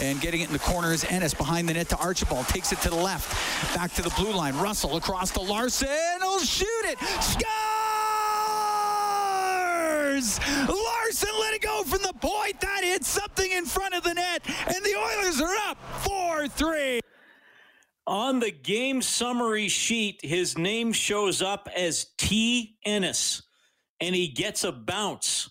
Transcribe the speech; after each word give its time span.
And 0.00 0.20
getting 0.20 0.40
it 0.42 0.46
in 0.46 0.52
the 0.52 0.60
corners, 0.60 1.04
Ennis 1.08 1.34
behind 1.34 1.68
the 1.68 1.74
net 1.74 1.88
to 1.88 1.96
Archibald. 1.96 2.46
Takes 2.46 2.70
it 2.72 2.80
to 2.82 2.90
the 2.90 2.96
left. 2.96 3.74
Back 3.74 3.92
to 3.94 4.02
the 4.02 4.10
blue 4.10 4.32
line. 4.32 4.56
Russell 4.56 4.96
across 4.96 5.32
to 5.32 5.40
Larsson. 5.40 5.88
He'll 6.20 6.38
shoot 6.40 6.66
it. 6.84 6.98
Scores! 7.20 7.48
Larsson 10.68 11.30
let 11.40 11.54
it 11.54 11.62
go 11.62 11.82
from 11.82 12.02
the 12.02 12.12
point. 12.20 12.60
That 12.60 12.84
hit 12.84 13.04
something 13.04 13.50
in 13.50 13.64
front 13.64 13.94
of 13.94 14.04
the 14.04 14.14
net. 14.14 14.42
And 14.66 14.84
the 14.84 14.94
Oilers 14.94 15.40
are 15.40 15.56
up 15.68 15.78
4 16.02 16.46
3. 16.48 17.00
On 18.06 18.38
the 18.40 18.52
game 18.52 19.02
summary 19.02 19.68
sheet, 19.68 20.20
his 20.22 20.56
name 20.56 20.92
shows 20.92 21.42
up 21.42 21.68
as 21.76 22.06
T. 22.16 22.78
Ennis, 22.86 23.42
and 24.00 24.14
he 24.14 24.28
gets 24.28 24.64
a 24.64 24.72
bounce 24.72 25.50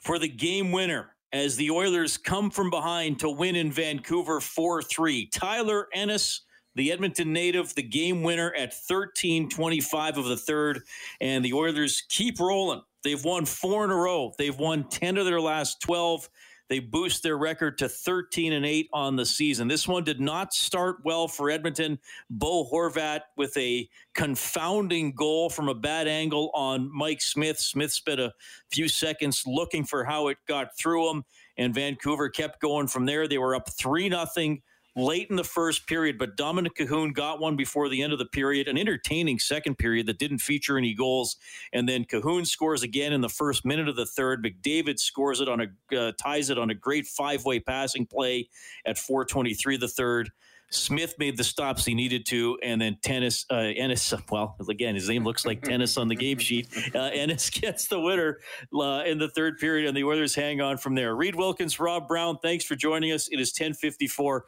for 0.00 0.18
the 0.18 0.26
game 0.26 0.72
winner 0.72 1.14
as 1.32 1.56
the 1.56 1.70
Oilers 1.70 2.16
come 2.16 2.50
from 2.50 2.70
behind 2.70 3.20
to 3.20 3.30
win 3.30 3.56
in 3.56 3.70
Vancouver 3.70 4.40
4 4.40 4.82
3. 4.82 5.26
Tyler 5.32 5.88
Ennis, 5.92 6.42
the 6.74 6.92
Edmonton 6.92 7.32
native, 7.32 7.74
the 7.74 7.82
game 7.82 8.22
winner 8.22 8.52
at 8.54 8.74
13 8.74 9.48
25 9.48 10.18
of 10.18 10.24
the 10.26 10.36
third, 10.36 10.80
and 11.20 11.44
the 11.44 11.52
Oilers 11.52 12.02
keep 12.08 12.40
rolling. 12.40 12.82
They've 13.04 13.22
won 13.22 13.44
four 13.44 13.84
in 13.84 13.90
a 13.90 13.96
row, 13.96 14.32
they've 14.38 14.58
won 14.58 14.88
10 14.88 15.18
of 15.18 15.24
their 15.24 15.40
last 15.40 15.80
12. 15.82 16.28
They 16.68 16.80
boost 16.80 17.22
their 17.22 17.38
record 17.38 17.78
to 17.78 17.88
13 17.88 18.52
and 18.52 18.66
8 18.66 18.88
on 18.92 19.16
the 19.16 19.24
season. 19.24 19.68
This 19.68 19.88
one 19.88 20.04
did 20.04 20.20
not 20.20 20.52
start 20.52 20.98
well 21.04 21.26
for 21.26 21.50
Edmonton. 21.50 21.98
Bo 22.28 22.68
Horvat 22.70 23.22
with 23.36 23.56
a 23.56 23.88
confounding 24.14 25.12
goal 25.12 25.48
from 25.48 25.68
a 25.68 25.74
bad 25.74 26.06
angle 26.06 26.50
on 26.54 26.90
Mike 26.94 27.22
Smith. 27.22 27.58
Smith 27.58 27.90
spent 27.92 28.20
a 28.20 28.34
few 28.70 28.88
seconds 28.88 29.44
looking 29.46 29.84
for 29.84 30.04
how 30.04 30.28
it 30.28 30.38
got 30.46 30.76
through 30.76 31.10
him, 31.10 31.24
and 31.56 31.74
Vancouver 31.74 32.28
kept 32.28 32.60
going 32.60 32.86
from 32.86 33.06
there. 33.06 33.26
They 33.26 33.38
were 33.38 33.54
up 33.54 33.70
3 33.70 34.08
nothing 34.08 34.62
late 34.98 35.28
in 35.30 35.36
the 35.36 35.44
first 35.44 35.86
period, 35.86 36.18
but 36.18 36.36
Dominik 36.36 36.76
Kahun 36.78 37.14
got 37.14 37.40
one 37.40 37.56
before 37.56 37.88
the 37.88 38.02
end 38.02 38.12
of 38.12 38.18
the 38.18 38.26
period. 38.26 38.68
An 38.68 38.76
entertaining 38.76 39.38
second 39.38 39.78
period 39.78 40.06
that 40.06 40.18
didn't 40.18 40.38
feature 40.38 40.76
any 40.76 40.94
goals, 40.94 41.36
and 41.72 41.88
then 41.88 42.04
Kahun 42.04 42.46
scores 42.46 42.82
again 42.82 43.12
in 43.12 43.20
the 43.20 43.28
first 43.28 43.64
minute 43.64 43.88
of 43.88 43.96
the 43.96 44.06
third. 44.06 44.44
McDavid 44.44 44.98
scores 44.98 45.40
it 45.40 45.48
on 45.48 45.60
a 45.60 45.96
uh, 45.96 46.12
ties 46.20 46.50
it 46.50 46.58
on 46.58 46.70
a 46.70 46.74
great 46.74 47.06
five 47.06 47.44
way 47.44 47.60
passing 47.60 48.06
play 48.06 48.48
at 48.84 48.96
4:23 48.96 49.78
the 49.78 49.88
third. 49.88 50.30
Smith 50.70 51.14
made 51.18 51.36
the 51.36 51.44
stops 51.44 51.84
he 51.84 51.94
needed 51.94 52.26
to, 52.26 52.58
and 52.62 52.80
then 52.80 52.98
tennis 53.02 53.46
uh, 53.50 53.54
Ennis. 53.54 54.12
Well, 54.30 54.56
again, 54.68 54.94
his 54.94 55.08
name 55.08 55.24
looks 55.24 55.46
like 55.46 55.62
tennis 55.62 55.96
on 55.96 56.08
the 56.08 56.14
game 56.14 56.38
sheet. 56.38 56.68
Uh, 56.94 57.04
Ennis 57.04 57.48
gets 57.60 57.88
the 57.88 57.98
winner 57.98 58.40
uh, 58.74 59.02
in 59.06 59.18
the 59.18 59.28
third 59.28 59.58
period, 59.58 59.88
and 59.88 59.96
the 59.96 60.04
Oilers 60.04 60.34
hang 60.34 60.60
on 60.60 60.76
from 60.76 60.94
there. 60.94 61.14
Reid 61.16 61.34
Wilkins, 61.34 61.80
Rob 61.80 62.06
Brown, 62.06 62.38
thanks 62.42 62.64
for 62.64 62.76
joining 62.76 63.12
us. 63.12 63.28
It 63.28 63.40
is 63.40 63.52
10:54. 63.52 64.42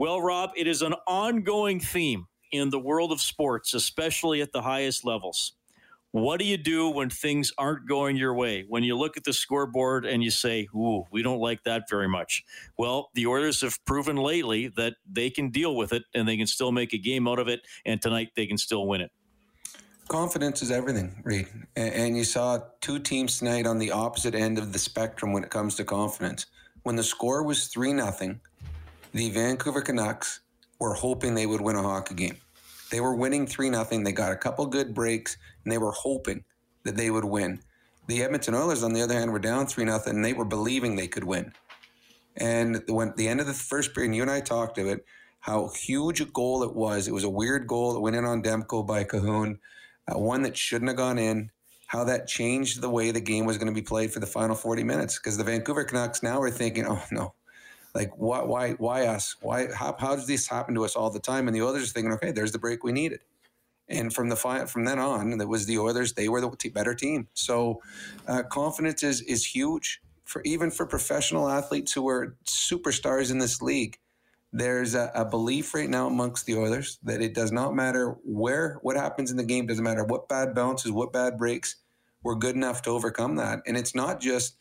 Well, 0.00 0.22
Rob, 0.22 0.52
it 0.56 0.66
is 0.66 0.80
an 0.80 0.94
ongoing 1.06 1.78
theme 1.78 2.26
in 2.52 2.70
the 2.70 2.78
world 2.78 3.12
of 3.12 3.20
sports, 3.20 3.74
especially 3.74 4.40
at 4.40 4.50
the 4.50 4.62
highest 4.62 5.04
levels. 5.04 5.52
What 6.12 6.40
do 6.40 6.46
you 6.46 6.56
do 6.56 6.88
when 6.88 7.10
things 7.10 7.52
aren't 7.58 7.86
going 7.86 8.16
your 8.16 8.32
way? 8.32 8.64
When 8.66 8.82
you 8.82 8.96
look 8.96 9.18
at 9.18 9.24
the 9.24 9.34
scoreboard 9.34 10.06
and 10.06 10.24
you 10.24 10.30
say, 10.30 10.66
Ooh, 10.74 11.04
we 11.12 11.22
don't 11.22 11.38
like 11.38 11.64
that 11.64 11.82
very 11.90 12.08
much. 12.08 12.42
Well, 12.78 13.10
the 13.12 13.26
Oilers 13.26 13.60
have 13.60 13.78
proven 13.84 14.16
lately 14.16 14.68
that 14.68 14.94
they 15.06 15.28
can 15.28 15.50
deal 15.50 15.76
with 15.76 15.92
it 15.92 16.04
and 16.14 16.26
they 16.26 16.38
can 16.38 16.46
still 16.46 16.72
make 16.72 16.94
a 16.94 16.98
game 16.98 17.28
out 17.28 17.38
of 17.38 17.48
it. 17.48 17.60
And 17.84 18.00
tonight 18.00 18.30
they 18.34 18.46
can 18.46 18.56
still 18.56 18.86
win 18.86 19.02
it. 19.02 19.12
Confidence 20.08 20.62
is 20.62 20.70
everything, 20.70 21.20
Reid. 21.24 21.46
And 21.76 22.16
you 22.16 22.24
saw 22.24 22.60
two 22.80 23.00
teams 23.00 23.38
tonight 23.38 23.66
on 23.66 23.76
the 23.76 23.90
opposite 23.90 24.34
end 24.34 24.56
of 24.56 24.72
the 24.72 24.78
spectrum 24.78 25.34
when 25.34 25.44
it 25.44 25.50
comes 25.50 25.74
to 25.74 25.84
confidence. 25.84 26.46
When 26.84 26.96
the 26.96 27.04
score 27.04 27.42
was 27.42 27.66
3 27.66 27.90
0, 27.90 28.40
the 29.12 29.30
Vancouver 29.30 29.80
Canucks 29.80 30.40
were 30.78 30.94
hoping 30.94 31.34
they 31.34 31.46
would 31.46 31.60
win 31.60 31.76
a 31.76 31.82
hockey 31.82 32.14
game. 32.14 32.36
They 32.90 33.00
were 33.00 33.14
winning 33.14 33.46
3 33.46 33.70
0. 33.70 33.84
They 34.04 34.12
got 34.12 34.32
a 34.32 34.36
couple 34.36 34.66
good 34.66 34.94
breaks, 34.94 35.36
and 35.64 35.72
they 35.72 35.78
were 35.78 35.92
hoping 35.92 36.44
that 36.84 36.96
they 36.96 37.10
would 37.10 37.24
win. 37.24 37.60
The 38.06 38.22
Edmonton 38.22 38.54
Oilers, 38.54 38.82
on 38.82 38.92
the 38.92 39.02
other 39.02 39.14
hand, 39.14 39.32
were 39.32 39.38
down 39.38 39.66
3 39.66 39.84
0, 39.84 40.00
and 40.06 40.24
they 40.24 40.32
were 40.32 40.44
believing 40.44 40.96
they 40.96 41.08
could 41.08 41.24
win. 41.24 41.52
And 42.36 42.82
when 42.88 43.12
the 43.16 43.28
end 43.28 43.40
of 43.40 43.46
the 43.46 43.54
first 43.54 43.94
period, 43.94 44.08
and 44.08 44.16
you 44.16 44.22
and 44.22 44.30
I 44.30 44.40
talked 44.40 44.78
of 44.78 44.86
it, 44.86 45.04
how 45.40 45.68
huge 45.68 46.20
a 46.20 46.26
goal 46.26 46.62
it 46.62 46.74
was. 46.74 47.08
It 47.08 47.14
was 47.14 47.24
a 47.24 47.30
weird 47.30 47.66
goal 47.66 47.94
that 47.94 48.00
went 48.00 48.16
in 48.16 48.24
on 48.24 48.42
Demko 48.42 48.86
by 48.86 49.04
Kahun, 49.04 49.58
uh, 50.06 50.18
one 50.18 50.42
that 50.42 50.56
shouldn't 50.56 50.88
have 50.88 50.96
gone 50.96 51.18
in. 51.18 51.50
How 51.86 52.04
that 52.04 52.28
changed 52.28 52.80
the 52.80 52.90
way 52.90 53.10
the 53.10 53.20
game 53.20 53.46
was 53.46 53.58
going 53.58 53.66
to 53.66 53.74
be 53.74 53.82
played 53.82 54.12
for 54.12 54.20
the 54.20 54.26
final 54.26 54.54
40 54.54 54.84
minutes. 54.84 55.18
Because 55.18 55.36
the 55.36 55.42
Vancouver 55.42 55.82
Canucks 55.82 56.22
now 56.22 56.40
are 56.40 56.50
thinking, 56.50 56.86
oh 56.86 57.02
no, 57.10 57.34
like 57.94 58.10
why 58.16 58.42
why 58.42 58.72
why 58.72 59.06
us? 59.06 59.36
Why 59.40 59.68
how, 59.72 59.96
how 59.98 60.16
does 60.16 60.26
this 60.26 60.46
happen 60.46 60.74
to 60.74 60.84
us 60.84 60.96
all 60.96 61.10
the 61.10 61.20
time? 61.20 61.48
And 61.48 61.54
the 61.54 61.62
are 61.62 61.92
thinking, 61.92 62.12
okay, 62.14 62.32
there's 62.32 62.52
the 62.52 62.58
break 62.58 62.84
we 62.84 62.92
needed. 62.92 63.20
And 63.88 64.14
from 64.14 64.28
the 64.28 64.36
from 64.36 64.84
then 64.84 64.98
on, 64.98 65.38
that 65.38 65.48
was 65.48 65.66
the 65.66 65.78
Oilers. 65.78 66.12
They 66.12 66.28
were 66.28 66.40
the 66.40 66.70
better 66.72 66.94
team. 66.94 67.28
So 67.34 67.82
uh, 68.28 68.44
confidence 68.44 69.02
is 69.02 69.20
is 69.22 69.44
huge 69.44 70.00
for 70.24 70.42
even 70.44 70.70
for 70.70 70.86
professional 70.86 71.48
athletes 71.48 71.92
who 71.92 72.08
are 72.08 72.36
superstars 72.46 73.32
in 73.32 73.38
this 73.38 73.60
league. 73.60 73.98
There's 74.52 74.94
a, 74.94 75.10
a 75.14 75.24
belief 75.24 75.74
right 75.74 75.90
now 75.90 76.06
amongst 76.06 76.46
the 76.46 76.56
Oilers 76.56 76.98
that 77.02 77.20
it 77.20 77.34
does 77.34 77.50
not 77.50 77.74
matter 77.74 78.16
where 78.24 78.78
what 78.82 78.96
happens 78.96 79.32
in 79.32 79.36
the 79.36 79.44
game. 79.44 79.66
Doesn't 79.66 79.82
matter 79.82 80.04
what 80.04 80.28
bad 80.28 80.54
bounces, 80.54 80.92
what 80.92 81.12
bad 81.12 81.36
breaks. 81.36 81.76
We're 82.22 82.36
good 82.36 82.54
enough 82.54 82.82
to 82.82 82.90
overcome 82.90 83.36
that. 83.36 83.60
And 83.66 83.76
it's 83.76 83.94
not 83.94 84.20
just 84.20 84.56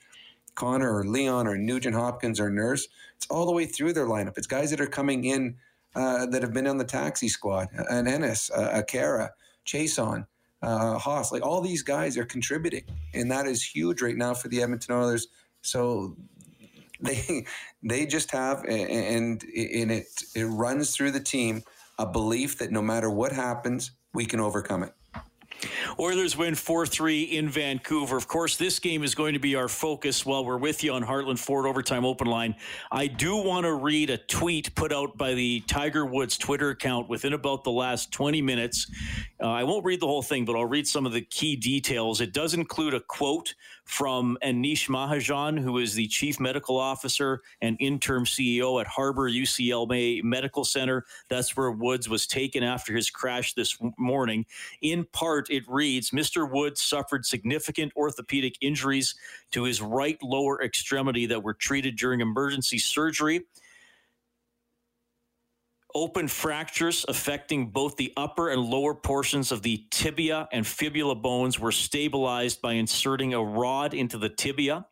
Connor 0.60 0.94
or 0.94 1.06
Leon 1.06 1.48
or 1.48 1.58
Nugent 1.58 1.96
Hopkins 1.96 2.40
or 2.40 2.50
Nurse. 2.50 2.88
It's 3.16 3.26
all 3.28 3.46
the 3.46 3.54
way 3.54 3.66
through 3.66 3.94
their 3.94 4.06
lineup. 4.06 4.38
It's 4.38 4.46
guys 4.46 4.70
that 4.72 4.82
are 4.82 4.88
coming 4.88 5.24
in 5.24 5.56
uh, 5.96 6.26
that 6.28 6.42
have 6.42 6.54
been 6.54 6.68
on 6.68 6.78
the 6.78 6.84
taxi 6.84 7.30
squad, 7.30 7.70
an 7.90 8.08
Ennis, 8.08 8.52
uh, 8.52 8.70
a 8.74 8.84
Khaira, 8.84 9.30
Chiasson, 9.66 10.28
uh, 10.62 11.00
Haas. 11.00 11.32
Like 11.32 11.46
all 11.46 11.62
these 11.62 11.82
guys 11.82 12.18
are 12.18 12.26
contributing, 12.26 12.84
and 13.14 13.32
that 13.32 13.48
is 13.48 13.64
huge 13.64 14.02
right 14.02 14.18
now 14.18 14.34
for 14.34 14.50
the 14.50 14.62
Edmonton 14.62 14.96
Oilers. 14.96 15.28
So 15.62 16.18
they 17.00 17.46
they 17.84 18.06
just 18.06 18.32
have, 18.32 18.64
and 18.66 19.44
and 19.44 19.92
it 19.92 20.08
it 20.36 20.46
runs 20.46 20.96
through 20.96 21.12
the 21.12 21.20
team 21.22 21.64
a 21.98 22.06
belief 22.06 22.58
that 22.60 22.72
no 22.72 22.82
matter 22.82 23.10
what 23.10 23.32
happens, 23.32 23.92
we 24.14 24.26
can 24.26 24.40
overcome 24.40 24.84
it. 24.84 24.94
Oilers 26.00 26.38
win 26.38 26.56
4 26.56 26.86
3 26.86 27.24
in 27.24 27.50
Vancouver. 27.50 28.18
Of 28.18 28.28
course, 28.28 28.58
this 28.58 28.80
game 28.80 29.04
is 29.04 29.16
going 29.16 29.34
to 29.34 29.40
be 29.40 29.56
our 29.56 29.68
focus 29.68 30.26
while 30.26 30.46
we're 30.46 30.58
with 30.58 30.84
you 30.84 30.94
on 30.94 31.04
Heartland 31.04 31.40
Ford 31.40 31.66
Overtime 31.66 32.06
Open 32.06 32.28
Line. 32.28 32.56
I 32.92 33.08
do 33.08 33.36
want 33.38 33.66
to 33.66 33.74
read 33.74 34.10
a 34.10 34.18
tweet 34.18 34.74
put 34.76 34.94
out 34.94 35.18
by 35.18 35.34
the 35.34 35.62
Tiger 35.62 36.06
Woods 36.06 36.38
Twitter 36.38 36.70
account 36.70 37.10
within 37.10 37.34
about 37.34 37.64
the 37.64 37.72
last 37.72 38.12
20 38.12 38.42
minutes. 38.42 38.90
Uh, 39.42 39.48
I 39.48 39.64
won't 39.64 39.86
read 39.86 40.00
the 40.00 40.08
whole 40.08 40.22
thing, 40.22 40.46
but 40.46 40.56
I'll 40.56 40.66
read 40.66 40.88
some 40.88 41.06
of 41.06 41.14
the 41.14 41.22
key 41.22 41.56
details. 41.56 42.22
It 42.22 42.34
does 42.34 42.54
include 42.54 42.94
a 42.94 43.00
quote 43.00 43.54
from 43.90 44.38
Anish 44.44 44.88
Mahajan, 44.88 45.60
who 45.60 45.80
is 45.80 45.96
the 45.96 46.08
chief 46.08 46.40
medical 46.40 46.78
officer 46.78 47.42
and 47.60 47.76
interim 47.80 48.24
CEO 48.24 48.80
at 48.80 48.86
Harbor 48.86 49.28
UCLA 49.28 50.24
Medical 50.24 50.64
Center. 50.64 51.08
That's 51.28 51.58
where 51.58 51.72
Woods 51.72 52.08
was 52.08 52.28
taken 52.28 52.62
after 52.62 52.96
his 52.96 53.10
crash 53.10 53.56
this 53.56 53.76
morning. 53.98 54.46
In 54.84 55.06
part, 55.12 55.50
it 55.50 55.64
reads 55.68 56.12
Mr. 56.12 56.50
Woods 56.50 56.84
suffered 56.84 57.26
significant 57.26 57.92
orthopedic 57.96 58.58
injuries 58.62 59.16
to 59.54 59.64
his 59.64 59.82
right 59.82 60.22
lower 60.22 60.62
extremity 60.62 61.26
that 61.26 61.42
were 61.42 61.56
treated 61.56 61.98
during 61.98 62.22
emergency 62.22 62.78
surgery 62.78 63.42
open 65.96 66.28
fractures 66.28 67.06
affecting 67.08 67.70
both 67.70 67.96
the 67.98 68.14
upper 68.16 68.50
and 68.50 68.62
lower 68.62 68.94
portions 68.94 69.52
of 69.52 69.62
the 69.62 69.86
tibia 69.90 70.48
and 70.52 70.66
fibula 70.66 71.16
bones 71.16 71.60
were 71.60 71.72
stabilized 71.72 72.62
by 72.62 72.74
inserting 72.74 73.34
a 73.34 73.44
rod 73.44 73.94
into 73.94 74.18
the 74.18 74.30
tibia. 74.30 74.86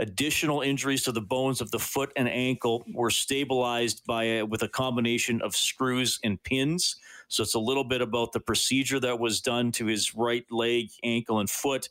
Additional 0.00 0.62
injuries 0.62 1.02
to 1.02 1.12
the 1.12 1.20
bones 1.20 1.60
of 1.60 1.70
the 1.72 1.78
foot 1.78 2.12
and 2.16 2.28
ankle 2.28 2.84
were 2.94 3.10
stabilized 3.10 4.06
by 4.06 4.24
a, 4.24 4.42
with 4.42 4.62
a 4.62 4.68
combination 4.68 5.42
of 5.42 5.56
screws 5.56 6.20
and 6.22 6.42
pins. 6.44 6.96
So 7.26 7.42
it's 7.42 7.54
a 7.54 7.58
little 7.58 7.84
bit 7.84 8.00
about 8.00 8.32
the 8.32 8.40
procedure 8.40 9.00
that 9.00 9.18
was 9.18 9.40
done 9.40 9.72
to 9.72 9.86
his 9.86 10.14
right 10.14 10.46
leg, 10.50 10.90
ankle, 11.02 11.40
and 11.40 11.50
foot. 11.50 11.88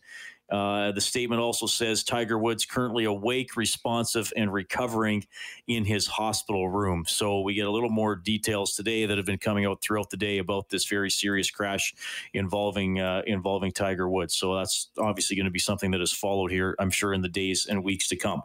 Uh, 0.49 0.91
the 0.91 1.01
statement 1.01 1.41
also 1.41 1.65
says 1.65 2.03
Tiger 2.03 2.37
Woods 2.37 2.65
currently 2.65 3.05
awake, 3.05 3.57
responsive, 3.57 4.31
and 4.35 4.51
recovering 4.51 5.25
in 5.67 5.85
his 5.85 6.07
hospital 6.07 6.69
room. 6.69 7.05
So 7.07 7.41
we 7.41 7.53
get 7.53 7.67
a 7.67 7.71
little 7.71 7.89
more 7.89 8.15
details 8.15 8.75
today 8.75 9.05
that 9.05 9.17
have 9.17 9.25
been 9.25 9.39
coming 9.39 9.65
out 9.65 9.81
throughout 9.81 10.09
the 10.09 10.17
day 10.17 10.37
about 10.37 10.69
this 10.69 10.85
very 10.85 11.09
serious 11.09 11.51
crash 11.51 11.93
involving 12.33 12.99
uh, 12.99 13.23
involving 13.27 13.71
Tiger 13.71 14.09
Woods. 14.09 14.35
So 14.35 14.55
that's 14.55 14.89
obviously 14.97 15.35
going 15.35 15.45
to 15.45 15.51
be 15.51 15.59
something 15.59 15.91
that 15.91 16.01
is 16.01 16.13
followed 16.13 16.51
here, 16.51 16.75
I'm 16.79 16.91
sure, 16.91 17.13
in 17.13 17.21
the 17.21 17.29
days 17.29 17.65
and 17.65 17.83
weeks 17.83 18.07
to 18.09 18.15
come. 18.15 18.43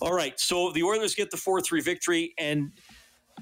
All 0.00 0.12
right, 0.12 0.38
so 0.38 0.70
the 0.72 0.82
Oilers 0.82 1.14
get 1.14 1.30
the 1.30 1.36
four 1.36 1.60
three 1.60 1.80
victory 1.80 2.34
and 2.38 2.72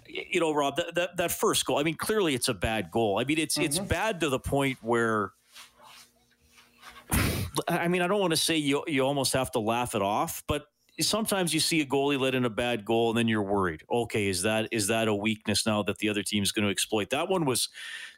you 0.07 0.41
know, 0.41 0.55
Rob, 0.55 0.77
that, 0.77 0.95
that, 0.95 1.17
that, 1.17 1.33
first 1.33 1.67
goal, 1.67 1.79
I 1.79 1.83
mean, 1.83 1.97
clearly 1.97 2.35
it's 2.35 2.49
a 2.49 2.55
bad 2.55 2.91
goal. 2.91 3.19
I 3.19 3.25
mean, 3.25 3.39
it's 3.39 3.57
mm-hmm. 3.57 3.65
it's 3.65 3.79
bad 3.79 4.21
to 4.21 4.29
the 4.29 4.39
point 4.39 4.79
where 4.83 5.33
I 7.69 7.88
mean, 7.88 8.02
I 8.02 8.06
don't 8.06 8.20
want 8.20 8.32
to 8.32 8.37
say 8.37 8.56
you 8.56 8.85
you 8.87 9.02
almost 9.02 9.32
have 9.32 9.50
to 9.52 9.61
laugh 9.61 9.94
it 9.94 10.02
off, 10.02 10.43
but 10.47 10.67
sometimes 11.00 11.55
you 11.55 11.61
see 11.61 11.81
a 11.81 11.87
goalie 11.87 12.19
let 12.19 12.35
in 12.35 12.44
a 12.44 12.50
bad 12.50 12.85
goal 12.85 13.11
and 13.11 13.19
then 13.19 13.29
you're 13.29 13.43
worried. 13.43 13.82
Okay, 13.91 14.29
is 14.29 14.43
that 14.43 14.69
is 14.73 14.87
that 14.88 15.08
a 15.08 15.14
weakness 15.14 15.67
now 15.67 15.82
that 15.85 15.99
the 15.99 16.08
other 16.08 16.23
team 16.23 16.43
is 16.43 16.52
going 16.52 16.64
to 16.64 16.70
exploit? 16.70 17.11
That 17.11 17.29
one 17.29 17.44
was 17.44 17.69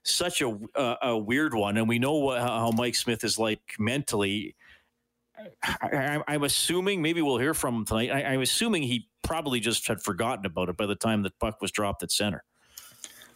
such 0.02 0.40
a 0.40 0.58
uh, 0.74 0.96
a 1.02 1.18
weird 1.18 1.54
one, 1.54 1.76
and 1.76 1.88
we 1.88 1.98
know 1.98 2.14
what, 2.14 2.40
how 2.40 2.70
Mike 2.72 2.94
Smith 2.94 3.24
is 3.24 3.38
like 3.38 3.60
mentally. 3.78 4.56
I, 5.64 6.22
am 6.28 6.44
assuming 6.44 7.02
maybe 7.02 7.20
we'll 7.20 7.38
hear 7.38 7.54
from 7.54 7.74
him 7.76 7.84
tonight. 7.84 8.10
I, 8.10 8.22
I'm 8.34 8.42
assuming 8.42 8.84
he 8.84 9.08
probably 9.22 9.58
just 9.58 9.88
had 9.88 10.00
forgotten 10.00 10.46
about 10.46 10.68
it 10.68 10.76
by 10.76 10.86
the 10.86 10.94
time 10.94 11.22
the 11.22 11.32
puck 11.40 11.60
was 11.60 11.72
dropped 11.72 12.02
at 12.02 12.12
center. 12.12 12.44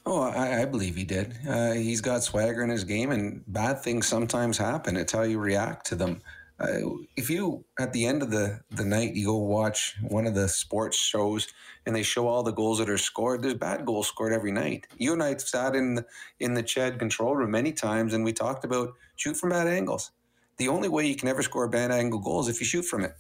Oh, 0.08 0.22
I, 0.22 0.62
I 0.62 0.64
believe 0.66 0.94
he 0.94 1.02
did. 1.02 1.36
Uh, 1.48 1.72
he's 1.72 2.00
got 2.00 2.22
swagger 2.22 2.62
in 2.62 2.70
his 2.70 2.84
game, 2.84 3.10
and 3.10 3.42
bad 3.48 3.82
things 3.82 4.06
sometimes 4.06 4.56
happen. 4.56 4.96
It's 4.96 5.12
how 5.12 5.22
you 5.22 5.40
react 5.40 5.86
to 5.88 5.96
them. 5.96 6.22
Uh, 6.60 6.78
if 7.16 7.28
you 7.28 7.64
at 7.78 7.92
the 7.92 8.06
end 8.06 8.22
of 8.22 8.30
the 8.30 8.60
the 8.70 8.84
night 8.84 9.14
you 9.14 9.26
go 9.26 9.36
watch 9.36 9.94
one 10.00 10.26
of 10.26 10.34
the 10.34 10.48
sports 10.48 10.96
shows 10.96 11.48
and 11.84 11.94
they 11.94 12.02
show 12.02 12.26
all 12.28 12.42
the 12.42 12.50
goals 12.50 12.78
that 12.78 12.88
are 12.88 12.96
scored 12.96 13.42
there's 13.42 13.52
bad 13.52 13.84
goals 13.84 14.08
scored 14.08 14.32
every 14.32 14.50
night 14.50 14.86
you 14.96 15.12
and 15.12 15.22
i 15.22 15.36
sat 15.36 15.76
in 15.76 15.96
the 15.96 16.06
in 16.40 16.54
the 16.54 16.62
ched 16.62 16.98
control 16.98 17.36
room 17.36 17.50
many 17.50 17.72
times 17.72 18.14
and 18.14 18.24
we 18.24 18.32
talked 18.32 18.64
about 18.64 18.94
shoot 19.16 19.36
from 19.36 19.50
bad 19.50 19.66
angles 19.66 20.12
the 20.56 20.66
only 20.66 20.88
way 20.88 21.06
you 21.06 21.14
can 21.14 21.28
ever 21.28 21.42
score 21.42 21.64
a 21.64 21.68
bad 21.68 21.90
angle 21.90 22.18
goal 22.18 22.40
is 22.40 22.48
if 22.48 22.58
you 22.58 22.64
shoot 22.64 22.86
from 22.86 23.04
it 23.04 23.12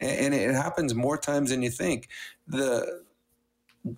and, 0.00 0.32
and 0.32 0.34
it 0.34 0.54
happens 0.54 0.94
more 0.94 1.18
times 1.18 1.50
than 1.50 1.62
you 1.62 1.70
think 1.70 2.08
the 2.46 3.02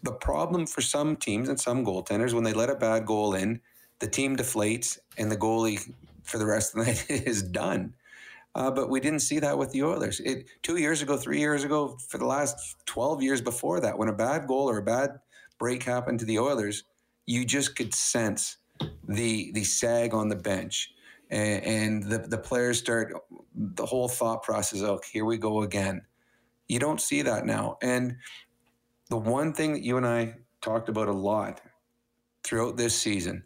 the 0.03 0.13
problem 0.13 0.67
for 0.67 0.81
some 0.81 1.17
teams 1.17 1.49
and 1.49 1.59
some 1.61 1.85
goaltenders 1.85 2.35
when 2.35 2.45
they 2.45 2.53
let 2.53 2.71
a 2.71 2.75
bad 2.75 3.07
goal 3.07 3.35
in 3.35 3.61
the 4.01 4.07
team 4.07 4.37
deflates 4.37 4.99
and 5.17 5.31
the 5.31 5.37
goalie 5.37 5.93
for 6.23 6.39
the 6.39 6.47
rest 6.47 6.75
of 6.75 6.85
the 6.85 6.93
night 6.93 7.11
is 7.27 7.43
done 7.43 7.95
uh, 8.55 8.71
but 8.71 8.91
we 8.91 8.99
didn't 8.99 9.21
see 9.21 9.39
that 9.39 9.57
with 9.57 9.71
the 9.71 9.85
Oilers. 9.85 10.21
It 10.21 10.47
two 10.63 10.79
years 10.79 11.01
ago, 11.01 11.17
three 11.17 11.39
years 11.39 11.63
ago, 11.63 11.97
for 12.09 12.19
the 12.19 12.27
last 12.27 12.77
twelve 12.87 13.23
years 13.23 13.41
before 13.41 13.81
that, 13.81 13.97
when 13.97 14.09
a 14.09 14.13
bad 14.13 14.49
goal 14.49 14.69
or 14.69 14.79
a 14.79 14.83
bad 14.83 15.21
break 15.61 15.85
happened 15.85 16.19
to 16.21 16.25
the 16.25 16.41
Oilers, 16.41 16.83
you 17.27 17.45
just 17.45 17.77
could 17.77 17.95
sense 17.95 18.57
the 19.07 19.53
the 19.53 19.63
sag 19.63 20.13
on 20.13 20.29
the 20.29 20.37
bench, 20.37 20.91
and, 21.31 21.65
and 21.65 22.03
the 22.03 22.19
the 22.19 22.39
players 22.39 22.79
start 22.79 23.13
the 23.55 23.87
whole 23.87 24.09
thought 24.09 24.43
process. 24.43 24.83
Oh, 24.83 24.99
here 25.13 25.25
we 25.25 25.37
go 25.37 25.63
again. 25.63 26.03
You 26.67 26.79
don't 26.79 27.01
see 27.01 27.23
that 27.23 27.47
now, 27.47 27.77
and 27.81 28.17
the 29.09 29.17
one 29.17 29.53
thing 29.53 29.73
that 29.73 29.83
you 29.83 29.97
and 29.97 30.07
I 30.07 30.35
talked 30.61 30.89
about 30.89 31.09
a 31.09 31.13
lot 31.13 31.61
throughout 32.45 32.77
this 32.77 32.95
season 32.95 33.45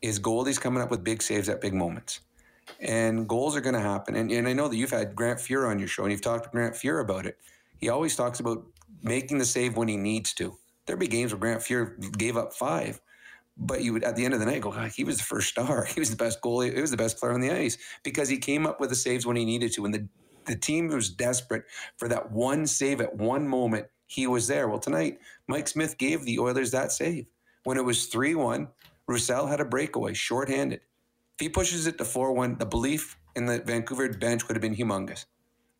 is 0.00 0.18
Goldie's 0.18 0.58
coming 0.58 0.82
up 0.82 0.90
with 0.90 1.04
big 1.04 1.22
saves 1.22 1.48
at 1.48 1.60
big 1.60 1.74
moments 1.74 2.20
and 2.80 3.28
goals 3.28 3.56
are 3.56 3.60
going 3.60 3.74
to 3.74 3.80
happen. 3.80 4.16
And, 4.16 4.30
and 4.30 4.48
I 4.48 4.52
know 4.52 4.68
that 4.68 4.76
you've 4.76 4.90
had 4.90 5.14
Grant 5.14 5.38
Fuhr 5.38 5.68
on 5.68 5.78
your 5.78 5.88
show 5.88 6.02
and 6.02 6.12
you've 6.12 6.22
talked 6.22 6.44
to 6.44 6.50
Grant 6.50 6.74
Fuhr 6.74 7.00
about 7.00 7.26
it. 7.26 7.38
He 7.78 7.88
always 7.88 8.16
talks 8.16 8.40
about 8.40 8.64
making 9.02 9.38
the 9.38 9.44
save 9.44 9.76
when 9.76 9.88
he 9.88 9.96
needs 9.96 10.32
to. 10.34 10.56
There'd 10.86 10.98
be 10.98 11.08
games 11.08 11.32
where 11.32 11.40
Grant 11.40 11.60
Fuhr 11.60 12.16
gave 12.16 12.36
up 12.36 12.52
five, 12.52 13.00
but 13.56 13.82
you 13.82 13.92
would 13.92 14.04
at 14.04 14.16
the 14.16 14.24
end 14.24 14.34
of 14.34 14.40
the 14.40 14.46
night 14.46 14.62
go, 14.62 14.70
he 14.70 15.04
was 15.04 15.18
the 15.18 15.24
first 15.24 15.48
star. 15.48 15.84
He 15.94 16.00
was 16.00 16.10
the 16.10 16.16
best 16.16 16.40
goalie. 16.40 16.74
He 16.74 16.80
was 16.80 16.90
the 16.90 16.96
best 16.96 17.18
player 17.18 17.32
on 17.32 17.40
the 17.40 17.50
ice 17.50 17.78
because 18.02 18.28
he 18.28 18.38
came 18.38 18.66
up 18.66 18.80
with 18.80 18.90
the 18.90 18.96
saves 18.96 19.26
when 19.26 19.36
he 19.36 19.44
needed 19.44 19.72
to. 19.74 19.84
And 19.84 19.94
the 19.94 20.08
the 20.44 20.56
team 20.56 20.88
was 20.88 21.08
desperate 21.08 21.62
for 21.96 22.08
that 22.08 22.32
one 22.32 22.66
save 22.66 23.00
at 23.00 23.14
one 23.14 23.46
moment. 23.46 23.86
He 24.12 24.26
was 24.26 24.46
there. 24.46 24.68
Well, 24.68 24.78
tonight 24.78 25.20
Mike 25.46 25.66
Smith 25.66 25.96
gave 25.96 26.26
the 26.26 26.38
Oilers 26.38 26.70
that 26.72 26.92
save 26.92 27.24
when 27.64 27.78
it 27.78 27.84
was 27.84 28.06
three 28.06 28.34
one. 28.34 28.68
Roussel 29.08 29.46
had 29.46 29.60
a 29.60 29.64
breakaway, 29.64 30.12
shorthanded 30.12 30.80
If 31.38 31.40
he 31.40 31.48
pushes 31.48 31.86
it 31.86 31.96
to 31.96 32.04
4 32.04 32.34
1, 32.34 32.58
the 32.58 32.66
belief 32.66 33.16
in 33.34 33.46
the 33.46 33.60
Vancouver 33.60 34.10
bench 34.10 34.46
would 34.46 34.54
have 34.54 34.60
been 34.60 34.76
humongous. 34.76 35.24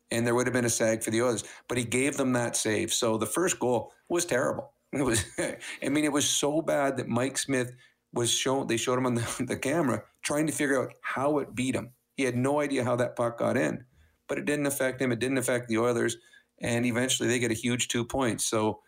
And 0.09 0.25
there 0.25 0.33
would 0.33 0.47
have 0.47 0.53
been 0.53 0.65
a 0.65 0.69
sag 0.69 1.03
for 1.03 1.11
the 1.11 1.21
Oilers. 1.21 1.43
But 1.67 1.77
he 1.77 1.83
gave 1.83 2.17
them 2.17 2.33
that 2.33 2.57
save. 2.57 2.91
So 2.91 3.17
the 3.17 3.27
first 3.27 3.59
goal 3.59 3.93
was 4.09 4.25
terrible. 4.25 4.71
It 4.93 5.03
was, 5.03 5.25
I 5.39 5.89
mean, 5.89 6.03
it 6.03 6.11
was 6.11 6.29
so 6.29 6.61
bad 6.61 6.97
that 6.97 7.07
Mike 7.07 7.37
Smith 7.39 7.71
was 8.13 8.31
shown, 8.31 8.67
they 8.67 8.77
showed 8.77 8.99
him 8.99 9.07
on 9.07 9.15
the, 9.15 9.43
the 9.47 9.57
camera 9.57 10.03
trying 10.23 10.47
to 10.47 10.53
figure 10.53 10.83
out 10.83 10.93
how 11.01 11.39
it 11.39 11.55
beat 11.55 11.75
him. 11.75 11.91
He 12.15 12.23
had 12.23 12.35
no 12.35 12.59
idea 12.61 12.83
how 12.83 12.95
that 12.97 13.15
puck 13.15 13.39
got 13.39 13.57
in, 13.57 13.85
but 14.27 14.37
it 14.37 14.45
didn't 14.45 14.67
affect 14.67 15.01
him. 15.01 15.11
It 15.11 15.19
didn't 15.19 15.39
affect 15.39 15.67
the 15.67 15.79
Oilers. 15.79 16.17
And 16.63 16.85
eventually 16.85 17.29
they 17.29 17.39
get 17.39 17.51
a 17.51 17.55
huge 17.55 17.87
two 17.89 18.03
points. 18.03 18.45
So 18.45 18.81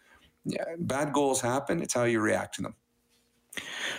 yeah, 0.45 0.63
bad 0.79 1.13
goals 1.13 1.41
happen. 1.41 1.81
It's 1.81 1.93
how 1.93 2.05
you 2.05 2.19
react 2.19 2.55
to 2.55 2.63
them. 2.63 2.75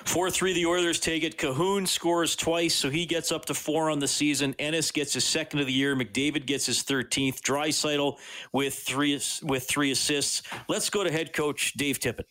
4 0.05 0.31
3, 0.31 0.52
the 0.52 0.67
Oilers 0.67 1.00
take 1.00 1.23
it. 1.23 1.38
Kahun 1.38 1.88
scores 1.88 2.37
twice, 2.37 2.75
so 2.75 2.90
he 2.90 3.06
gets 3.06 3.32
up 3.32 3.46
to 3.46 3.55
four 3.55 3.90
on 3.90 3.99
the 3.99 4.08
season. 4.08 4.55
Ennis 4.58 4.90
gets 4.90 5.14
his 5.14 5.25
second 5.25 5.61
of 5.61 5.67
the 5.67 5.73
year. 5.73 5.96
McDavid 5.96 6.46
gets 6.46 6.67
his 6.67 6.82
13th. 6.82 7.40
Draisaitl 7.40 8.19
with 8.52 8.75
three, 8.75 9.20
with 9.43 9.67
three 9.67 9.90
assists. 9.90 10.43
Let's 10.69 10.90
go 10.90 11.05
to 11.05 11.11
head 11.11 11.32
coach 11.32 11.72
Dave 11.75 11.99
Tippett. 11.99 12.25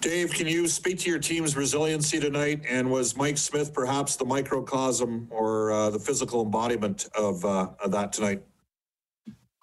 Dave, 0.00 0.32
can 0.32 0.48
you 0.48 0.66
speak 0.66 0.98
to 0.98 1.10
your 1.10 1.20
team's 1.20 1.56
resiliency 1.56 2.18
tonight? 2.18 2.62
And 2.68 2.90
was 2.90 3.16
Mike 3.16 3.38
Smith 3.38 3.72
perhaps 3.72 4.16
the 4.16 4.24
microcosm 4.24 5.28
or 5.30 5.70
uh, 5.70 5.90
the 5.90 5.98
physical 5.98 6.42
embodiment 6.42 7.06
of, 7.16 7.44
uh, 7.44 7.68
of 7.82 7.92
that 7.92 8.12
tonight? 8.12 8.42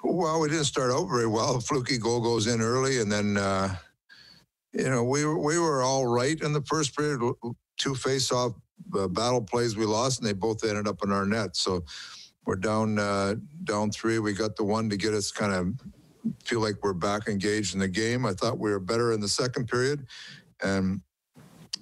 Well, 0.02 0.40
we 0.40 0.48
didn't 0.48 0.64
start 0.64 0.92
out 0.92 1.10
very 1.10 1.28
well. 1.28 1.60
Fluky 1.60 1.98
goal 1.98 2.22
goes 2.22 2.48
in 2.48 2.62
early, 2.62 3.02
and 3.02 3.12
then 3.12 3.36
uh, 3.36 3.76
you 4.74 4.90
know, 4.90 5.04
we 5.04 5.26
were, 5.26 5.38
we 5.38 5.60
were 5.60 5.82
all 5.84 6.06
right 6.06 6.40
in 6.42 6.54
the 6.54 6.62
first 6.62 6.96
period. 6.96 7.20
Two 7.78 7.96
face-off 7.96 8.54
uh, 8.98 9.08
battle 9.10 9.42
plays 9.42 9.76
we 9.76 9.86
lost, 9.86 10.20
and 10.20 10.28
they 10.28 10.34
both 10.34 10.64
ended 10.64 10.88
up 10.88 11.04
in 11.04 11.12
our 11.12 11.26
net. 11.26 11.56
So 11.56 11.84
we're 12.46 12.56
down 12.56 12.98
uh, 12.98 13.36
down 13.66 13.92
three. 13.92 14.20
We 14.20 14.34
got 14.34 14.56
the 14.56 14.64
one 14.64 14.90
to 14.90 14.98
get 14.98 15.14
us 15.14 15.32
kind 15.32 15.54
of 15.54 15.74
feel 16.44 16.62
like 16.62 16.76
we're 16.84 16.94
back 16.94 17.28
engaged 17.28 17.74
in 17.74 17.80
the 17.80 17.88
game. 17.88 18.26
I 18.26 18.34
thought 18.34 18.60
we 18.60 18.72
were 18.72 18.80
better 18.80 19.12
in 19.12 19.20
the 19.20 19.28
second 19.28 19.68
period, 19.68 20.06
and 20.64 21.02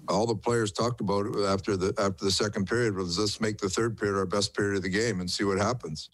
all 0.07 0.25
the 0.25 0.35
players 0.35 0.71
talked 0.71 1.01
about 1.01 1.25
after 1.45 1.75
the 1.75 1.93
after 1.97 2.25
the 2.25 2.31
second 2.31 2.67
period 2.67 2.95
was 2.95 3.19
let's 3.19 3.41
make 3.41 3.57
the 3.57 3.69
third 3.69 3.97
period 3.97 4.17
our 4.17 4.25
best 4.25 4.55
period 4.55 4.77
of 4.77 4.83
the 4.83 4.89
game 4.89 5.19
and 5.19 5.29
see 5.29 5.43
what 5.43 5.57
happens. 5.57 6.09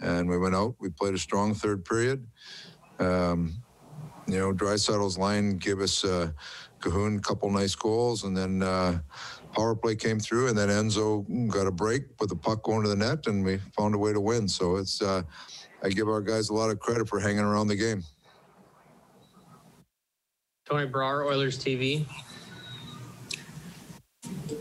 And 0.00 0.28
we 0.28 0.38
went 0.38 0.54
out. 0.54 0.74
We 0.80 0.90
played 0.90 1.14
a 1.14 1.18
strong 1.18 1.54
third 1.54 1.84
period. 1.84 2.26
Um, 2.98 3.62
you 4.26 4.38
know, 4.38 4.52
Draisaitl's 4.52 5.18
line 5.18 5.58
gave 5.58 5.80
us 5.80 6.04
uh, 6.04 6.30
Kahun 6.80 7.18
a 7.18 7.20
couple 7.20 7.50
nice 7.50 7.74
goals, 7.74 8.24
and 8.24 8.36
then 8.36 8.62
uh, 8.62 9.00
power 9.52 9.74
play 9.74 9.94
came 9.94 10.18
through, 10.18 10.48
and 10.48 10.56
then 10.56 10.70
Ennis 10.70 10.96
got 11.48 11.66
a 11.66 11.70
break, 11.70 12.16
put 12.16 12.28
the 12.28 12.36
puck 12.36 12.62
going 12.62 12.82
to 12.82 12.88
the 12.88 12.96
net, 12.96 13.26
and 13.26 13.44
we 13.44 13.58
found 13.76 13.94
a 13.94 13.98
way 13.98 14.12
to 14.12 14.20
win. 14.20 14.48
So 14.48 14.76
it's 14.76 15.02
uh, 15.02 15.22
I 15.84 15.90
give 15.90 16.08
our 16.08 16.22
guys 16.22 16.48
a 16.48 16.54
lot 16.54 16.70
of 16.70 16.80
credit 16.80 17.06
for 17.06 17.20
hanging 17.20 17.44
around 17.44 17.66
the 17.66 17.76
game. 17.76 18.02
Tony 20.66 20.86
Brar, 20.86 21.26
Oilers 21.26 21.58
TV. 21.58 22.06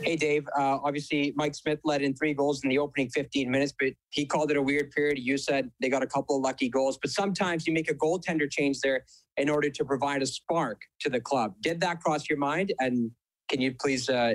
Hey, 0.02 0.18
Dave. 0.18 0.46
Uh, 0.58 0.80
obviously, 0.84 1.32
Mike 1.38 1.56
Smith 1.56 1.80
led 1.86 2.02
in 2.02 2.14
three 2.14 2.34
goals 2.34 2.62
in 2.64 2.70
the 2.70 2.78
opening 2.78 3.10
15 3.10 3.50
minutes, 3.50 3.74
but 3.80 3.94
he 4.10 4.26
called 4.26 4.52
it 4.52 4.58
a 4.58 4.62
weird 4.62 4.92
period. 4.92 5.18
You 5.18 5.38
said 5.38 5.72
they 5.82 5.88
got 5.88 6.04
a 6.04 6.08
couple 6.08 6.36
of 6.36 6.42
lucky 6.42 6.68
goals, 6.68 6.98
but 7.02 7.10
sometimes 7.10 7.66
you 7.66 7.72
make 7.72 7.90
a 7.90 7.94
goaltender 7.94 8.52
change 8.52 8.82
there 8.82 9.06
in 9.38 9.50
order 9.50 9.70
to 9.70 9.86
provide 9.86 10.22
a 10.22 10.26
spark 10.26 10.82
to 11.00 11.10
the 11.10 11.22
club. 11.22 11.54
Did 11.62 11.80
that 11.82 12.02
cross 12.02 12.28
your 12.30 12.38
mind? 12.38 12.74
And 12.80 13.12
can 13.48 13.62
you 13.62 13.74
please 13.80 14.10
uh, 14.10 14.34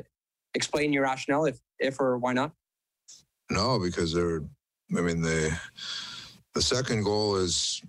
explain 0.54 0.94
your 0.94 1.02
rationale, 1.02 1.44
if, 1.44 1.58
if 1.78 2.00
or 2.00 2.16
why 2.16 2.32
not? 2.32 2.52
No, 3.50 3.78
because 3.78 4.14
they're. 4.14 4.42
I 4.96 5.02
mean, 5.02 5.20
the 5.20 5.54
the 6.54 6.62
second 6.62 7.04
goal 7.04 7.36
is 7.36 7.82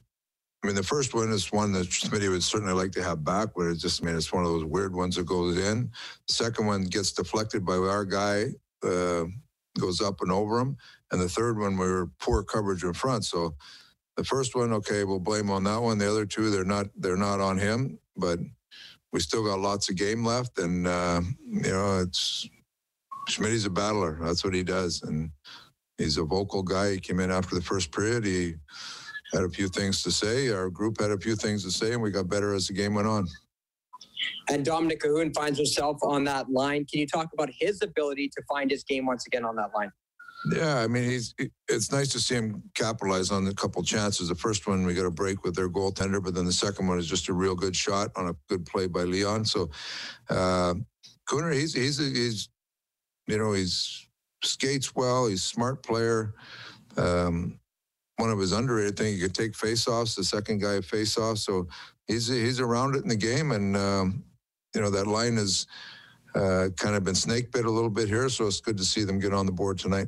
I 0.63 0.67
mean, 0.67 0.75
the 0.75 0.83
first 0.83 1.13
one 1.13 1.31
is 1.31 1.51
one 1.53 1.71
that 1.71 1.87
Smitty 1.87 2.29
would 2.29 2.43
certainly 2.43 2.73
like 2.73 2.91
to 2.91 3.03
have 3.03 3.23
back, 3.23 3.49
but 3.55 3.67
it 3.67 3.77
just, 3.77 4.03
I 4.03 4.05
mean, 4.05 4.17
it's 4.17 4.33
one 4.33 4.43
of 4.43 4.49
those 4.49 4.65
weird 4.65 4.93
ones 4.93 5.15
that 5.15 5.25
goes 5.25 5.57
in. 5.57 5.89
The 6.27 6.33
second 6.33 6.65
one 6.65 6.83
gets 6.83 7.13
deflected 7.13 7.65
by 7.65 7.77
our 7.77 8.03
guy, 8.03 8.47
uh, 8.83 9.25
goes 9.79 10.01
up 10.01 10.19
and 10.19 10.31
over 10.31 10.59
him. 10.59 10.75
And 11.11 11.21
the 11.21 11.29
third 11.29 11.57
one, 11.57 11.77
we 11.77 11.87
were 11.87 12.09
poor 12.19 12.43
coverage 12.43 12.83
in 12.83 12.93
front. 12.93 13.23
So 13.23 13.55
the 14.17 14.25
first 14.25 14.53
one, 14.53 14.73
okay, 14.73 15.05
we'll 15.05 15.21
blame 15.21 15.49
on 15.49 15.63
that 15.63 15.81
one. 15.81 15.97
The 15.97 16.09
other 16.09 16.25
two, 16.25 16.49
they're 16.49 16.65
not, 16.65 16.87
they're 16.97 17.15
not 17.15 17.39
on 17.39 17.57
him, 17.57 17.97
but 18.17 18.39
we 19.13 19.21
still 19.21 19.45
got 19.45 19.59
lots 19.59 19.89
of 19.89 19.95
game 19.95 20.25
left. 20.25 20.59
And, 20.59 20.85
uh, 20.85 21.21
you 21.47 21.71
know, 21.71 21.99
it's, 21.99 22.49
Smitty's 23.29 23.65
a 23.65 23.69
battler. 23.69 24.17
That's 24.21 24.43
what 24.43 24.53
he 24.53 24.63
does. 24.63 25.03
And 25.03 25.31
he's 25.99 26.17
a 26.17 26.23
vocal 26.23 26.63
guy. 26.63 26.93
He 26.93 26.99
came 26.99 27.19
in 27.19 27.29
after 27.29 27.53
the 27.53 27.61
first 27.61 27.91
period. 27.91 28.25
He, 28.25 28.55
had 29.33 29.43
a 29.43 29.49
few 29.49 29.67
things 29.67 30.01
to 30.03 30.11
say. 30.11 30.49
Our 30.49 30.69
group 30.69 30.99
had 30.99 31.11
a 31.11 31.17
few 31.17 31.35
things 31.35 31.63
to 31.63 31.71
say, 31.71 31.93
and 31.93 32.01
we 32.01 32.11
got 32.11 32.27
better 32.27 32.53
as 32.53 32.67
the 32.67 32.73
game 32.73 32.95
went 32.95 33.07
on. 33.07 33.27
And 34.49 34.65
Dominik 34.65 34.99
Kahun 34.99 35.33
finds 35.33 35.57
himself 35.57 35.97
on 36.01 36.23
that 36.25 36.49
line. 36.49 36.85
Can 36.85 36.99
you 36.99 37.07
talk 37.07 37.29
about 37.33 37.49
his 37.57 37.81
ability 37.81 38.29
to 38.29 38.43
find 38.49 38.69
his 38.69 38.83
game 38.83 39.05
once 39.05 39.25
again 39.27 39.45
on 39.45 39.55
that 39.55 39.69
line? 39.75 39.91
Yeah, 40.53 40.77
I 40.77 40.87
mean, 40.87 41.03
he's. 41.03 41.35
It's 41.67 41.91
nice 41.91 42.07
to 42.13 42.19
see 42.19 42.35
him 42.35 42.63
capitalize 42.73 43.29
on 43.29 43.45
a 43.47 43.53
couple 43.53 43.83
chances. 43.83 44.29
The 44.29 44.35
first 44.35 44.67
one 44.67 44.85
we 44.85 44.93
got 44.93 45.05
a 45.05 45.11
break 45.11 45.43
with 45.43 45.53
their 45.53 45.69
goaltender, 45.69 46.23
but 46.23 46.33
then 46.33 46.45
the 46.45 46.53
second 46.53 46.87
one 46.87 46.97
is 46.97 47.07
just 47.07 47.27
a 47.27 47.33
real 47.33 47.55
good 47.55 47.75
shot 47.75 48.11
on 48.15 48.29
a 48.29 48.35
good 48.47 48.65
play 48.65 48.87
by 48.87 49.03
Leon. 49.03 49.43
So, 49.43 49.69
uh, 50.29 50.75
Kahun, 51.29 51.53
he's 51.53 51.73
he's 51.73 51.97
he's, 51.97 52.49
you 53.27 53.37
know, 53.37 53.51
he's 53.51 54.07
skates 54.43 54.95
well. 54.95 55.27
He's 55.27 55.41
a 55.41 55.47
smart 55.47 55.83
player. 55.83 56.33
Um, 56.97 57.59
one 58.17 58.29
of 58.29 58.39
his 58.39 58.51
underrated 58.51 58.97
things. 58.97 59.15
He 59.15 59.21
could 59.21 59.33
take 59.33 59.53
faceoffs, 59.53 60.15
the 60.15 60.23
second 60.23 60.59
guy 60.59 60.79
faceoff. 60.79 61.37
So 61.37 61.67
he's 62.07 62.27
he's 62.27 62.59
around 62.59 62.95
it 62.95 63.03
in 63.03 63.09
the 63.09 63.15
game, 63.15 63.51
and 63.51 63.77
um, 63.77 64.23
you 64.75 64.81
know 64.81 64.89
that 64.89 65.07
line 65.07 65.37
has 65.37 65.67
uh, 66.35 66.69
kind 66.75 66.95
of 66.95 67.03
been 67.03 67.15
snake 67.15 67.51
bit 67.51 67.65
a 67.65 67.71
little 67.71 67.89
bit 67.89 68.07
here. 68.07 68.29
So 68.29 68.47
it's 68.47 68.61
good 68.61 68.77
to 68.77 68.83
see 68.83 69.03
them 69.03 69.19
get 69.19 69.33
on 69.33 69.45
the 69.45 69.51
board 69.51 69.79
tonight. 69.79 70.07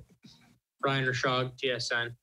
Ryan 0.83 1.05
Rishaug, 1.05 1.51
TSN. 1.63 2.13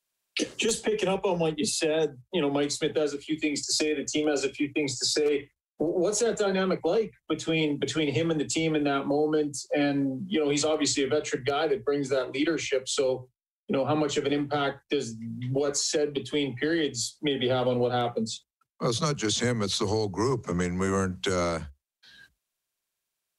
Just 0.56 0.84
picking 0.84 1.08
up 1.08 1.24
on 1.24 1.40
what 1.40 1.58
you 1.58 1.66
said, 1.66 2.16
you 2.32 2.40
know, 2.40 2.48
Mike 2.48 2.70
Smith 2.70 2.96
has 2.96 3.12
a 3.12 3.18
few 3.18 3.38
things 3.40 3.66
to 3.66 3.72
say. 3.72 3.94
The 3.94 4.04
team 4.04 4.28
has 4.28 4.44
a 4.44 4.48
few 4.48 4.70
things 4.72 4.96
to 5.00 5.06
say. 5.06 5.50
What's 5.78 6.18
that 6.20 6.36
dynamic 6.36 6.80
like 6.84 7.12
between 7.28 7.78
between 7.78 8.12
him 8.12 8.30
and 8.30 8.40
the 8.40 8.44
team 8.44 8.74
in 8.74 8.84
that 8.84 9.06
moment? 9.06 9.56
And 9.74 10.24
you 10.26 10.40
know, 10.40 10.50
he's 10.50 10.64
obviously 10.64 11.04
a 11.04 11.08
veteran 11.08 11.44
guy 11.46 11.68
that 11.68 11.84
brings 11.84 12.08
that 12.08 12.32
leadership. 12.32 12.88
So, 12.88 13.28
you 13.68 13.76
know, 13.76 13.84
how 13.84 13.94
much 13.94 14.16
of 14.16 14.26
an 14.26 14.32
impact 14.32 14.90
does 14.90 15.14
what's 15.52 15.90
said 15.90 16.14
between 16.14 16.56
periods 16.56 17.18
maybe 17.22 17.48
have 17.48 17.68
on 17.68 17.78
what 17.78 17.92
happens? 17.92 18.44
Well, 18.80 18.90
it's 18.90 19.00
not 19.00 19.16
just 19.16 19.38
him; 19.38 19.62
it's 19.62 19.78
the 19.78 19.86
whole 19.86 20.08
group. 20.08 20.46
I 20.48 20.52
mean, 20.52 20.78
we 20.78 20.90
weren't. 20.90 21.26
Uh, 21.26 21.60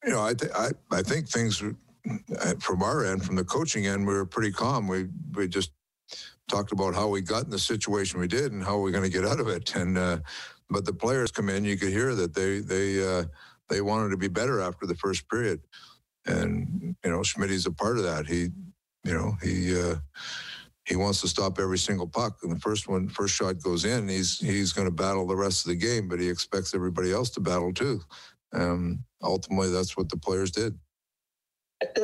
you 0.04 0.12
know, 0.12 0.22
I 0.22 0.32
th- 0.32 0.52
I 0.54 0.70
I 0.90 1.02
think 1.02 1.28
things 1.28 1.62
from 2.58 2.82
our 2.82 3.04
end, 3.04 3.24
from 3.24 3.36
the 3.36 3.44
coaching 3.44 3.86
end, 3.86 4.06
we 4.06 4.14
were 4.14 4.26
pretty 4.26 4.50
calm. 4.50 4.88
We 4.88 5.08
we 5.34 5.46
just 5.46 5.72
talked 6.50 6.72
about 6.72 6.94
how 6.94 7.08
we 7.08 7.20
got 7.20 7.44
in 7.44 7.50
the 7.50 7.58
situation 7.58 8.20
we 8.20 8.26
did 8.26 8.52
and 8.52 8.62
how 8.62 8.78
we're 8.78 8.90
going 8.90 9.04
to 9.04 9.10
get 9.10 9.24
out 9.24 9.40
of 9.40 9.48
it. 9.48 9.74
And 9.76 9.96
uh, 9.96 10.18
but 10.70 10.84
the 10.84 10.92
players 10.92 11.30
come 11.30 11.48
in, 11.48 11.64
you 11.64 11.76
could 11.76 11.90
hear 11.90 12.14
that 12.14 12.34
they 12.34 12.60
they 12.60 13.04
uh, 13.06 13.24
they 13.68 13.80
wanted 13.80 14.10
to 14.10 14.16
be 14.16 14.28
better 14.28 14.60
after 14.60 14.86
the 14.86 14.94
first 14.94 15.28
period, 15.28 15.60
and 16.26 16.96
you 17.04 17.10
know 17.10 17.20
Smitty's 17.20 17.66
a 17.66 17.72
part 17.72 17.98
of 17.98 18.04
that. 18.04 18.26
He 18.26 18.48
you 19.04 19.14
know 19.14 19.36
he. 19.42 19.78
Uh, 19.78 19.96
he 20.86 20.96
wants 20.96 21.20
to 21.20 21.28
stop 21.28 21.60
every 21.60 21.78
single 21.78 22.08
puck. 22.08 22.38
And 22.42 22.50
the 22.50 22.58
first 22.58 22.88
one, 22.88 23.08
first 23.08 23.34
shot 23.36 23.62
goes 23.62 23.84
in, 23.84 24.08
he's 24.08 24.40
he's 24.40 24.72
going 24.72 24.88
to 24.88 24.92
battle 24.92 25.24
the 25.24 25.36
rest 25.36 25.64
of 25.64 25.68
the 25.68 25.76
game, 25.76 26.08
but 26.08 26.18
he 26.18 26.28
expects 26.28 26.74
everybody 26.74 27.12
else 27.12 27.30
to 27.30 27.40
battle 27.40 27.72
too. 27.72 28.00
Um, 28.52 29.04
ultimately, 29.22 29.70
that's 29.70 29.96
what 29.96 30.08
the 30.08 30.16
players 30.16 30.50
did. 30.50 30.76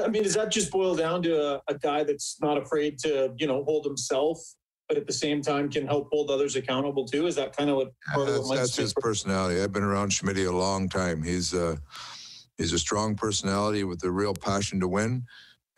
I 0.02 0.08
mean, 0.08 0.22
does 0.22 0.34
that 0.34 0.50
just 0.50 0.70
boil 0.70 0.94
down 0.94 1.22
to 1.22 1.36
a, 1.36 1.62
a, 1.68 1.74
guy 1.78 2.02
that's 2.02 2.38
not 2.40 2.56
afraid 2.56 2.98
to, 3.00 3.34
you 3.36 3.46
know, 3.46 3.62
hold 3.64 3.84
himself, 3.84 4.38
but 4.88 4.96
at 4.96 5.06
the 5.06 5.12
same 5.12 5.42
time 5.42 5.68
can 5.68 5.86
help 5.86 6.08
hold 6.12 6.30
others 6.30 6.56
accountable 6.56 7.06
too? 7.06 7.26
Is 7.26 7.34
that 7.36 7.56
kind 7.56 7.70
of 7.70 7.76
what 7.76 7.92
part 8.12 8.26
that's, 8.26 8.38
of 8.38 8.44
what 8.46 8.56
that's 8.56 8.76
his 8.76 8.94
personality? 8.94 9.60
I've 9.60 9.72
been 9.72 9.82
around 9.82 10.10
Smitty 10.10 10.48
a 10.48 10.52
long 10.52 10.88
time. 10.88 11.22
He's 11.22 11.54
uh, 11.54 11.76
he's 12.56 12.72
a 12.72 12.78
strong 12.78 13.16
personality 13.16 13.84
with 13.84 14.02
a 14.04 14.10
real 14.10 14.34
passion 14.34 14.80
to 14.80 14.88
win. 14.88 15.24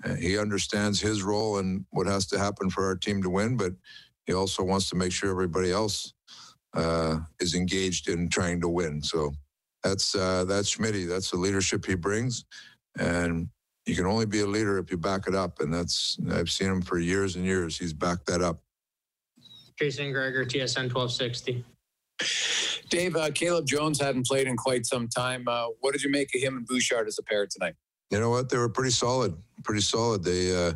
Uh, 0.04 0.14
he 0.14 0.38
understands 0.38 1.00
his 1.00 1.22
role 1.22 1.58
and 1.58 1.84
what 1.90 2.06
has 2.06 2.26
to 2.26 2.38
happen 2.38 2.70
for 2.70 2.84
our 2.84 2.94
team 2.94 3.22
to 3.22 3.30
win, 3.30 3.56
but 3.56 3.72
he 4.26 4.32
also 4.32 4.62
wants 4.62 4.88
to 4.90 4.96
make 4.96 5.10
sure 5.10 5.30
everybody 5.30 5.72
else 5.72 6.12
uh, 6.74 7.18
is 7.40 7.54
engaged 7.54 8.08
in 8.08 8.28
trying 8.28 8.60
to 8.60 8.68
win. 8.68 9.02
So 9.02 9.32
that's 9.82 10.14
uh, 10.14 10.44
that's 10.44 10.76
Smitty. 10.76 11.08
That's 11.08 11.30
the 11.30 11.38
leadership 11.38 11.86
he 11.86 11.94
brings, 11.94 12.44
and 12.98 13.48
you 13.86 13.96
can 13.96 14.06
only 14.06 14.26
be 14.26 14.40
a 14.40 14.46
leader 14.46 14.78
if 14.78 14.90
you 14.90 14.98
back 14.98 15.26
it 15.26 15.34
up. 15.34 15.60
And 15.60 15.72
that's 15.72 16.18
I've 16.30 16.50
seen 16.50 16.68
him 16.68 16.82
for 16.82 16.98
years 16.98 17.36
and 17.36 17.44
years. 17.46 17.78
He's 17.78 17.94
backed 17.94 18.26
that 18.26 18.42
up. 18.42 18.60
Jason 19.78 20.12
Gregor, 20.12 20.44
TSN 20.44 20.92
1260. 20.92 21.64
Dave, 22.88 23.16
uh, 23.16 23.30
Caleb 23.30 23.66
Jones 23.66 24.00
hadn't 24.00 24.26
played 24.26 24.46
in 24.46 24.56
quite 24.56 24.86
some 24.86 25.08
time. 25.08 25.46
Uh, 25.46 25.66
what 25.80 25.92
did 25.92 26.02
you 26.02 26.10
make 26.10 26.34
of 26.34 26.40
him 26.40 26.56
and 26.56 26.66
Bouchard 26.66 27.06
as 27.06 27.18
a 27.18 27.22
pair 27.22 27.46
tonight? 27.46 27.74
you 28.10 28.18
know 28.18 28.30
what? 28.30 28.48
They 28.48 28.58
were 28.58 28.68
pretty 28.68 28.90
solid, 28.90 29.36
pretty 29.64 29.82
solid. 29.82 30.24
They, 30.24 30.54
uh, 30.54 30.72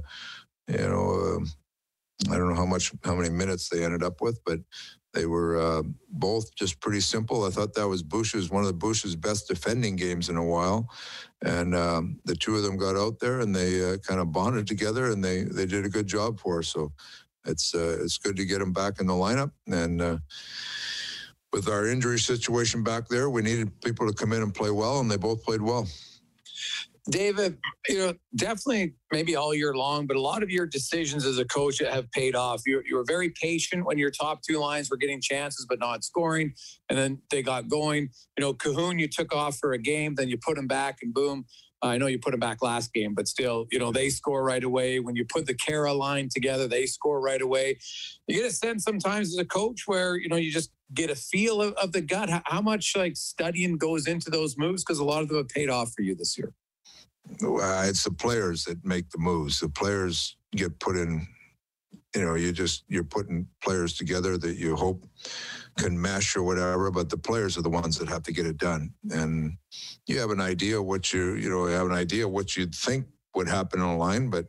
you 0.68 0.88
know, 0.88 1.40
uh, 1.40 2.32
I 2.32 2.36
don't 2.36 2.48
know 2.48 2.54
how 2.54 2.66
much, 2.66 2.92
how 3.04 3.14
many 3.14 3.30
minutes 3.30 3.68
they 3.68 3.84
ended 3.84 4.02
up 4.02 4.20
with, 4.20 4.40
but 4.44 4.60
they 5.14 5.26
were 5.26 5.58
uh, 5.58 5.82
both 6.10 6.54
just 6.54 6.80
pretty 6.80 7.00
simple. 7.00 7.44
I 7.44 7.50
thought 7.50 7.74
that 7.74 7.88
was 7.88 8.02
Bouch's 8.02 8.50
one 8.50 8.62
of 8.62 8.68
the 8.68 8.74
Bouch's 8.74 9.16
best 9.16 9.48
defending 9.48 9.96
games 9.96 10.28
in 10.28 10.36
a 10.36 10.44
while, 10.44 10.88
and 11.44 11.74
um, 11.74 12.20
the 12.24 12.34
two 12.34 12.56
of 12.56 12.62
them 12.62 12.76
got 12.76 12.96
out 12.96 13.18
there 13.18 13.40
and 13.40 13.54
they 13.54 13.92
uh, 13.92 13.96
kind 13.98 14.20
of 14.20 14.32
bonded 14.32 14.66
together 14.66 15.10
and 15.10 15.22
they 15.22 15.42
they 15.42 15.66
did 15.66 15.84
a 15.84 15.90
good 15.90 16.06
job 16.06 16.40
for 16.40 16.60
us. 16.60 16.68
So 16.68 16.92
it's 17.46 17.74
uh, 17.74 17.98
it's 18.02 18.18
good 18.18 18.36
to 18.36 18.44
get 18.44 18.58
them 18.58 18.72
back 18.72 19.00
in 19.00 19.06
the 19.06 19.14
lineup 19.14 19.52
and. 19.66 20.00
Uh, 20.00 20.18
with 21.52 21.68
our 21.68 21.86
injury 21.86 22.18
situation 22.18 22.82
back 22.82 23.08
there, 23.08 23.28
we 23.28 23.42
needed 23.42 23.78
people 23.82 24.06
to 24.06 24.14
come 24.14 24.32
in 24.32 24.42
and 24.42 24.54
play 24.54 24.70
well, 24.70 25.00
and 25.00 25.10
they 25.10 25.18
both 25.18 25.44
played 25.44 25.60
well. 25.60 25.86
David, 27.10 27.58
you 27.88 27.98
know, 27.98 28.14
definitely 28.36 28.94
maybe 29.10 29.34
all 29.34 29.52
year 29.52 29.74
long, 29.74 30.06
but 30.06 30.16
a 30.16 30.20
lot 30.20 30.42
of 30.42 30.50
your 30.50 30.66
decisions 30.66 31.24
as 31.24 31.38
a 31.38 31.44
coach 31.44 31.80
have 31.80 32.10
paid 32.12 32.36
off. 32.36 32.62
You, 32.64 32.80
you 32.86 32.96
were 32.96 33.04
very 33.04 33.30
patient 33.30 33.84
when 33.84 33.98
your 33.98 34.10
top 34.10 34.42
two 34.42 34.58
lines 34.58 34.88
were 34.88 34.96
getting 34.96 35.20
chances 35.20 35.66
but 35.68 35.80
not 35.80 36.04
scoring, 36.04 36.54
and 36.88 36.96
then 36.96 37.20
they 37.30 37.42
got 37.42 37.68
going. 37.68 38.08
You 38.38 38.42
know, 38.42 38.54
Kahun, 38.54 39.00
you 39.00 39.08
took 39.08 39.34
off 39.34 39.58
for 39.58 39.72
a 39.72 39.78
game, 39.78 40.14
then 40.14 40.28
you 40.28 40.38
put 40.38 40.56
him 40.56 40.68
back, 40.68 40.98
and 41.02 41.12
boom. 41.12 41.44
I 41.82 41.98
know 41.98 42.06
you 42.06 42.18
put 42.18 42.32
him 42.32 42.40
back 42.40 42.62
last 42.62 42.92
game, 42.92 43.14
but 43.14 43.26
still, 43.26 43.66
you 43.72 43.78
know, 43.78 43.90
they 43.90 44.08
score 44.08 44.44
right 44.44 44.62
away. 44.62 45.00
When 45.00 45.16
you 45.16 45.24
put 45.24 45.46
the 45.46 45.54
Khaira 45.54 45.96
line 45.96 46.28
together, 46.32 46.68
they 46.68 46.86
score 46.86 47.20
right 47.20 47.42
away. 47.42 47.78
You 48.28 48.36
get 48.36 48.46
a 48.46 48.54
sense 48.54 48.84
sometimes 48.84 49.32
as 49.32 49.38
a 49.38 49.44
coach 49.44 49.82
where, 49.86 50.16
you 50.16 50.28
know, 50.28 50.36
you 50.36 50.52
just 50.52 50.70
get 50.94 51.10
a 51.10 51.16
feel 51.16 51.60
of, 51.60 51.74
of 51.74 51.92
the 51.92 52.00
gut. 52.00 52.30
How, 52.30 52.42
how 52.44 52.60
much 52.60 52.94
like 52.96 53.16
studying 53.16 53.78
goes 53.78 54.06
into 54.06 54.30
those 54.30 54.56
moves? 54.56 54.84
Because 54.84 55.00
a 55.00 55.04
lot 55.04 55.22
of 55.22 55.28
them 55.28 55.38
have 55.38 55.48
paid 55.48 55.70
off 55.70 55.92
for 55.92 56.02
you 56.02 56.14
this 56.14 56.38
year. 56.38 56.52
Uh, 57.42 57.84
it's 57.86 58.04
the 58.04 58.12
players 58.12 58.64
that 58.64 58.84
make 58.84 59.10
the 59.10 59.18
moves. 59.18 59.60
The 59.60 59.68
players 59.68 60.36
get 60.54 60.78
put 60.78 60.96
in. 60.96 61.26
You 62.14 62.24
know, 62.24 62.34
you 62.34 62.52
just 62.52 62.84
you're 62.88 63.04
putting 63.04 63.46
players 63.62 63.94
together 63.94 64.36
that 64.38 64.56
you 64.56 64.76
hope 64.76 65.04
can 65.78 66.00
mesh 66.00 66.36
or 66.36 66.42
whatever, 66.42 66.90
but 66.90 67.08
the 67.08 67.16
players 67.16 67.56
are 67.56 67.62
the 67.62 67.70
ones 67.70 67.98
that 67.98 68.08
have 68.08 68.22
to 68.24 68.32
get 68.32 68.46
it 68.46 68.58
done. 68.58 68.92
And 69.10 69.56
you 70.06 70.18
have 70.20 70.30
an 70.30 70.40
idea 70.40 70.80
what 70.82 71.12
you 71.12 71.34
you 71.34 71.48
know 71.48 71.66
you 71.66 71.72
have 71.74 71.86
an 71.86 71.92
idea 71.96 72.28
what 72.28 72.56
you'd 72.56 72.74
think 72.74 73.06
would 73.34 73.48
happen 73.48 73.80
on 73.80 73.94
a 73.94 73.96
line, 73.96 74.30
but 74.30 74.46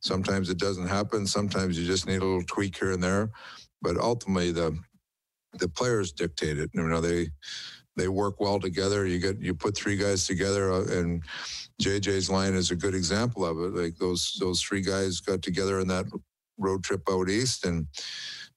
sometimes 0.00 0.48
it 0.48 0.58
doesn't 0.58 0.88
happen. 0.88 1.26
Sometimes 1.26 1.78
you 1.78 1.86
just 1.86 2.06
need 2.06 2.22
a 2.22 2.24
little 2.24 2.44
tweak 2.44 2.78
here 2.78 2.92
and 2.92 3.02
there. 3.02 3.30
But 3.82 3.98
ultimately, 3.98 4.52
the 4.52 4.78
the 5.58 5.68
players 5.68 6.12
dictate 6.12 6.58
it. 6.58 6.70
You 6.74 6.84
know, 6.84 7.00
they 7.00 7.28
they 7.96 8.08
work 8.08 8.40
well 8.40 8.60
together. 8.60 9.06
You 9.06 9.18
get 9.18 9.40
you 9.40 9.54
put 9.54 9.76
three 9.76 9.96
guys 9.96 10.26
together, 10.26 10.72
uh, 10.72 10.84
and 10.86 11.22
JJ's 11.82 12.30
line 12.30 12.54
is 12.54 12.70
a 12.70 12.76
good 12.76 12.94
example 12.94 13.44
of 13.44 13.58
it. 13.58 13.80
Like 13.80 13.96
those 13.98 14.36
those 14.40 14.62
three 14.62 14.82
guys 14.82 15.20
got 15.20 15.42
together 15.42 15.80
in 15.80 15.88
that 15.88 16.06
road 16.58 16.84
trip 16.84 17.02
out 17.10 17.28
east, 17.28 17.64
and 17.64 17.86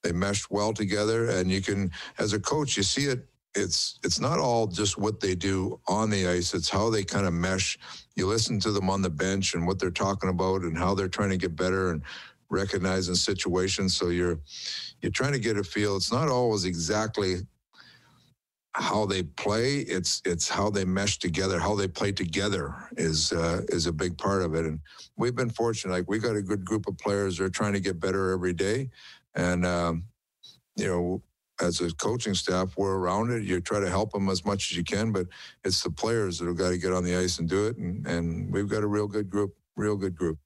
they 0.04 0.12
meshed 0.12 0.50
well 0.52 0.74
together. 0.74 1.30
And 1.30 1.52
you 1.52 1.62
can, 1.62 1.92
as 2.20 2.34
a 2.34 2.40
coach, 2.40 2.78
you 2.78 2.84
see 2.84 3.06
it. 3.06 3.28
It's 3.56 4.00
it's 4.04 4.20
not 4.20 4.38
all 4.38 4.68
just 4.68 5.00
what 5.00 5.20
they 5.20 5.34
do 5.34 5.80
on 5.88 6.10
the 6.12 6.28
ice. 6.28 6.54
It's 6.54 6.70
how 6.70 6.90
they 6.92 7.04
kind 7.04 7.26
of 7.26 7.34
mesh. 7.34 7.78
You 8.16 8.28
listen 8.28 8.60
to 8.60 8.72
them 8.72 8.90
on 8.90 9.02
the 9.02 9.10
bench 9.10 9.56
and 9.56 9.66
what 9.66 9.80
they're 9.80 9.90
talking 9.90 10.30
about 10.30 10.62
and 10.62 10.78
how 10.78 10.94
they're 10.94 11.08
trying 11.08 11.32
to 11.32 11.38
get 11.38 11.56
better 11.56 11.90
and 11.92 12.04
recognizing 12.50 13.16
situations. 13.16 13.96
So 13.96 14.10
you're 14.10 14.40
you're 15.02 15.12
trying 15.12 15.34
to 15.34 15.40
get 15.40 15.58
a 15.58 15.64
feel. 15.64 15.96
It's 15.96 16.12
not 16.12 16.30
always 16.30 16.66
exactly 16.66 17.38
how 18.78 19.08
they 19.08 19.24
play. 19.24 19.80
It's 19.80 20.22
it's 20.24 20.48
how 20.48 20.70
they 20.70 20.86
mesh 20.86 21.18
together, 21.18 21.60
how 21.60 21.76
they 21.76 21.88
play 21.88 22.12
together 22.12 22.76
is 22.96 23.34
uh, 23.34 23.62
is 23.70 23.88
a 23.88 23.92
big 23.92 24.18
part 24.18 24.44
of 24.44 24.54
it. 24.54 24.66
And 24.66 24.80
we've 25.18 25.36
been 25.36 25.50
fortunate. 25.50 25.94
Like 25.94 26.08
we 26.08 26.20
got 26.20 26.36
a 26.36 26.42
good 26.44 26.64
group 26.64 26.88
of 26.88 26.98
players. 26.98 27.38
They're 27.38 27.50
trying 27.50 27.74
to 27.74 27.80
get 27.80 28.00
better 28.00 28.32
every 28.32 28.54
day, 28.54 28.90
and 29.36 29.66
um, 29.66 30.04
you 30.76 30.88
know. 30.88 31.24
As 31.60 31.82
a 31.82 31.92
coaching 31.96 32.36
staff, 32.36 32.78
we're 32.78 32.98
around 32.98 33.32
it. 33.32 33.42
You 33.42 33.60
try 33.60 33.80
to 33.80 33.90
help 33.90 34.12
them 34.12 34.30
as 34.30 34.46
much 34.46 34.70
as 34.70 34.78
you 34.78 34.84
can, 34.84 35.12
but 35.12 35.26
it's 35.64 35.82
the 35.82 35.90
players 35.90 36.38
that 36.38 36.46
have 36.46 36.56
got 36.56 36.70
to 36.70 36.78
get 36.78 36.94
on 36.94 37.04
the 37.04 37.16
ice 37.16 37.40
and 37.40 37.50
do 37.50 37.66
it. 37.66 37.78
And, 37.78 38.06
and 38.06 38.54
we've 38.54 38.70
got 38.70 38.84
a 38.84 38.88
real 38.88 39.08
good 39.08 39.28
group, 39.28 39.56
real 39.76 39.96
good 39.96 40.16
group. 40.16 40.38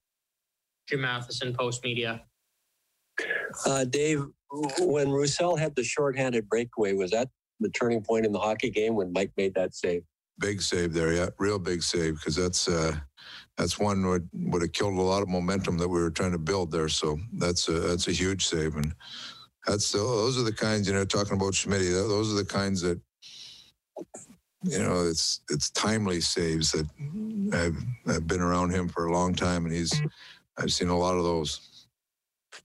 Jim 0.87 1.01
Matheson, 1.01 1.53
Post 1.53 1.83
Media. 1.83 2.23
Uh, 3.65 3.83
Dave, 3.83 4.23
when 4.79 5.11
Roussel 5.11 5.57
had 5.57 5.75
the 5.75 5.83
shorthanded 5.83 6.47
breakaway, 6.47 6.93
was 6.93 7.11
that 7.11 7.27
the 7.61 7.69
turning 7.69 8.01
point 8.01 8.25
in 8.25 8.31
the 8.31 8.39
hockey 8.39 8.69
game 8.69 8.95
when 8.95 9.13
Mike 9.13 9.31
made 9.37 9.53
that 9.55 9.73
save. 9.73 10.03
Big 10.39 10.61
save 10.61 10.93
there, 10.93 11.13
yeah, 11.13 11.27
real 11.37 11.59
big 11.59 11.83
save 11.83 12.15
because 12.15 12.35
that's 12.35 12.67
uh, 12.67 12.95
that's 13.57 13.77
one 13.77 14.05
would 14.07 14.27
would 14.33 14.63
have 14.63 14.71
killed 14.71 14.97
a 14.97 15.01
lot 15.01 15.21
of 15.21 15.29
momentum 15.29 15.77
that 15.77 15.87
we 15.87 16.01
were 16.01 16.09
trying 16.09 16.31
to 16.31 16.39
build 16.39 16.71
there. 16.71 16.89
So 16.89 17.19
that's 17.33 17.67
a 17.67 17.73
that's 17.73 18.07
a 18.07 18.11
huge 18.11 18.45
save, 18.45 18.75
and 18.75 18.93
that's 19.67 19.91
the, 19.91 19.99
those 19.99 20.39
are 20.39 20.43
the 20.43 20.53
kinds 20.53 20.87
you 20.87 20.93
know 20.93 21.05
talking 21.05 21.33
about 21.33 21.53
Smitty. 21.53 21.91
Those 21.91 22.33
are 22.33 22.37
the 22.37 22.45
kinds 22.45 22.81
that 22.81 22.99
you 24.63 24.79
know 24.79 25.03
it's 25.07 25.41
it's 25.49 25.69
timely 25.69 26.21
saves 26.21 26.71
that 26.71 26.87
I've 27.53 27.77
I've 28.07 28.27
been 28.27 28.41
around 28.41 28.71
him 28.71 28.89
for 28.89 29.05
a 29.05 29.13
long 29.13 29.35
time, 29.35 29.65
and 29.65 29.73
he's 29.73 30.01
I've 30.57 30.73
seen 30.73 30.89
a 30.89 30.97
lot 30.97 31.17
of 31.17 31.23
those. 31.23 31.87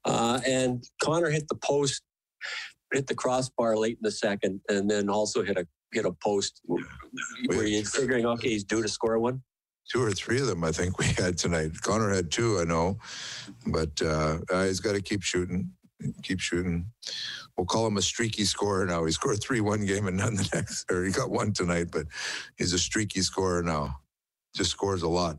Uh, 0.05 0.41
and 0.47 0.88
Connor 1.03 1.31
hit 1.31 1.49
the 1.49 1.57
post 1.57 2.03
hit 2.97 3.07
the 3.07 3.15
crossbar 3.15 3.76
late 3.76 3.99
in 3.99 4.03
the 4.03 4.11
second, 4.11 4.61
and 4.69 4.91
then 4.91 5.09
also 5.09 5.45
hit 5.45 5.59
a 5.59 5.67
hit 5.93 6.07
a 6.07 6.12
post. 6.12 6.62
Were 6.67 7.65
you 7.65 7.85
figuring, 7.85 8.26
okay, 8.26 8.49
he's 8.50 8.65
due 8.65 8.83
to 8.83 8.88
score 8.88 9.19
one? 9.19 9.43
Two 9.91 10.03
or 10.03 10.11
three 10.11 10.41
of 10.41 10.47
them, 10.47 10.65
I 10.65 10.73
think 10.73 10.99
we 11.03 11.07
had 11.07 11.38
tonight. 11.38 11.71
Connor 11.83 12.12
had 12.12 12.31
two, 12.31 12.59
I 12.59 12.65
know, 12.65 12.99
but 13.67 14.00
uh, 14.03 14.38
he's 14.65 14.81
got 14.81 14.95
to 14.95 15.03
keep 15.03 15.23
shooting. 15.23 15.71
keep 16.23 16.41
shooting. 16.41 16.87
We'll 17.57 17.67
call 17.67 17.87
him 17.87 17.97
a 17.97 18.03
streaky 18.03 18.45
scorer 18.45 18.87
now. 18.87 19.05
He 19.05 19.12
scored 19.12 19.41
three 19.43 19.61
one 19.61 19.85
game 19.87 20.07
and 20.07 20.17
none 20.17 20.35
the 20.35 20.49
next, 20.55 20.91
or 20.91 21.05
he 21.05 21.12
got 21.12 21.31
one 21.31 21.53
tonight, 21.53 21.88
but 21.93 22.07
he's 22.57 22.73
a 22.73 22.79
streaky 22.79 23.21
scorer 23.21 23.62
now. 23.62 24.00
Just 24.55 24.71
scores 24.71 25.03
a 25.03 25.09
lot. 25.09 25.38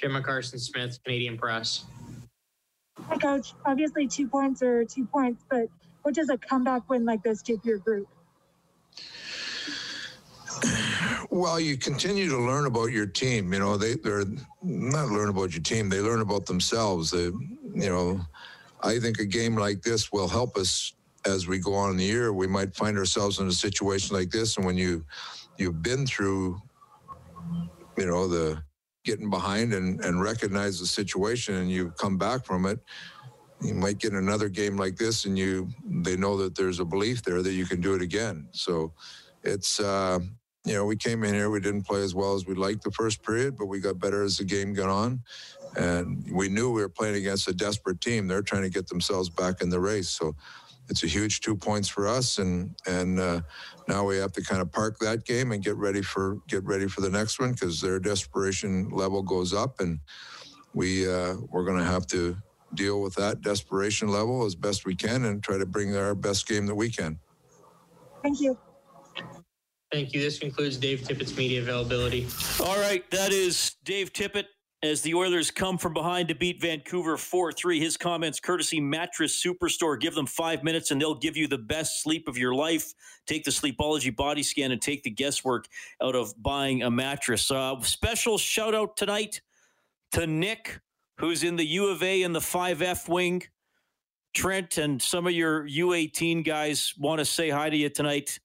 Gemma 0.00 0.22
Karstens-Smith, 0.22 0.98
Canadian 1.04 1.38
Press. 1.38 1.84
Hi, 3.08 3.16
Coach. 3.16 3.54
Obviously, 3.64 4.06
two 4.06 4.26
points 4.26 4.62
are 4.62 4.84
two 4.84 5.04
points, 5.04 5.44
but 5.50 5.68
what 6.04 6.14
does 6.14 6.28
a 6.28 6.36
comeback 6.36 6.88
win 6.88 7.04
like 7.04 7.22
this 7.22 7.42
do 7.42 7.58
for 7.58 7.66
your 7.66 7.78
group? 7.78 8.06
Well, 11.30 11.58
you 11.58 11.78
continue 11.78 12.28
to 12.28 12.38
learn 12.38 12.66
about 12.66 12.92
your 12.92 13.06
team. 13.06 13.52
You 13.52 13.58
know, 13.58 13.76
they 13.76 13.94
they're 13.94 14.24
not 14.62 15.08
learn 15.08 15.30
about 15.30 15.52
your 15.52 15.62
team. 15.62 15.88
They 15.88 16.00
learn 16.00 16.20
about 16.20 16.46
themselves. 16.46 17.10
They, 17.10 17.24
you 17.24 17.88
know, 17.88 18.20
I 18.82 18.98
think 18.98 19.18
a 19.18 19.24
game 19.24 19.56
like 19.56 19.82
this 19.82 20.12
will 20.12 20.28
help 20.28 20.56
us 20.56 20.92
as 21.26 21.48
we 21.48 21.58
go 21.58 21.74
on 21.74 21.90
in 21.90 21.96
the 21.96 22.04
year. 22.04 22.32
We 22.34 22.46
might 22.46 22.74
find 22.76 22.98
ourselves 22.98 23.40
in 23.40 23.48
a 23.48 23.52
situation 23.52 24.14
like 24.14 24.30
this, 24.30 24.58
and 24.58 24.66
when 24.66 24.76
you 24.76 25.04
you've 25.56 25.82
been 25.82 26.06
through, 26.06 26.60
you 27.96 28.06
know, 28.06 28.28
the 28.28 28.62
getting 29.04 29.30
behind 29.30 29.72
and 29.72 30.04
and 30.04 30.22
recognize 30.22 30.78
the 30.78 30.86
situation, 30.86 31.54
and 31.54 31.70
you 31.70 31.90
come 31.92 32.18
back 32.18 32.44
from 32.44 32.66
it. 32.66 32.78
You 33.64 33.74
might 33.74 33.98
get 33.98 34.12
another 34.12 34.48
game 34.48 34.76
like 34.76 34.96
this, 34.96 35.24
and 35.24 35.38
you 35.38 35.68
they 35.84 36.16
know 36.16 36.36
that 36.36 36.54
there's 36.54 36.80
a 36.80 36.84
belief 36.84 37.22
there 37.22 37.42
that 37.42 37.52
you 37.52 37.66
can 37.66 37.80
do 37.80 37.94
it 37.94 38.02
again. 38.02 38.48
So, 38.52 38.92
it's. 39.42 39.80
Uh, 39.80 40.20
you 40.66 40.72
know, 40.72 40.86
we 40.86 40.96
came 40.96 41.24
in 41.24 41.34
here, 41.34 41.50
we 41.50 41.60
didn't 41.60 41.82
play 41.82 42.02
as 42.02 42.14
well 42.14 42.34
as 42.34 42.46
we 42.46 42.54
liked 42.54 42.82
the 42.82 42.90
first 42.90 43.22
period, 43.22 43.56
but 43.58 43.66
we 43.66 43.80
got 43.80 43.98
better 43.98 44.22
as 44.22 44.38
the 44.38 44.44
game 44.44 44.72
got 44.72 44.88
on. 44.88 45.22
And 45.76 46.24
we 46.32 46.48
knew 46.48 46.72
we 46.72 46.80
were 46.80 46.88
playing 46.88 47.16
against 47.16 47.48
a 47.48 47.52
desperate 47.52 48.00
team. 48.00 48.26
They're 48.26 48.42
trying 48.42 48.62
to 48.62 48.70
get 48.70 48.86
themselves 48.86 49.28
back 49.28 49.60
in 49.60 49.68
the 49.68 49.80
race. 49.80 50.08
So 50.08 50.34
it's 50.88 51.02
a 51.02 51.06
huge 51.06 51.40
two 51.40 51.56
points 51.56 51.88
for 51.88 52.06
us. 52.06 52.38
And 52.38 52.74
and 52.86 53.20
uh, 53.20 53.40
now 53.88 54.04
we 54.04 54.16
have 54.18 54.32
to 54.32 54.42
kind 54.42 54.62
of 54.62 54.72
park 54.72 54.98
that 55.00 55.24
game 55.24 55.52
and 55.52 55.62
get 55.62 55.76
ready 55.76 56.02
for 56.02 56.38
get 56.48 56.64
ready 56.64 56.88
for 56.88 57.00
the 57.00 57.10
next 57.10 57.38
one 57.38 57.52
because 57.52 57.80
their 57.80 57.98
desperation 57.98 58.88
level 58.90 59.22
goes 59.22 59.52
up, 59.52 59.80
and 59.80 59.98
we 60.72 61.10
uh, 61.10 61.34
we're 61.50 61.64
going 61.64 61.78
to 61.78 61.84
have 61.84 62.06
to 62.08 62.36
deal 62.74 63.00
with 63.00 63.14
that 63.14 63.40
desperation 63.40 64.08
level 64.08 64.44
as 64.44 64.54
best 64.54 64.84
we 64.84 64.94
can 64.94 65.24
and 65.24 65.42
try 65.42 65.58
to 65.58 65.66
bring 65.66 65.96
our 65.96 66.14
best 66.14 66.46
game 66.46 66.66
that 66.66 66.74
we 66.74 66.90
can. 66.90 67.18
Thank 68.22 68.40
you. 68.40 68.58
Thank 69.92 70.12
you. 70.12 70.20
This 70.20 70.38
concludes 70.38 70.76
Dave 70.76 71.02
Tippett's 71.02 71.36
media 71.36 71.60
availability. 71.60 72.26
All 72.60 72.78
right, 72.78 73.08
that 73.10 73.32
is 73.32 73.76
Dave 73.84 74.12
Tippett 74.12 74.46
as 74.84 75.00
the 75.00 75.14
Oilers 75.14 75.50
come 75.50 75.78
from 75.78 75.94
behind 75.94 76.28
to 76.28 76.34
beat 76.34 76.60
Vancouver 76.60 77.16
4 77.16 77.52
3. 77.52 77.80
His 77.80 77.96
comments 77.96 78.38
courtesy 78.38 78.80
Mattress 78.80 79.42
Superstore. 79.42 79.98
Give 79.98 80.14
them 80.14 80.26
five 80.26 80.62
minutes 80.62 80.90
and 80.90 81.00
they'll 81.00 81.14
give 81.14 81.36
you 81.36 81.48
the 81.48 81.58
best 81.58 82.02
sleep 82.02 82.28
of 82.28 82.36
your 82.36 82.54
life. 82.54 82.92
Take 83.26 83.44
the 83.44 83.50
Sleepology 83.50 84.14
body 84.14 84.42
scan 84.42 84.72
and 84.72 84.82
take 84.82 85.02
the 85.02 85.10
guesswork 85.10 85.66
out 86.02 86.14
of 86.14 86.34
buying 86.42 86.82
a 86.82 86.90
mattress. 86.90 87.50
Uh, 87.50 87.80
special 87.80 88.36
shout 88.36 88.74
out 88.74 88.96
tonight 88.96 89.40
to 90.12 90.26
Nick, 90.26 90.80
who's 91.18 91.42
in 91.44 91.56
the 91.56 91.64
U 91.64 91.88
of 91.88 92.02
A 92.02 92.22
in 92.22 92.32
the 92.32 92.40
5F 92.40 93.08
wing. 93.08 93.42
Trent 94.34 94.78
and 94.78 95.00
some 95.00 95.26
of 95.26 95.32
your 95.32 95.66
U18 95.68 96.44
guys 96.44 96.92
want 96.98 97.20
to 97.20 97.24
say 97.24 97.50
hi 97.50 97.70
to 97.70 97.76
you 97.76 97.88
tonight. 97.88 98.40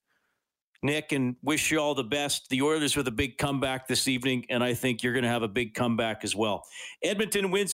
Nick, 0.82 1.12
and 1.12 1.36
wish 1.42 1.70
you 1.70 1.78
all 1.78 1.94
the 1.94 2.04
best. 2.04 2.48
The 2.48 2.62
Oilers 2.62 2.96
with 2.96 3.06
a 3.08 3.12
big 3.12 3.36
comeback 3.36 3.86
this 3.86 4.08
evening, 4.08 4.46
and 4.48 4.64
I 4.64 4.72
think 4.72 5.02
you're 5.02 5.12
going 5.12 5.24
to 5.24 5.28
have 5.28 5.42
a 5.42 5.48
big 5.48 5.74
comeback 5.74 6.24
as 6.24 6.34
well. 6.34 6.64
Edmonton 7.02 7.50
wins. 7.50 7.74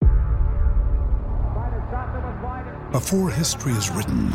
Before 2.93 3.29
history 3.29 3.73
is 3.73 3.91
written, 3.91 4.29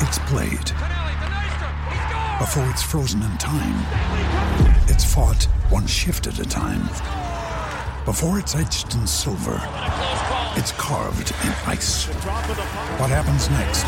it's 0.00 0.18
played. 0.20 0.72
Before 2.40 2.68
it's 2.70 2.82
frozen 2.82 3.22
in 3.22 3.36
time, 3.36 3.76
it's 4.88 5.04
fought 5.04 5.44
one 5.68 5.86
shift 5.86 6.26
at 6.26 6.38
a 6.38 6.44
time. 6.44 6.88
Before 8.08 8.38
it's 8.40 8.56
etched 8.56 8.94
in 8.94 9.06
silver, 9.06 9.58
it's 10.56 10.72
carved 10.78 11.34
in 11.44 11.50
ice. 11.66 12.06
What 12.96 13.10
happens 13.10 13.50
next 13.50 13.84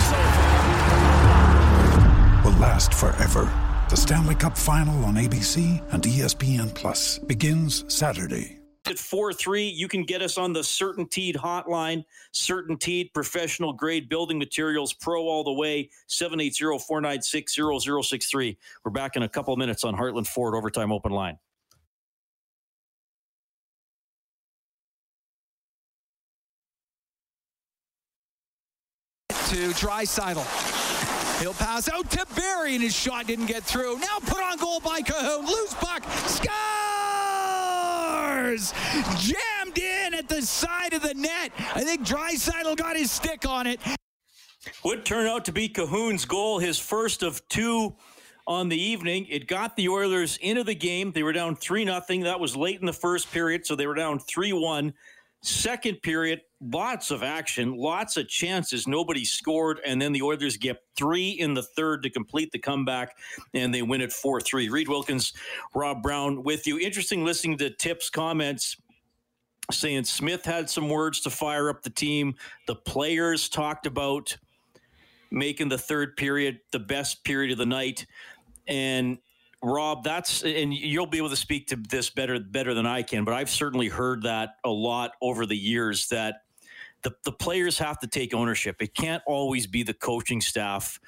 will 2.45 2.53
last 2.61 2.93
forever. 2.93 3.51
The 3.89 3.97
Stanley 3.97 4.35
Cup 4.35 4.59
Final 4.59 5.03
on 5.07 5.15
ABC 5.15 5.81
and 5.95 6.03
ESPN 6.03 6.75
Plus 6.75 7.21
begins 7.21 7.87
Saturday. 7.89 8.59
At 8.85 8.99
4 8.99 9.33
3, 9.33 9.67
you 9.67 9.89
can 9.89 10.05
get 10.05 10.21
us 10.21 10.37
on 10.37 10.53
the 10.53 10.61
Certainteed 10.61 11.37
hotline. 11.37 12.05
Certainteed, 12.35 13.15
professional 13.15 13.73
grade 13.73 14.11
building 14.11 14.39
materials, 14.39 14.93
pro 14.93 15.23
all 15.23 15.43
the 15.43 15.55
way, 15.55 15.89
780 16.09 16.85
496 16.87 17.55
0063. 17.83 18.59
We're 18.85 18.93
back 18.93 19.17
in 19.17 19.23
a 19.23 19.29
couple 19.29 19.57
minutes 19.57 19.85
on 19.85 19.97
Heartland 19.97 20.27
Ford 20.27 20.55
Overtime 20.55 20.93
Open 20.93 21.13
Line. 21.13 21.39
Draisaitl. 29.71 31.41
He'll 31.41 31.55
pass 31.55 31.89
out 31.89 32.11
to 32.11 32.27
Barry, 32.37 32.75
and 32.75 32.83
his 32.83 32.95
shot 32.95 33.27
didn't 33.27 33.47
get 33.47 33.63
through. 33.63 33.99
Now 33.99 34.19
put 34.21 34.43
on 34.43 34.59
goal 34.59 34.81
by 34.81 35.01
Kahun. 35.01 35.47
Loose 35.47 35.75
puck. 35.75 36.05
Scores! 36.27 36.53
Jammed 39.19 39.79
in 39.79 40.15
at 40.15 40.29
the 40.29 40.43
side 40.43 40.93
of 40.93 41.03
the 41.03 41.15
net. 41.15 41.53
I 41.75 41.83
think 41.83 42.07
Draisaitl 42.07 42.77
got 42.77 42.97
his 42.97 43.11
stick 43.11 43.47
on 43.47 43.67
it. 43.67 43.81
Would 44.85 45.05
turn 45.05 45.27
out 45.27 45.45
to 45.47 45.53
be 45.53 45.69
Kahun's 45.69 46.25
goal, 46.25 46.59
his 46.61 46.79
first 46.79 47.23
of 47.23 47.47
two 47.49 47.97
on 48.47 48.69
the 48.69 48.81
evening. 48.81 49.27
It 49.29 49.47
got 49.47 49.77
the 49.77 49.89
Oilers 49.89 50.37
into 50.39 50.65
the 50.65 50.75
game. 50.75 51.13
They 51.13 51.23
were 51.23 51.33
down 51.33 51.57
3 51.57 51.85
0. 51.85 52.01
That 52.23 52.41
was 52.41 52.57
late 52.57 52.81
in 52.81 52.87
the 52.87 52.93
first 52.93 53.33
period, 53.33 53.67
so 53.67 53.75
they 53.75 53.87
were 53.87 53.95
down 53.95 54.19
3 54.19 54.53
1. 54.53 54.95
Second 55.45 56.01
period, 56.03 56.41
lots 56.61 57.11
of 57.11 57.25
action, 57.25 57.77
lots 57.77 58.17
of 58.17 58.29
chances. 58.29 58.87
Nobody 58.87 59.25
scored, 59.25 59.81
and 59.85 60.01
then 60.01 60.13
the 60.13 60.23
Oilers 60.23 60.57
get 60.57 60.79
three 60.97 61.31
in 61.31 61.53
the 61.53 61.65
third 61.65 62.05
to 62.05 62.11
complete 62.11 62.53
the 62.53 62.61
comeback, 62.61 63.17
and 63.53 63.75
they 63.75 63.83
win 63.83 64.01
it 64.01 64.13
4 64.13 64.41
3. 64.41 64.69
Reid 64.69 64.89
Wilkins, 64.89 65.33
Rob 65.75 66.01
Brown 66.01 66.45
with 66.45 66.69
you. 66.69 66.79
Interesting 66.79 67.25
listening 67.25 67.59
to 67.59 67.71
Tip's 67.71 68.09
comments 68.09 68.77
saying 69.73 70.05
Smith 70.05 70.45
had 70.45 70.71
some 70.71 70.89
words 70.89 71.21
to 71.21 71.31
fire 71.31 71.69
up 71.69 71.83
the 71.83 71.91
team. 71.91 72.35
The 72.67 72.77
players 72.77 73.49
talked 73.49 73.87
about 73.87 74.37
making 75.33 75.69
the 75.69 75.79
third 75.79 76.17
period 76.17 76.61
the 76.71 76.79
best 76.79 77.25
period 77.25 77.51
of 77.53 77.59
the 77.59 77.67
night. 77.67 78.07
And 78.69 79.19
Rob, 79.63 80.03
that's 80.03 80.43
and 80.43 80.75
you'll 80.75 81.07
be 81.07 81.19
able 81.19 81.31
to 81.31 81.37
speak 81.37 81.69
to 81.69 81.77
this 81.77 82.11
better 82.11 82.41
better 82.41 82.75
than 82.75 82.87
I 82.87 83.03
can, 83.03 83.25
but 83.25 83.35
I've 83.35 83.51
certainly 83.51 83.89
heard 83.89 84.23
that 84.23 84.57
a 84.65 84.71
lot 84.71 85.13
over 85.21 85.47
the 85.47 85.57
years 85.57 86.09
that 86.09 86.43
the, 87.03 87.13
the 87.25 87.33
players 87.33 87.79
have 87.79 87.99
to 88.01 88.07
take 88.07 88.35
ownership. 88.35 88.81
It 88.81 88.95
can't 88.95 89.23
always 89.27 89.67
be 89.67 89.83
the 89.83 89.95
coaching 89.95 90.41
staff 90.41 90.99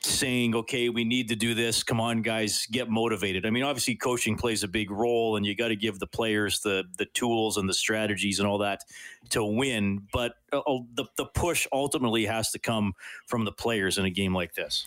saying, 0.00 0.54
okay, 0.54 0.88
we 0.88 1.04
need 1.04 1.28
to 1.28 1.36
do 1.36 1.54
this. 1.54 1.82
Come 1.82 2.00
on, 2.00 2.22
guys, 2.22 2.66
get 2.70 2.88
motivated. 2.88 3.44
I 3.44 3.50
mean, 3.50 3.64
obviously 3.64 3.96
coaching 3.96 4.36
plays 4.36 4.62
a 4.62 4.68
big 4.68 4.90
role 4.90 5.36
and 5.36 5.44
you 5.44 5.56
got 5.56 5.68
to 5.68 5.76
give 5.76 5.98
the 5.98 6.06
players 6.06 6.60
the 6.60 6.84
the 6.96 7.06
tools 7.06 7.56
and 7.56 7.68
the 7.68 7.74
strategies 7.74 8.38
and 8.38 8.46
all 8.46 8.58
that 8.58 8.82
to 9.30 9.44
win. 9.44 10.06
But 10.12 10.34
uh, 10.52 10.62
the, 10.94 11.06
the 11.16 11.26
push 11.26 11.66
ultimately 11.72 12.26
has 12.26 12.50
to 12.52 12.58
come 12.58 12.94
from 13.26 13.44
the 13.44 13.52
players 13.52 13.98
in 13.98 14.04
a 14.04 14.10
game 14.10 14.34
like 14.34 14.54
this. 14.54 14.86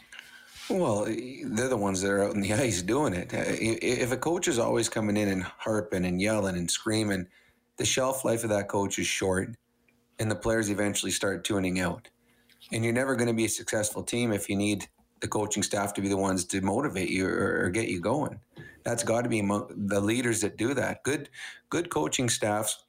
Well, 0.70 1.06
they're 1.06 1.70
the 1.70 1.78
ones 1.78 2.02
that 2.02 2.12
are 2.12 2.24
out 2.24 2.36
in 2.36 2.42
the 2.42 2.54
ice 2.66 2.82
doing 2.82 3.14
it. 3.14 3.34
Uh, 3.34 3.44
If 3.46 4.12
a 4.12 4.18
coach 4.18 4.48
is 4.48 4.60
always 4.60 4.90
coming 4.90 5.18
in 5.18 5.30
and 5.30 5.44
harping 5.44 6.06
and 6.06 6.22
yelling 6.22 6.58
and 6.58 6.70
screaming, 6.70 7.28
the 7.78 7.86
shelf 7.86 8.26
life 8.26 8.44
of 8.44 8.50
that 8.50 8.68
coach 8.68 9.00
is 9.00 9.08
short, 9.08 9.56
and 10.20 10.30
the 10.30 10.36
players 10.36 10.70
eventually 10.70 11.12
start 11.12 11.44
tuning 11.44 11.80
out. 11.80 12.10
And 12.72 12.84
you're 12.84 12.94
never 12.94 13.16
going 13.16 13.28
to 13.28 13.34
be 13.34 13.46
a 13.46 13.50
successful 13.50 14.04
team 14.04 14.34
if 14.34 14.50
you 14.50 14.56
need 14.56 14.88
the 15.22 15.28
coaching 15.28 15.64
staff 15.64 15.94
to 15.94 16.02
be 16.02 16.10
the 16.10 16.18
ones 16.18 16.44
to 16.46 16.62
motivate 16.62 17.10
you 17.10 17.28
or, 17.28 17.70
get 17.70 17.88
you 17.88 18.00
going. 18.00 18.40
That's 18.84 19.04
got 19.04 19.24
to 19.24 19.30
be 19.30 19.40
among 19.40 19.88
the 19.88 20.02
leaders 20.02 20.42
that 20.42 20.58
do 20.58 20.74
that. 20.74 21.04
Good, 21.04 21.30
good 21.70 21.90
coaching 21.90 22.30
staffs 22.30 22.84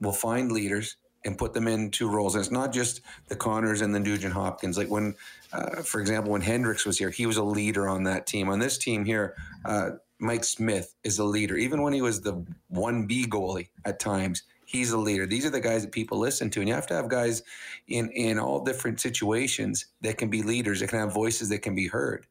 will 0.00 0.12
find 0.12 0.52
leaders 0.52 0.96
and 1.24 1.38
put 1.38 1.54
them 1.54 1.68
into 1.68 2.08
roles. 2.08 2.34
And 2.34 2.42
it's 2.42 2.52
not 2.52 2.72
just 2.72 3.00
the 3.28 3.36
Connors 3.36 3.80
and 3.80 3.94
the 3.94 4.00
Nugent 4.00 4.34
Hopkins. 4.34 4.76
Like 4.76 4.88
when, 4.90 5.14
uh, 5.54 5.82
for 5.82 6.00
example, 6.00 6.32
when 6.32 6.40
Hendricks 6.40 6.84
was 6.84 6.98
here, 6.98 7.10
he 7.10 7.26
was 7.26 7.36
a 7.36 7.44
leader 7.44 7.88
on 7.88 8.02
that 8.04 8.26
team. 8.26 8.48
On 8.48 8.58
this 8.58 8.76
team 8.76 9.04
here, 9.04 9.36
uh, 9.64 9.90
Mike 10.18 10.42
Smith 10.42 10.94
is 11.04 11.18
a 11.18 11.24
leader. 11.24 11.56
Even 11.56 11.82
when 11.82 11.92
he 11.92 12.02
was 12.02 12.20
the 12.20 12.44
1B 12.72 13.26
goalie 13.26 13.68
at 13.84 14.00
times, 14.00 14.42
he's 14.66 14.90
a 14.90 14.98
leader. 14.98 15.26
These 15.26 15.46
are 15.46 15.50
the 15.50 15.60
guys 15.60 15.82
that 15.82 15.92
people 15.92 16.18
listen 16.18 16.50
to. 16.50 16.60
And 16.60 16.68
you 16.68 16.74
have 16.74 16.88
to 16.88 16.94
have 16.94 17.08
guys 17.08 17.42
in, 17.86 18.10
in 18.10 18.38
all 18.38 18.64
different 18.64 19.00
situations 19.00 19.86
that 20.00 20.18
can 20.18 20.28
be 20.28 20.42
leaders, 20.42 20.80
that 20.80 20.88
can 20.88 20.98
have 20.98 21.14
voices 21.14 21.48
that 21.50 21.62
can 21.62 21.74
be 21.74 21.86
heard. 21.86 22.26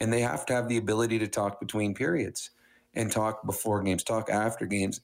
And 0.00 0.10
they 0.10 0.20
have 0.20 0.46
to 0.46 0.54
have 0.54 0.68
the 0.68 0.78
ability 0.78 1.18
to 1.18 1.28
talk 1.28 1.60
between 1.60 1.94
periods 1.94 2.50
and 2.94 3.12
talk 3.12 3.44
before 3.44 3.82
games, 3.82 4.02
talk 4.02 4.30
after 4.30 4.66
games. 4.66 5.00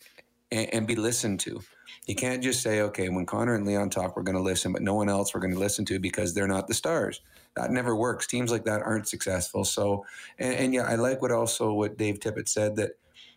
And, 0.50 0.72
and 0.72 0.86
be 0.86 0.96
listened 0.96 1.40
to. 1.40 1.60
You 2.06 2.14
can't 2.14 2.42
just 2.42 2.62
say, 2.62 2.80
okay, 2.82 3.08
when 3.08 3.26
Connor 3.26 3.54
and 3.54 3.66
Leon 3.66 3.90
talk, 3.90 4.16
we're 4.16 4.22
going 4.22 4.36
to 4.36 4.42
listen, 4.42 4.72
but 4.72 4.82
no 4.82 4.94
one 4.94 5.08
else 5.08 5.34
we're 5.34 5.40
going 5.40 5.52
to 5.52 5.58
listen 5.58 5.84
to 5.86 5.98
because 5.98 6.34
they're 6.34 6.48
not 6.48 6.66
the 6.66 6.74
stars. 6.74 7.20
That 7.54 7.70
never 7.70 7.94
works. 7.94 8.26
Teams 8.26 8.50
like 8.50 8.64
that 8.64 8.82
aren't 8.82 9.08
successful. 9.08 9.64
So, 9.64 10.04
and, 10.38 10.54
and 10.54 10.74
yeah, 10.74 10.84
I 10.84 10.94
like 10.94 11.20
what 11.20 11.32
also 11.32 11.72
what 11.72 11.98
Dave 11.98 12.20
Tippett 12.20 12.48
said 12.48 12.76
that 12.76 12.92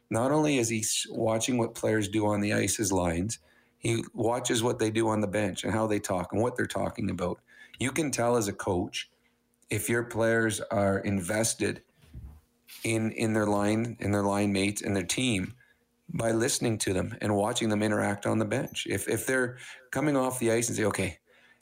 not 0.09 0.31
only 0.31 0.57
is 0.57 0.69
he 0.69 0.83
watching 1.09 1.57
what 1.57 1.75
players 1.75 2.07
do 2.07 2.27
on 2.27 2.41
the 2.41 2.53
ice 2.53 2.79
as 2.79 2.91
lines, 2.91 3.39
he 3.77 4.03
watches 4.13 4.61
what 4.61 4.77
they 4.77 4.91
do 4.91 5.07
on 5.07 5.21
the 5.21 5.27
bench 5.27 5.63
and 5.63 5.73
how 5.73 5.87
they 5.87 5.99
talk 5.99 6.33
and 6.33 6.41
what 6.41 6.55
they're 6.55 6.67
talking 6.67 7.09
about. 7.09 7.39
You 7.79 7.91
can 7.91 8.11
tell 8.11 8.37
as 8.37 8.47
a 8.47 8.53
coach 8.53 9.09
if 9.69 9.89
your 9.89 10.03
players 10.03 10.61
are 10.69 10.99
invested 10.99 11.81
in 12.83 13.11
in 13.13 13.33
their 13.33 13.47
line, 13.47 13.97
in 13.99 14.11
their 14.11 14.23
line 14.23 14.53
mates, 14.53 14.81
and 14.81 14.95
their 14.95 15.03
team 15.03 15.55
by 16.13 16.31
listening 16.31 16.77
to 16.79 16.93
them 16.93 17.17
and 17.21 17.35
watching 17.35 17.69
them 17.69 17.83
interact 17.83 18.25
on 18.25 18.39
the 18.39 18.45
bench. 18.45 18.87
If 18.89 19.07
if 19.07 19.25
they're 19.25 19.57
coming 19.91 20.17
off 20.17 20.39
the 20.39 20.51
ice 20.51 20.67
and 20.67 20.77
say, 20.77 20.85
okay, 20.85 21.19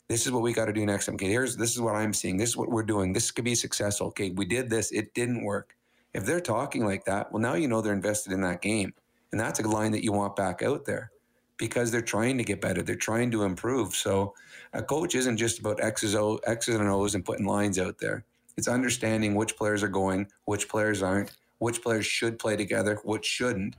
this 0.08 0.26
is 0.26 0.32
what 0.32 0.42
we 0.42 0.52
got 0.52 0.66
to 0.66 0.72
do 0.72 0.84
next. 0.84 1.08
Okay, 1.08 1.28
here's 1.28 1.56
this 1.56 1.70
is 1.70 1.80
what 1.80 1.94
I'm 1.94 2.12
seeing. 2.12 2.36
This 2.36 2.50
is 2.50 2.56
what 2.56 2.70
we're 2.70 2.82
doing. 2.82 3.12
This 3.12 3.30
could 3.30 3.44
be 3.44 3.54
successful. 3.54 4.08
Okay, 4.08 4.30
we 4.30 4.44
did 4.44 4.68
this. 4.68 4.90
It 4.90 5.14
didn't 5.14 5.44
work. 5.44 5.76
If 6.12 6.26
they're 6.26 6.40
talking 6.40 6.84
like 6.84 7.04
that, 7.04 7.30
well, 7.30 7.40
now 7.40 7.54
you 7.54 7.68
know 7.68 7.80
they're 7.80 7.92
invested 7.92 8.32
in 8.32 8.40
that 8.40 8.60
game, 8.60 8.92
and 9.30 9.40
that's 9.40 9.60
a 9.60 9.68
line 9.68 9.92
that 9.92 10.02
you 10.02 10.12
want 10.12 10.34
back 10.34 10.62
out 10.62 10.84
there 10.84 11.12
because 11.56 11.92
they're 11.92 12.00
trying 12.00 12.38
to 12.38 12.44
get 12.44 12.60
better. 12.60 12.82
They're 12.82 12.96
trying 12.96 13.30
to 13.32 13.44
improve. 13.44 13.94
So 13.94 14.34
a 14.72 14.82
coach 14.82 15.14
isn't 15.14 15.36
just 15.36 15.60
about 15.60 15.80
X's, 15.80 16.16
o, 16.16 16.40
X's 16.46 16.74
and 16.74 16.88
O's 16.88 17.14
and 17.14 17.24
putting 17.24 17.46
lines 17.46 17.78
out 17.78 17.98
there. 17.98 18.24
It's 18.56 18.66
understanding 18.66 19.34
which 19.34 19.56
players 19.56 19.82
are 19.82 19.88
going, 19.88 20.26
which 20.46 20.68
players 20.68 21.02
aren't, 21.02 21.36
which 21.58 21.82
players 21.82 22.06
should 22.06 22.38
play 22.38 22.56
together, 22.56 22.98
which 23.04 23.26
shouldn't 23.26 23.76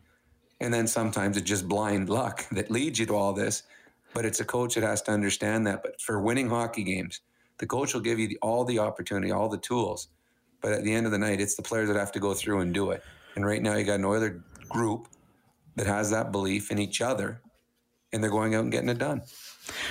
and 0.62 0.72
then 0.72 0.86
sometimes 0.88 1.36
it's 1.38 1.50
just 1.50 1.68
blind 1.68 2.08
luck 2.08 2.48
that 2.52 2.72
leads 2.72 3.00
you 3.00 3.06
to 3.08 3.16
all 3.16 3.34
this. 3.34 3.64
But 4.14 4.26
it's 4.26 4.40
a 4.40 4.46
coach 4.46 4.76
that 4.76 4.84
has 4.84 5.02
to 5.04 5.12
understand 5.12 5.66
that. 5.68 5.84
But 5.84 6.00
for 6.00 6.22
winning 6.22 6.50
hockey 6.50 6.84
games, 6.84 7.22
the 7.58 7.66
coach 7.66 7.94
will 7.94 8.02
give 8.02 8.20
you 8.20 8.28
the, 8.28 8.38
all 8.42 8.64
the 8.64 8.80
opportunity, 8.80 9.32
all 9.32 9.50
the 9.50 9.58
tools. 9.58 10.10
But 10.62 10.74
at 10.74 10.84
the 10.84 10.94
end 10.94 11.06
of 11.06 11.12
the 11.12 11.18
night, 11.18 11.42
it's 11.42 11.56
the 11.56 11.62
players 11.62 11.88
that 11.88 11.98
have 11.98 12.12
to 12.14 12.20
go 12.20 12.34
through 12.34 12.60
and 12.60 12.74
do 12.74 12.92
it. 12.92 13.04
And 13.36 13.46
right 13.46 13.62
now, 13.62 13.76
you 13.76 13.86
got 13.86 14.00
an 14.00 14.06
Oiler 14.06 14.44
group 14.70 15.08
that 15.76 15.88
has 15.88 16.12
that 16.12 16.32
belief 16.32 16.72
in 16.72 16.78
each 16.78 17.02
other, 17.02 17.42
and 18.12 18.22
they're 18.22 18.30
going 18.30 18.54
out 18.54 18.64
and 18.64 18.72
getting 18.72 18.90
it 18.90 18.98
done. 18.98 19.22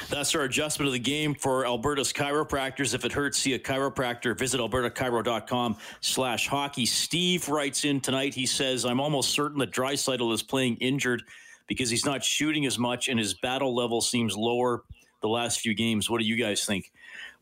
That's 0.08 0.34
our 0.34 0.42
adjustment 0.42 0.88
of 0.88 0.92
the 0.92 0.98
game 0.98 1.34
for 1.34 1.64
Alberta's 1.64 2.12
chiropractors. 2.12 2.94
If 2.94 3.04
it 3.04 3.12
hurts, 3.12 3.38
see 3.38 3.54
a 3.54 3.58
chiropractor. 3.58 4.36
Visit 4.36 4.60
albertachiro.com 4.60 5.76
slash 6.00 6.48
hockey. 6.48 6.86
Steve 6.86 7.48
writes 7.48 7.84
in 7.84 8.00
tonight. 8.00 8.34
He 8.34 8.46
says, 8.46 8.84
I'm 8.84 9.00
almost 9.00 9.30
certain 9.30 9.58
that 9.58 9.70
Draisaitl 9.70 10.32
is 10.32 10.42
playing 10.42 10.76
injured 10.76 11.22
because 11.66 11.88
he's 11.88 12.04
not 12.04 12.24
shooting 12.24 12.66
as 12.66 12.78
much 12.78 13.08
and 13.08 13.18
his 13.18 13.34
battle 13.34 13.74
level 13.74 14.00
seems 14.00 14.36
lower 14.36 14.82
the 15.22 15.28
last 15.28 15.60
few 15.60 15.74
games. 15.74 16.10
What 16.10 16.20
do 16.20 16.26
you 16.26 16.36
guys 16.36 16.64
think? 16.64 16.92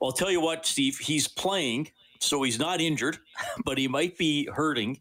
Well, 0.00 0.10
I'll 0.10 0.16
tell 0.16 0.30
you 0.30 0.40
what, 0.40 0.66
Steve, 0.66 0.98
he's 0.98 1.26
playing, 1.26 1.90
so 2.20 2.42
he's 2.42 2.58
not 2.58 2.80
injured, 2.80 3.18
but 3.64 3.78
he 3.78 3.88
might 3.88 4.18
be 4.18 4.46
hurting. 4.52 5.00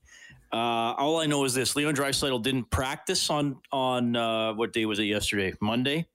Uh, 0.54 0.96
all 0.96 1.20
I 1.20 1.26
know 1.26 1.44
is 1.44 1.54
this: 1.54 1.76
Leon 1.76 1.94
Draisaitl 1.94 2.42
didn't 2.42 2.70
practice 2.70 3.30
on 3.30 3.58
on 3.74 4.16
uh, 4.16 4.54
what 4.54 4.72
day 4.72 4.86
was 4.86 4.98
it 4.98 5.04
yesterday? 5.04 5.54
Monday 5.60 6.08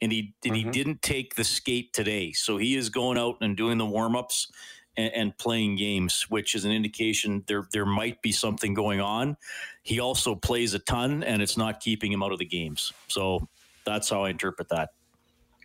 and 0.00 0.12
he 0.12 0.34
and 0.44 0.54
mm-hmm. 0.54 0.66
he 0.66 0.70
didn't 0.70 1.02
take 1.02 1.34
the 1.34 1.44
skate 1.44 1.92
today. 1.92 2.32
So 2.32 2.56
he 2.56 2.76
is 2.76 2.88
going 2.88 3.18
out 3.18 3.36
and 3.40 3.56
doing 3.56 3.78
the 3.78 3.86
warm 3.86 4.16
ups 4.16 4.50
and, 4.96 5.12
and, 5.14 5.38
playing 5.38 5.76
games, 5.76 6.26
which 6.28 6.54
is 6.54 6.64
an 6.64 6.72
indication 6.72 7.44
there 7.46 7.66
there 7.72 7.86
might 7.86 8.20
be 8.22 8.32
something 8.32 8.74
going 8.74 9.00
on. 9.00 9.36
He 9.82 10.00
also 10.00 10.34
plays 10.34 10.74
a 10.74 10.78
ton, 10.78 11.22
and 11.22 11.42
it's 11.42 11.56
not 11.56 11.80
keeping 11.80 12.12
him 12.12 12.22
out 12.22 12.32
of 12.32 12.38
the 12.38 12.46
games. 12.46 12.92
So 13.08 13.46
that's 13.84 14.08
how 14.10 14.24
I 14.24 14.30
interpret 14.30 14.68
that. 14.70 14.90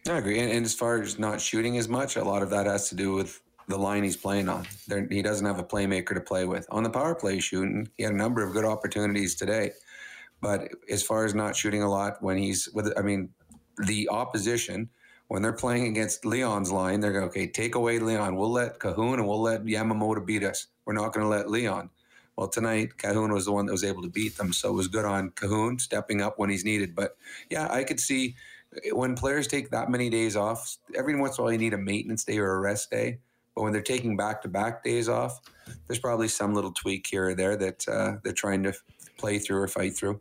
I 0.08 0.17
agree. 0.17 0.39
And, 0.39 0.52
and 0.52 0.65
as 0.65 0.74
far 0.74 1.02
as 1.02 1.20
not 1.20 1.39
shooting 1.39 1.78
as 1.78 1.88
much, 1.88 2.15
a 2.15 2.24
lot 2.24 2.41
of 2.41 2.50
that 2.50 2.65
has 2.65 2.89
to 2.89 2.96
do 2.96 3.13
with 3.13 3.41
the 3.67 3.78
line 3.78 4.04
he's 4.04 4.17
playing 4.17 4.50
on. 4.50 4.67
There, 4.88 5.08
he 5.10 5.22
doesn't 5.22 5.46
have 5.46 5.60
a 5.60 5.63
playmaker 5.63 6.13
to 6.13 6.22
play 6.22 6.46
with. 6.46 6.65
On 6.72 6.84
the 6.84 6.89
power 6.89 7.15
play 7.15 7.39
shooting, 7.39 7.88
he 7.98 8.04
had 8.04 8.13
a 8.13 8.17
number 8.17 8.44
of 8.44 8.54
good 8.54 8.65
opportunities 8.65 9.36
today. 9.36 9.72
But 10.41 10.70
as 10.89 11.04
far 11.04 11.24
as 11.24 11.36
not 11.36 11.56
shooting 11.56 11.84
a 11.84 11.89
lot 11.89 12.22
when 12.22 12.38
he's 12.38 12.67
with, 12.74 12.91
I 12.98 13.02
mean, 13.02 13.30
the 13.86 14.10
opposition 14.10 14.89
when 15.28 15.41
they're 15.41 15.54
playing 15.54 15.88
against 15.88 16.26
Leon's 16.26 16.72
line, 16.72 17.00
they're 17.00 17.13
going, 17.13 17.24
okay, 17.26 17.48
take 17.48 17.76
away 17.76 18.00
Leon. 18.00 18.36
We'll 18.36 18.52
let 18.52 18.80
Kahun 18.80 19.13
and 19.13 19.26
we'll 19.26 19.41
let 19.41 19.63
Yamamoto 19.63 20.26
beat 20.26 20.44
us. 20.44 20.67
We're 20.84 20.91
not 20.91 21.13
going 21.13 21.24
to 21.24 21.30
let 21.30 21.50
Leon. 21.50 21.89
Well, 22.36 22.50
tonight, 22.50 22.98
Kahun 22.98 23.34
was 23.34 23.46
the 23.46 23.54
one 23.54 23.65
that 23.65 23.72
was 23.72 23.86
able 23.86 24.02
to 24.02 24.10
beat 24.10 24.38
them. 24.38 24.52
So 24.52 24.70
it 24.70 24.74
was 24.74 24.89
good 24.89 25.06
on 25.06 25.30
Kahun 25.32 25.80
stepping 25.80 26.22
up 26.22 26.38
when 26.38 26.50
he's 26.50 26.65
needed. 26.65 26.96
But 26.96 27.15
yeah, 27.50 27.72
I 27.72 27.86
could 27.86 28.00
see 28.00 28.36
when 28.91 29.15
players 29.15 29.48
take 29.48 29.70
that 29.70 29.89
many 29.89 30.10
days 30.10 30.36
off, 30.36 30.78
every 30.96 31.15
once 31.17 31.38
in 31.38 31.41
a 31.41 31.44
while 31.44 31.54
you 31.54 31.58
need 31.58 31.74
a 31.74 31.78
maintenance 31.78 32.24
day 32.24 32.38
or 32.38 32.52
a 32.52 32.60
rest 32.60 32.91
day. 32.91 33.20
But 33.56 33.63
when 33.63 33.74
they're 33.74 33.82
taking 33.82 34.17
back 34.17 34.41
to 34.41 34.48
back 34.48 34.84
days 34.84 35.08
off, 35.08 35.39
there's 35.88 36.00
probably 36.00 36.28
some 36.28 36.54
little 36.54 36.72
tweak 36.72 37.08
here 37.08 37.30
or 37.30 37.36
there 37.36 37.56
that 37.56 37.88
uh, 37.88 38.15
they're 38.24 38.34
trying 38.34 38.63
to 38.63 38.74
play 39.17 39.39
through 39.39 39.62
or 39.62 39.67
fight 39.67 39.96
through. 39.96 40.20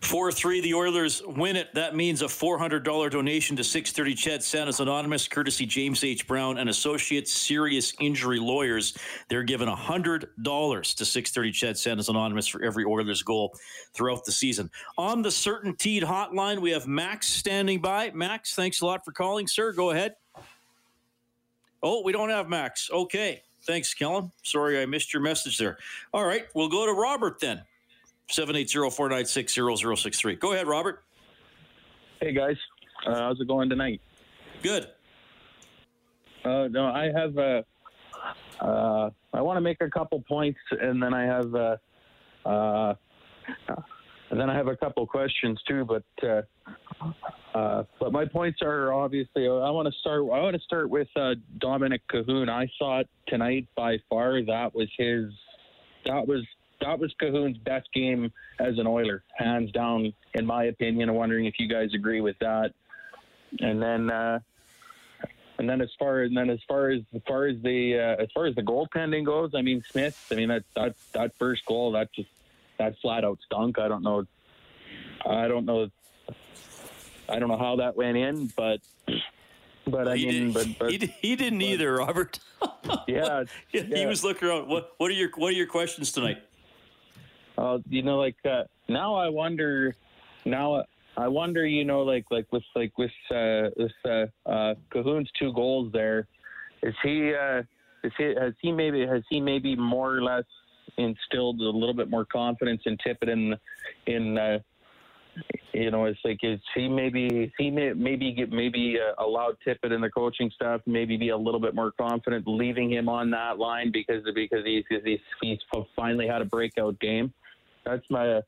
4 0.00 0.32
3, 0.32 0.60
the 0.60 0.74
Oilers 0.74 1.22
win 1.26 1.56
it. 1.56 1.72
That 1.74 1.94
means 1.94 2.22
a 2.22 2.26
$400 2.26 3.10
donation 3.10 3.56
to 3.56 3.64
630 3.64 4.14
CHED 4.14 4.42
Santa's 4.42 4.80
Anonymous, 4.80 5.28
courtesy 5.28 5.66
James 5.66 6.04
H. 6.04 6.26
Brown 6.26 6.58
and 6.58 6.70
Associates 6.70 7.32
Serious 7.32 7.92
Injury 8.00 8.38
Lawyers. 8.38 8.96
They're 9.28 9.42
given 9.42 9.68
$100 9.68 10.94
to 10.94 11.04
630 11.04 11.52
CHED 11.52 11.78
Santa's 11.78 12.08
Anonymous 12.08 12.46
for 12.46 12.62
every 12.62 12.84
Oilers 12.84 13.22
goal 13.22 13.54
throughout 13.92 14.24
the 14.24 14.32
season. 14.32 14.70
On 14.96 15.22
the 15.22 15.28
CertainTeed 15.28 16.02
hotline, 16.02 16.60
we 16.60 16.70
have 16.70 16.86
Max 16.86 17.28
standing 17.28 17.80
by. 17.80 18.10
Max, 18.14 18.54
thanks 18.54 18.80
a 18.80 18.86
lot 18.86 19.04
for 19.04 19.12
calling, 19.12 19.46
sir. 19.46 19.72
Go 19.72 19.90
ahead. 19.90 20.16
Oh, 21.82 22.02
we 22.02 22.12
don't 22.12 22.30
have 22.30 22.48
Max. 22.48 22.90
Okay. 22.90 23.42
Thanks, 23.62 23.92
Kellen. 23.92 24.32
Sorry 24.42 24.80
I 24.80 24.86
missed 24.86 25.12
your 25.12 25.20
message 25.20 25.58
there. 25.58 25.78
All 26.14 26.24
right, 26.24 26.46
we'll 26.54 26.68
go 26.68 26.86
to 26.86 26.92
Robert 26.92 27.38
then. 27.40 27.62
780-496-0063. 28.30 30.38
Go 30.38 30.52
ahead, 30.52 30.66
Robert. 30.66 31.02
Hey, 32.20 32.32
guys. 32.32 32.56
Uh, 33.06 33.14
how's 33.14 33.40
it 33.40 33.48
going 33.48 33.70
tonight? 33.70 34.00
Good. 34.62 34.88
Uh, 36.44 36.68
no, 36.68 36.86
I 36.86 37.10
have. 37.14 37.38
Uh, 37.38 37.62
uh, 38.60 39.10
I 39.32 39.40
want 39.40 39.56
to 39.56 39.60
make 39.60 39.78
a 39.80 39.90
couple 39.90 40.22
points, 40.28 40.58
and 40.70 41.02
then 41.02 41.14
I 41.14 41.24
have. 41.24 41.54
Uh, 41.54 41.76
uh, 42.46 42.94
and 44.30 44.38
then 44.38 44.50
I 44.50 44.54
have 44.54 44.68
a 44.68 44.76
couple 44.76 45.06
questions 45.06 45.58
too, 45.66 45.86
but 45.86 46.04
uh, 46.22 46.42
uh, 47.54 47.84
but 47.98 48.12
my 48.12 48.26
points 48.26 48.60
are 48.62 48.92
obviously. 48.92 49.46
I 49.46 49.70
want 49.70 49.86
to 49.86 49.98
start. 50.00 50.20
I 50.20 50.40
want 50.40 50.54
to 50.54 50.62
start 50.62 50.90
with 50.90 51.08
uh, 51.16 51.34
Dominik 51.58 52.00
Kahun. 52.12 52.48
I 52.48 52.68
thought 52.78 53.06
tonight 53.26 53.66
by 53.76 53.98
far 54.10 54.42
that 54.44 54.74
was 54.74 54.88
his. 54.98 55.30
That 56.04 56.26
was 56.26 56.42
that 56.80 56.98
was 56.98 57.12
Kahun's 57.20 57.58
best 57.58 57.92
game 57.92 58.32
as 58.58 58.78
an 58.78 58.86
Oiler, 58.86 59.22
hands 59.36 59.72
down, 59.72 60.12
in 60.34 60.46
my 60.46 60.64
opinion. 60.64 61.08
I'm 61.08 61.14
wondering 61.14 61.46
if 61.46 61.54
you 61.58 61.68
guys 61.68 61.94
agree 61.94 62.20
with 62.20 62.38
that. 62.38 62.72
And 63.60 63.82
then, 63.82 64.10
uh, 64.10 64.40
and 65.58 65.68
then 65.68 65.80
as 65.80 65.90
far 65.98 66.20
and 66.22 66.36
then 66.36 66.50
as 66.50 66.60
far 66.68 66.90
as 66.90 67.02
as 67.14 67.22
far 67.26 67.46
as 67.46 67.60
the 67.62 67.98
uh, 67.98 68.22
as 68.22 68.28
far 68.32 68.46
as 68.46 68.54
the 68.54 68.62
goaltending 68.62 69.24
goes, 69.24 69.52
I 69.54 69.62
mean 69.62 69.82
Smith. 69.90 70.26
I 70.30 70.36
mean 70.36 70.48
that 70.48 70.64
that 70.76 70.94
that 71.12 71.34
first 71.36 71.64
goal 71.66 71.92
that 71.92 72.12
just 72.12 72.28
that 72.78 72.98
flat 73.00 73.24
out 73.24 73.38
stunk. 73.44 73.78
I 73.78 73.88
don't 73.88 74.02
know. 74.02 74.24
I 75.26 75.48
don't 75.48 75.64
know. 75.64 75.90
I 77.28 77.38
don't 77.38 77.48
know 77.48 77.58
how 77.58 77.76
that 77.76 77.96
went 77.96 78.16
in, 78.16 78.52
but 78.56 78.80
but 79.86 80.08
I 80.08 80.16
he 80.16 80.26
mean, 80.26 80.52
but, 80.52 80.66
but 80.78 80.90
he, 80.90 80.98
he 81.20 81.36
didn't 81.36 81.58
but, 81.58 81.66
either, 81.66 81.96
Robert. 81.96 82.38
yeah, 83.08 83.44
yeah, 83.72 83.82
he 83.82 84.06
was 84.06 84.22
looking 84.22 84.48
around. 84.48 84.68
What 84.68 84.92
what 84.98 85.10
are 85.10 85.14
your 85.14 85.30
what 85.36 85.48
are 85.48 85.56
your 85.56 85.66
questions 85.66 86.12
tonight? 86.12 86.38
Uh, 87.58 87.78
you 87.88 88.02
know, 88.02 88.18
like 88.18 88.36
uh, 88.48 88.62
now 88.88 89.16
I 89.16 89.28
wonder. 89.28 89.94
Now 90.44 90.84
I 91.16 91.26
wonder, 91.26 91.66
you 91.66 91.84
know, 91.84 92.02
like 92.02 92.26
like 92.30 92.46
with 92.52 92.62
like 92.76 92.96
with 92.96 93.10
uh, 93.32 93.70
with 93.76 93.92
uh, 94.04 94.26
uh, 94.48 94.74
Kahun's 94.90 95.28
two 95.38 95.52
goals 95.52 95.92
there, 95.92 96.28
is 96.84 96.94
he 97.02 97.34
uh, 97.34 97.62
is 98.04 98.12
he 98.16 98.24
has 98.40 98.54
he 98.62 98.70
maybe 98.70 99.04
has 99.04 99.24
he 99.28 99.40
maybe 99.40 99.74
more 99.74 100.14
or 100.14 100.22
less 100.22 100.44
instilled 100.96 101.60
a 101.60 101.68
little 101.68 101.94
bit 101.94 102.08
more 102.08 102.24
confidence 102.24 102.82
in 102.86 102.96
Tippett 102.98 103.28
in 103.28 103.56
in 104.06 104.38
uh, 104.38 104.60
you 105.72 105.90
know, 105.90 106.04
it's 106.04 106.20
like 106.24 106.38
is 106.42 106.60
he 106.74 106.88
maybe 106.88 107.52
he 107.58 107.70
may 107.70 107.92
maybe 107.92 108.32
get 108.32 108.50
maybe 108.50 108.98
uh, 109.00 109.22
allowed 109.22 109.56
Tippett 109.66 109.92
and 109.92 110.02
the 110.02 110.10
coaching 110.10 110.50
staff 110.54 110.80
maybe 110.86 111.16
be 111.16 111.30
a 111.30 111.36
little 111.36 111.60
bit 111.60 111.74
more 111.74 111.92
confident 111.92 112.46
leaving 112.46 112.90
him 112.90 113.08
on 113.08 113.30
that 113.30 113.58
line 113.58 113.90
because 113.92 114.22
because 114.34 114.64
he's 114.64 114.84
he's 114.88 115.18
he's 115.40 115.58
finally 115.96 116.26
had 116.26 116.42
a 116.42 116.44
breakout 116.46 116.98
game. 117.00 117.32
That's 117.88 118.04
my 118.10 118.40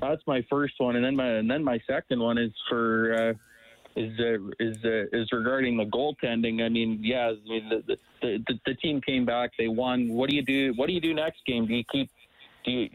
that's 0.00 0.22
my 0.26 0.44
first 0.50 0.74
one, 0.78 0.96
and 0.96 1.04
then 1.04 1.16
my 1.16 1.26
and 1.26 1.50
then 1.50 1.62
my 1.62 1.80
second 1.86 2.20
one 2.20 2.38
is 2.38 2.52
for 2.68 3.14
uh, 3.14 3.32
is 3.96 4.18
uh, 4.18 4.38
is 4.58 4.76
uh, 4.84 5.16
is 5.16 5.30
regarding 5.32 5.76
the 5.76 5.84
goaltending. 5.84 6.64
I 6.64 6.68
mean, 6.68 6.98
yeah, 7.02 7.32
I 7.32 7.48
mean 7.48 7.68
the, 7.68 7.96
the, 8.20 8.38
the 8.46 8.58
the 8.66 8.74
team 8.74 9.00
came 9.00 9.24
back, 9.24 9.52
they 9.58 9.68
won. 9.68 10.08
What 10.08 10.28
do 10.28 10.36
you 10.36 10.42
do? 10.42 10.72
What 10.76 10.88
do 10.88 10.92
you 10.92 11.00
do 11.00 11.14
next 11.14 11.44
game? 11.46 11.66
Do 11.66 11.74
you 11.74 11.84
keep 11.84 12.10
do 12.64 12.72
you, 12.72 12.88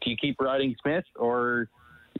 do 0.00 0.10
you, 0.10 0.16
keep 0.16 0.40
riding 0.40 0.76
Smith 0.80 1.04
or 1.16 1.68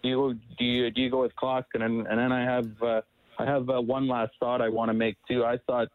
do 0.02 0.08
you 0.08 0.38
do 0.58 0.64
you 0.64 0.90
do 0.90 1.02
you 1.02 1.10
go 1.10 1.20
with 1.20 1.36
Klock? 1.36 1.66
And 1.74 1.82
then, 1.82 2.06
and 2.08 2.18
then 2.18 2.32
I 2.32 2.42
have 2.42 2.82
uh, 2.82 3.00
I 3.38 3.44
have 3.44 3.68
uh, 3.68 3.80
one 3.80 4.08
last 4.08 4.32
thought 4.40 4.60
I 4.60 4.68
want 4.68 4.88
to 4.88 4.94
make 4.94 5.16
too. 5.28 5.44
I 5.44 5.58
thought 5.66 5.88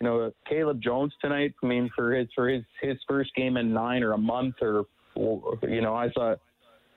you 0.00 0.06
know 0.06 0.32
Caleb 0.48 0.82
Jones 0.82 1.12
tonight. 1.20 1.54
I 1.62 1.66
mean 1.66 1.90
for 1.94 2.14
his 2.14 2.28
for 2.34 2.48
his 2.48 2.64
his 2.80 2.96
first 3.06 3.34
game 3.34 3.56
in 3.56 3.72
nine 3.72 4.02
or 4.02 4.12
a 4.12 4.18
month 4.18 4.56
or 4.62 4.86
you 5.16 5.82
know 5.82 5.94
I 5.94 6.10
thought 6.10 6.40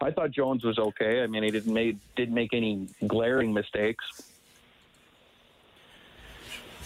I 0.03 0.11
thought 0.11 0.31
Jones 0.31 0.63
was 0.63 0.77
okay. 0.77 1.23
I 1.23 1.27
mean 1.27 1.43
he 1.43 1.51
didn't 1.51 1.73
make 1.73 1.97
didn't 2.15 2.35
make 2.35 2.53
any 2.53 2.87
glaring 3.07 3.53
mistakes. 3.53 4.05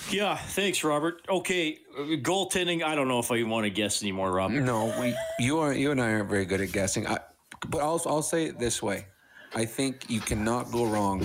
Yeah, 0.10 0.36
thanks, 0.36 0.84
Robert. 0.86 1.22
Okay, 1.28 1.80
goaltending. 1.98 2.82
I 2.82 2.96
don't 2.96 3.10
know 3.10 3.20
if 3.20 3.30
I 3.30 3.44
want 3.44 3.66
to 3.66 3.70
guess 3.70 4.02
anymore, 4.02 4.32
Rob. 4.32 4.52
No, 4.52 4.94
we 5.00 5.16
you 5.40 5.60
are 5.60 5.74
you 5.74 5.92
and 5.92 6.02
I 6.02 6.14
aren't 6.14 6.30
very 6.30 6.46
good 6.46 6.62
at 6.62 6.72
guessing. 6.72 7.08
I, 7.08 7.20
but 7.68 7.80
I'll 7.80 8.02
I'll 8.06 8.22
say 8.22 8.46
it 8.46 8.60
this 8.60 8.82
way: 8.82 9.08
I 9.54 9.66
think 9.66 10.10
you 10.10 10.22
cannot 10.22 10.72
go 10.72 10.86
wrong 10.86 11.20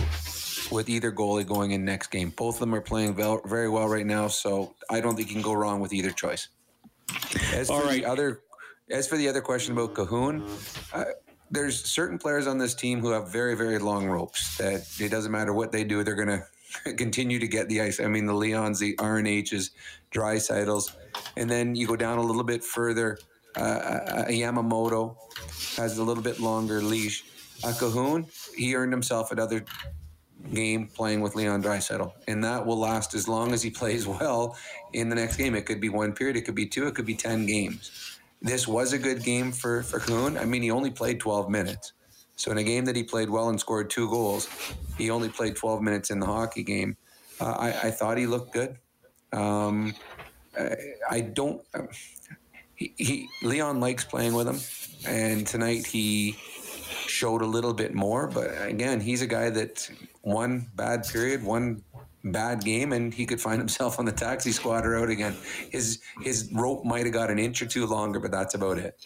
with 0.72 0.88
either 0.88 1.12
goalie 1.12 1.46
going 1.46 1.72
in 1.72 1.84
next 1.84 2.08
game. 2.08 2.30
Both 2.30 2.56
of 2.56 2.60
them 2.60 2.74
are 2.74 2.80
playing 2.80 3.14
very 3.14 3.68
well 3.68 3.88
right 3.88 4.06
now, 4.06 4.26
so 4.28 4.74
I 4.90 5.00
don't 5.00 5.14
think 5.14 5.28
you 5.28 5.34
can 5.34 5.42
go 5.42 5.52
wrong 5.52 5.80
with 5.80 5.92
either 5.92 6.10
choice. 6.10 6.48
As 7.52 7.68
for 7.68 7.86
the 7.86 8.04
other, 8.04 8.40
as 8.90 9.06
for 9.06 9.16
the 9.16 9.28
other 9.28 9.42
question 9.42 9.72
about 9.74 9.94
Kahun, 9.94 10.42
uh, 10.94 11.04
there's 11.52 11.84
certain 11.84 12.18
players 12.18 12.46
on 12.46 12.58
this 12.58 12.74
team 12.74 13.00
who 13.00 13.10
have 13.10 13.30
very 13.30 13.54
very 13.54 13.78
long 13.78 14.06
ropes 14.06 14.56
that 14.56 14.88
it 14.98 15.10
doesn't 15.10 15.30
matter 15.30 15.52
what 15.52 15.70
they 15.70 15.84
do, 15.84 16.02
they're 16.02 16.16
gonna 16.16 16.44
continue 16.96 17.38
to 17.38 17.46
get 17.46 17.68
the 17.68 17.80
ice. 17.82 18.00
I 18.00 18.06
mean, 18.06 18.26
the 18.26 18.32
Leons, 18.32 18.78
the 18.78 18.96
RNHs, 18.96 19.70
Draisaitl's, 20.10 20.96
and 21.36 21.48
then 21.48 21.74
you 21.74 21.86
go 21.86 21.96
down 21.96 22.18
a 22.18 22.22
little 22.22 22.44
bit 22.44 22.64
further. 22.64 23.18
Uh, 23.54 23.60
uh, 23.60 24.24
Yamamoto 24.28 25.16
has 25.76 25.98
a 25.98 26.02
little 26.02 26.22
bit 26.22 26.40
longer 26.40 26.80
leash. 26.80 27.24
A 27.64 27.68
Kahun, 27.68 28.26
he 28.56 28.74
earned 28.74 28.92
himself 28.92 29.30
another 29.30 29.64
game 30.52 30.88
playing 30.88 31.20
with 31.20 31.36
Leon 31.36 31.62
Draisaitl, 31.62 32.12
and 32.26 32.42
that 32.42 32.66
will 32.66 32.78
last 32.78 33.14
as 33.14 33.28
long 33.28 33.52
as 33.52 33.62
he 33.62 33.70
plays 33.80 34.06
well 34.06 34.56
in 34.94 35.08
the 35.08 35.14
next 35.14 35.36
game. 35.36 35.54
It 35.54 35.66
could 35.66 35.80
be 35.80 35.90
one 35.90 36.12
period, 36.12 36.36
it 36.36 36.42
could 36.42 36.54
be 36.54 36.66
two, 36.66 36.86
it 36.86 36.94
could 36.94 37.06
be 37.06 37.14
ten 37.14 37.46
games. 37.46 38.01
This 38.42 38.68
was 38.68 38.92
a 38.92 38.98
good 38.98 39.22
game 39.22 39.52
for 39.52 39.82
for 39.82 40.00
Kahun. 40.00 40.40
I 40.40 40.44
mean, 40.44 40.62
he 40.62 40.70
only 40.70 40.90
played 40.90 41.20
twelve 41.20 41.48
minutes. 41.48 41.92
So 42.36 42.50
in 42.50 42.58
a 42.58 42.64
game 42.64 42.84
that 42.86 42.96
he 42.96 43.04
played 43.04 43.30
well 43.30 43.50
and 43.50 43.60
scored 43.60 43.88
two 43.90 44.08
goals, 44.08 44.48
he 44.98 45.10
only 45.10 45.28
played 45.28 45.54
12 45.54 45.82
minutes 45.82 46.10
in 46.10 46.18
the 46.18 46.26
hockey 46.26 46.62
game. 46.62 46.96
Uh, 47.40 47.54
I, 47.58 47.68
I, 47.68 47.90
thought 47.90 48.18
he 48.18 48.26
looked 48.26 48.52
good. 48.52 48.76
Um, 49.32 49.94
I, 50.58 50.74
I, 51.10 51.20
don't. 51.20 51.62
He, 52.74 52.94
he 52.96 53.28
Leon 53.42 53.80
likes 53.80 54.04
playing 54.04 54.34
with 54.34 54.48
him, 54.48 54.58
and 55.06 55.46
tonight 55.46 55.86
he 55.86 56.36
showed 57.06 57.42
a 57.42 57.46
little 57.46 57.72
bit 57.72 57.94
more. 57.94 58.26
But 58.26 58.50
again, 58.60 59.00
he's 59.00 59.22
a 59.22 59.26
guy 59.26 59.50
that 59.50 59.88
one 60.22 60.66
bad 60.74 61.06
period, 61.06 61.44
one 61.44 61.82
bad 62.24 62.64
game, 62.64 62.92
and 62.92 63.12
he 63.12 63.26
could 63.26 63.40
find 63.40 63.58
himself 63.66 63.98
on 63.98 64.04
the 64.04 64.12
taxi 64.12 64.52
squad 64.52 64.86
or 64.86 64.96
out 64.96 65.08
again. 65.08 65.36
His 65.70 66.00
his 66.22 66.50
rope 66.52 66.84
might 66.84 67.04
have 67.04 67.12
got 67.12 67.30
an 67.30 67.38
inch 67.38 67.62
or 67.62 67.66
two 67.66 67.86
longer, 67.86 68.20
but 68.20 68.30
that's 68.30 68.54
about 68.54 68.78
it. 68.78 68.98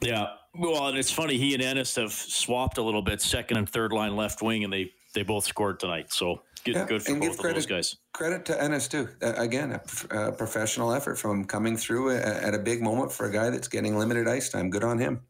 Yeah. 0.00 0.26
Well, 0.54 0.88
and 0.88 0.98
it's 0.98 1.10
funny. 1.10 1.38
He 1.38 1.54
and 1.54 1.62
Ennis 1.62 1.94
have 1.96 2.12
swapped 2.12 2.76
a 2.76 2.82
little 2.82 3.00
bit, 3.00 3.22
second 3.22 3.56
and 3.56 3.68
third 3.68 3.92
line 3.92 4.16
left 4.16 4.42
wing, 4.42 4.64
and 4.64 4.72
they 4.72 4.92
they 5.14 5.22
both 5.22 5.44
scored 5.44 5.80
tonight. 5.80 6.12
So 6.12 6.42
good, 6.64 6.74
yeah, 6.74 6.86
good 6.86 7.02
for 7.02 7.14
both 7.14 7.38
credit, 7.38 7.50
of 7.50 7.54
those 7.54 7.66
guys. 7.66 7.96
Credit 8.12 8.44
to 8.46 8.62
Ennis 8.62 8.88
too. 8.88 9.08
Uh, 9.22 9.32
again, 9.36 9.72
a, 9.72 10.28
a, 10.28 10.32
professional 10.32 10.92
effort 10.92 11.16
from 11.16 11.44
coming 11.44 11.76
through 11.76 12.10
a, 12.10 12.18
at 12.18 12.54
a 12.54 12.58
big 12.58 12.82
moment 12.82 13.12
for 13.12 13.26
a 13.26 13.32
guy 13.32 13.50
that's 13.50 13.68
getting 13.68 13.96
limited 13.96 14.28
ice 14.28 14.50
time. 14.50 14.68
Good 14.68 14.84
on 14.84 14.98
him. 14.98 15.20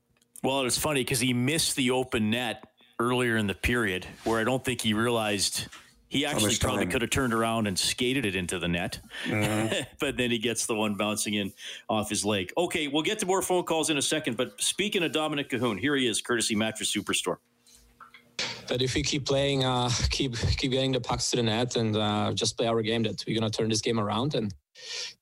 Well, 0.42 0.62
it's 0.66 0.78
funny 0.78 1.00
because 1.00 1.20
he 1.20 1.32
missed 1.32 1.76
the 1.76 1.92
open 1.92 2.30
net 2.30 2.64
earlier 2.98 3.36
in 3.36 3.46
the 3.46 3.54
period, 3.54 4.06
where 4.24 4.40
I 4.40 4.44
don't 4.44 4.64
think 4.64 4.80
he 4.80 4.92
realized 4.92 5.68
he 6.12 6.26
actually 6.26 6.54
probably 6.56 6.84
could 6.84 7.00
have 7.00 7.10
turned 7.10 7.32
around 7.32 7.66
and 7.66 7.78
skated 7.78 8.26
it 8.26 8.36
into 8.36 8.58
the 8.58 8.68
net, 8.68 9.00
mm-hmm. 9.24 9.80
but 9.98 10.18
then 10.18 10.30
he 10.30 10.36
gets 10.36 10.66
the 10.66 10.74
one 10.74 10.94
bouncing 10.94 11.32
in 11.32 11.54
off 11.88 12.10
his 12.10 12.22
leg. 12.22 12.52
Okay, 12.54 12.86
we'll 12.86 13.02
get 13.02 13.18
to 13.20 13.26
more 13.26 13.40
phone 13.40 13.64
calls 13.64 13.88
in 13.88 13.96
a 13.96 14.02
second. 14.02 14.36
But 14.36 14.60
speaking 14.60 15.02
of 15.02 15.12
Dominik 15.12 15.48
Kahun, 15.48 15.80
here 15.80 15.96
he 15.96 16.06
is, 16.06 16.20
courtesy 16.20 16.54
Mattress 16.54 16.94
Superstore. 16.94 17.38
That 18.68 18.82
if 18.82 18.94
we 18.94 19.02
keep 19.02 19.24
playing, 19.24 19.64
uh, 19.64 19.88
keep 20.10 20.36
keep 20.58 20.72
getting 20.72 20.92
the 20.92 21.00
pucks 21.00 21.30
to 21.30 21.36
the 21.36 21.44
net, 21.44 21.76
and 21.76 21.96
uh, 21.96 22.32
just 22.34 22.58
play 22.58 22.66
our 22.66 22.82
game, 22.82 23.04
that 23.04 23.24
we're 23.26 23.40
gonna 23.40 23.48
turn 23.48 23.70
this 23.70 23.80
game 23.80 23.98
around. 23.98 24.34
And 24.34 24.52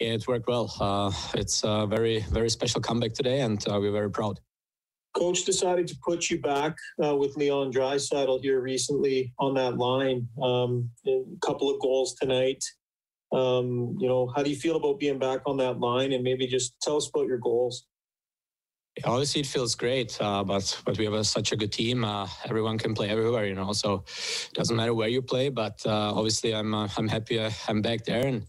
yeah, 0.00 0.14
it 0.14 0.26
worked 0.26 0.48
well. 0.48 0.74
Uh, 0.80 1.12
it's 1.34 1.62
a 1.62 1.86
very 1.86 2.26
very 2.32 2.50
special 2.50 2.80
comeback 2.80 3.12
today, 3.12 3.42
and 3.42 3.64
uh, 3.68 3.78
we're 3.80 3.92
very 3.92 4.10
proud. 4.10 4.40
Coach 5.14 5.44
decided 5.44 5.88
to 5.88 5.96
put 6.04 6.30
you 6.30 6.40
back 6.40 6.76
uh, 7.04 7.16
with 7.16 7.36
Leon 7.36 7.72
Draisaitl 7.72 8.40
here 8.42 8.60
recently 8.60 9.32
on 9.38 9.54
that 9.54 9.76
line. 9.76 10.28
Um, 10.42 10.90
a 11.06 11.22
couple 11.40 11.68
of 11.70 11.80
goals 11.80 12.14
tonight. 12.14 12.62
Um, 13.32 13.96
you 13.98 14.08
know, 14.08 14.32
how 14.34 14.42
do 14.42 14.50
you 14.50 14.56
feel 14.56 14.76
about 14.76 14.98
being 14.98 15.18
back 15.18 15.40
on 15.46 15.56
that 15.58 15.78
line? 15.80 16.12
And 16.12 16.22
maybe 16.22 16.46
just 16.46 16.74
tell 16.80 16.96
us 16.96 17.08
about 17.08 17.26
your 17.26 17.38
goals. 17.38 17.86
Obviously, 19.04 19.40
it 19.40 19.46
feels 19.46 19.76
great, 19.76 20.20
uh, 20.20 20.42
but 20.42 20.80
but 20.84 20.98
we 20.98 21.04
have 21.04 21.14
a, 21.14 21.22
such 21.22 21.52
a 21.52 21.56
good 21.56 21.72
team. 21.72 22.04
Uh, 22.04 22.28
everyone 22.44 22.76
can 22.76 22.92
play 22.92 23.08
everywhere, 23.08 23.46
you 23.46 23.54
know. 23.54 23.72
So 23.72 24.04
it 24.06 24.52
doesn't 24.52 24.76
matter 24.76 24.92
where 24.92 25.08
you 25.08 25.22
play. 25.22 25.48
But 25.48 25.80
uh, 25.86 26.12
obviously, 26.12 26.54
I'm 26.54 26.74
uh, 26.74 26.88
I'm 26.96 27.06
happy 27.06 27.40
I'm 27.68 27.82
back 27.82 28.04
there. 28.04 28.26
And 28.26 28.46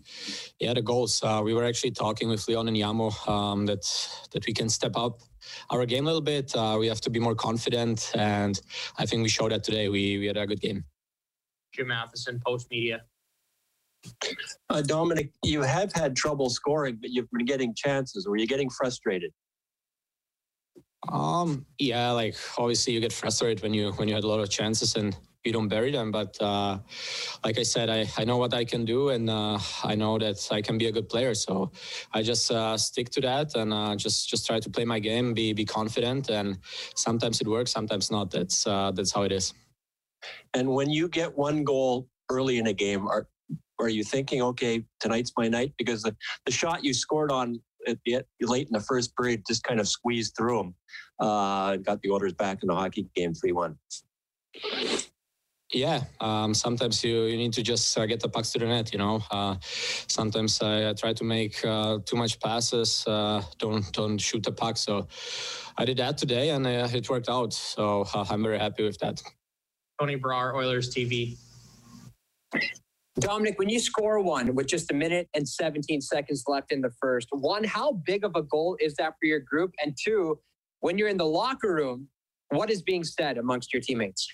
yeah, 0.59 0.73
the 0.73 0.81
goals. 0.81 1.21
Uh, 1.23 1.41
we 1.43 1.53
were 1.53 1.63
actually 1.63 1.91
talking 1.91 2.27
with 2.27 2.47
Leon 2.47 2.67
and 2.67 2.75
Yamo 2.75 3.27
um, 3.29 3.65
that 3.67 3.83
that 4.31 4.45
we 4.47 4.53
can 4.53 4.67
step 4.67 4.93
up 4.95 5.21
our 5.69 5.85
game 5.85 6.05
a 6.05 6.07
little 6.07 6.21
bit. 6.21 6.55
Uh, 6.55 6.77
we 6.79 6.87
have 6.87 7.01
to 7.01 7.09
be 7.09 7.19
more 7.19 7.35
confident, 7.35 8.11
and 8.15 8.59
I 8.97 9.05
think 9.05 9.23
we 9.23 9.29
showed 9.29 9.51
that 9.51 9.63
today. 9.63 9.89
We 9.89 10.17
we 10.19 10.27
had 10.27 10.37
a 10.37 10.45
good 10.47 10.61
game. 10.61 10.83
Jim 11.73 11.87
Matheson, 11.87 12.41
Post 12.45 12.67
Media. 12.69 13.01
Uh, 14.69 14.81
Dominik, 14.81 15.31
you 15.43 15.61
have 15.61 15.91
had 15.93 16.15
trouble 16.15 16.49
scoring, 16.49 16.97
but 16.99 17.11
you've 17.11 17.29
been 17.31 17.45
getting 17.45 17.73
chances. 17.75 18.27
Were 18.27 18.37
you 18.37 18.47
getting 18.47 18.69
frustrated? 18.69 19.31
Um, 21.11 21.65
yeah, 21.79 22.11
like 22.11 22.35
obviously 22.57 22.93
you 22.93 22.99
get 22.99 23.13
frustrated 23.13 23.63
when 23.63 23.73
you 23.73 23.91
when 23.93 24.07
you 24.07 24.15
had 24.15 24.23
a 24.23 24.27
lot 24.27 24.39
of 24.39 24.49
chances 24.49 24.95
and 24.95 25.15
you 25.43 25.51
don't 25.51 25.67
bury 25.67 25.91
them. 25.91 26.11
But 26.11 26.39
uh, 26.41 26.79
like 27.43 27.57
I 27.57 27.63
said, 27.63 27.89
I, 27.89 28.07
I 28.17 28.23
know 28.23 28.37
what 28.37 28.53
I 28.53 28.65
can 28.65 28.85
do, 28.85 29.09
and 29.09 29.29
uh, 29.29 29.59
I 29.83 29.95
know 29.95 30.17
that 30.19 30.47
I 30.51 30.61
can 30.61 30.77
be 30.77 30.87
a 30.87 30.91
good 30.91 31.09
player. 31.09 31.33
So 31.33 31.71
I 32.13 32.21
just 32.21 32.51
uh, 32.51 32.77
stick 32.77 33.09
to 33.11 33.21
that 33.21 33.55
and 33.55 33.73
uh, 33.73 33.95
just 33.95 34.29
just 34.29 34.45
try 34.45 34.59
to 34.59 34.69
play 34.69 34.85
my 34.85 34.99
game, 34.99 35.33
be 35.33 35.53
be 35.53 35.65
confident, 35.65 36.29
and 36.29 36.57
sometimes 36.95 37.41
it 37.41 37.47
works, 37.47 37.71
sometimes 37.71 38.11
not. 38.11 38.31
That's 38.31 38.67
uh, 38.67 38.91
that's 38.91 39.11
how 39.11 39.23
it 39.23 39.31
is. 39.31 39.53
And 40.53 40.69
when 40.69 40.89
you 40.89 41.07
get 41.09 41.35
one 41.35 41.63
goal 41.63 42.07
early 42.29 42.59
in 42.59 42.67
a 42.67 42.73
game, 42.73 43.07
are 43.07 43.27
are 43.79 43.89
you 43.89 44.03
thinking, 44.03 44.41
okay, 44.43 44.85
tonight's 44.99 45.31
my 45.35 45.47
night? 45.47 45.73
Because 45.77 46.03
the, 46.03 46.15
the 46.45 46.51
shot 46.51 46.83
you 46.83 46.93
scored 46.93 47.31
on 47.31 47.59
at 47.87 47.97
the, 48.05 48.21
late 48.41 48.67
in 48.67 48.73
the 48.73 48.79
first 48.79 49.15
period 49.17 49.41
just 49.47 49.63
kind 49.63 49.79
of 49.79 49.87
squeezed 49.87 50.35
through 50.37 50.57
them, 50.57 50.75
uh, 51.19 51.77
got 51.77 51.99
the 52.03 52.11
Oilers 52.11 52.33
back 52.33 52.59
in 52.61 52.67
the 52.67 52.75
hockey 52.75 53.07
game 53.15 53.33
3 53.33 53.51
1 53.53 53.75
yeah 55.73 56.03
um, 56.19 56.53
sometimes 56.53 57.03
you, 57.03 57.23
you 57.23 57.37
need 57.37 57.53
to 57.53 57.63
just 57.63 57.97
uh, 57.97 58.05
get 58.05 58.19
the 58.19 58.29
pucks 58.29 58.51
to 58.51 58.59
the 58.59 58.65
net 58.65 58.91
you 58.91 58.99
know? 58.99 59.21
Uh, 59.31 59.55
sometimes 60.07 60.61
I, 60.61 60.89
I, 60.89 60.93
try 60.93 61.13
to 61.13 61.23
make 61.23 61.63
uh, 61.65 61.99
too 62.05 62.15
much 62.15 62.39
passes 62.39 63.05
uh, 63.07 63.41
don't 63.57 63.91
don't 63.93 64.17
shoot 64.17 64.43
the 64.43 64.51
puck. 64.51 64.77
So 64.77 65.07
i 65.77 65.85
did 65.85 65.97
that 65.97 66.17
today 66.17 66.49
and 66.49 66.65
uh, 66.67 66.87
it 66.93 67.09
worked 67.09 67.29
out. 67.29 67.53
So 67.53 68.05
uh, 68.13 68.25
i'm 68.29 68.43
very 68.43 68.59
happy 68.59 68.83
with 68.83 68.99
that. 68.99 69.21
Tony 69.99 70.17
brar 70.17 70.55
oilers 70.55 70.93
tv 70.93 71.37
Dominik, 73.19 73.57
when 73.57 73.67
you 73.67 73.79
score 73.79 74.21
one 74.21 74.55
with 74.55 74.67
just 74.67 74.89
a 74.89 74.93
minute 74.93 75.27
and 75.33 75.47
17 75.47 75.99
seconds 75.99 76.45
left 76.47 76.71
in 76.71 76.79
the 76.79 76.91
first, 77.01 77.27
one, 77.31 77.63
how 77.63 77.91
big 77.91 78.23
of 78.23 78.35
a 78.35 78.41
goal 78.41 78.77
is 78.79 78.95
that 78.95 79.15
for 79.19 79.25
your 79.25 79.41
group? 79.41 79.73
And 79.83 79.95
two, 80.01 80.39
when 80.79 80.97
you're 80.97 81.09
in 81.09 81.17
the 81.17 81.25
locker 81.25 81.73
room, 81.73 82.07
what 82.49 82.69
is 82.69 82.81
being 82.81 83.03
said 83.03 83.37
amongst 83.37 83.73
your 83.73 83.81
teammates? 83.81 84.33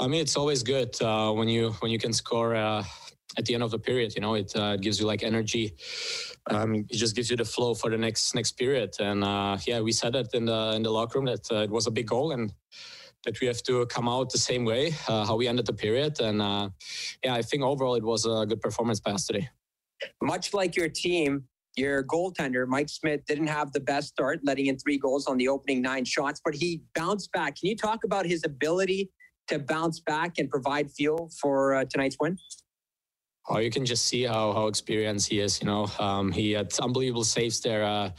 I 0.00 0.06
mean, 0.06 0.20
it's 0.20 0.36
always 0.36 0.62
good 0.62 1.00
uh, 1.02 1.32
when 1.32 1.48
you 1.48 1.70
when 1.80 1.90
you 1.90 1.98
can 1.98 2.12
score 2.12 2.54
uh, 2.54 2.84
at 3.36 3.44
the 3.46 3.54
end 3.54 3.62
of 3.62 3.70
the 3.70 3.78
period. 3.78 4.14
You 4.14 4.20
know, 4.20 4.34
it, 4.34 4.54
uh, 4.54 4.76
gives 4.76 5.00
you 5.00 5.06
like 5.06 5.24
energy. 5.24 5.74
Um, 6.50 6.86
it 6.88 6.96
just 6.96 7.16
gives 7.16 7.30
you 7.30 7.36
the 7.36 7.44
flow 7.44 7.74
for 7.74 7.90
the 7.90 7.98
next 7.98 8.34
next 8.34 8.52
period. 8.52 8.94
And 9.00 9.24
uh, 9.24 9.58
yeah, 9.66 9.80
we 9.80 9.92
said 9.92 10.12
that 10.12 10.32
in 10.34 10.44
the 10.46 10.72
in 10.76 10.82
the 10.82 10.90
locker 10.90 11.18
room 11.18 11.26
that 11.26 11.50
uh, 11.50 11.62
it 11.62 11.70
was 11.70 11.86
a 11.86 11.90
big 11.90 12.06
goal 12.06 12.30
and 12.30 12.52
that 13.24 13.40
we 13.40 13.48
have 13.48 13.60
to 13.64 13.84
come 13.86 14.08
out 14.08 14.30
the 14.30 14.38
same 14.38 14.64
way 14.64 14.94
uh, 15.08 15.26
how 15.26 15.34
we 15.34 15.48
ended 15.48 15.66
the 15.66 15.72
period. 15.72 16.20
And 16.20 16.38
yeah, 17.24 17.34
I 17.34 17.42
think 17.42 17.64
overall 17.64 17.96
it 17.96 18.04
was 18.04 18.24
a 18.24 18.46
good 18.46 18.60
performance 18.60 19.00
by 19.00 19.10
us 19.12 19.26
today. 19.26 19.48
Much 20.22 20.54
like 20.54 20.76
your 20.76 20.88
team, 20.88 21.42
your 21.76 22.04
goaltender, 22.04 22.68
Mike 22.68 22.88
Smith, 22.88 23.22
didn't 23.26 23.48
have 23.48 23.72
the 23.72 23.80
best 23.80 24.08
start, 24.10 24.38
letting 24.44 24.66
in 24.66 24.78
three 24.78 24.98
goals 24.98 25.26
on 25.26 25.36
the 25.36 25.48
opening 25.48 25.82
nine 25.82 26.04
shots, 26.04 26.40
but 26.44 26.54
he 26.54 26.82
bounced 26.94 27.32
back. 27.32 27.56
Can 27.58 27.68
you 27.68 27.76
talk 27.76 28.04
about 28.04 28.24
his 28.24 28.44
ability 28.44 29.10
to 29.48 29.58
bounce 29.58 30.00
back 30.00 30.38
and 30.38 30.48
provide 30.48 30.90
fuel 30.90 31.30
for 31.40 31.74
uh, 31.74 31.84
tonight's 31.84 32.16
win? 32.20 32.38
Oh, 33.50 33.58
you 33.58 33.70
can 33.70 33.86
just 33.86 34.04
see 34.04 34.24
how 34.24 34.52
how 34.52 34.66
experienced 34.66 35.30
he 35.30 35.40
is. 35.40 35.60
You 35.60 35.66
know, 35.66 35.90
um, 35.98 36.30
he 36.32 36.52
had 36.52 36.72
unbelievable 36.80 37.24
saves 37.24 37.60
there. 37.60 37.82
Uh, 37.82 38.10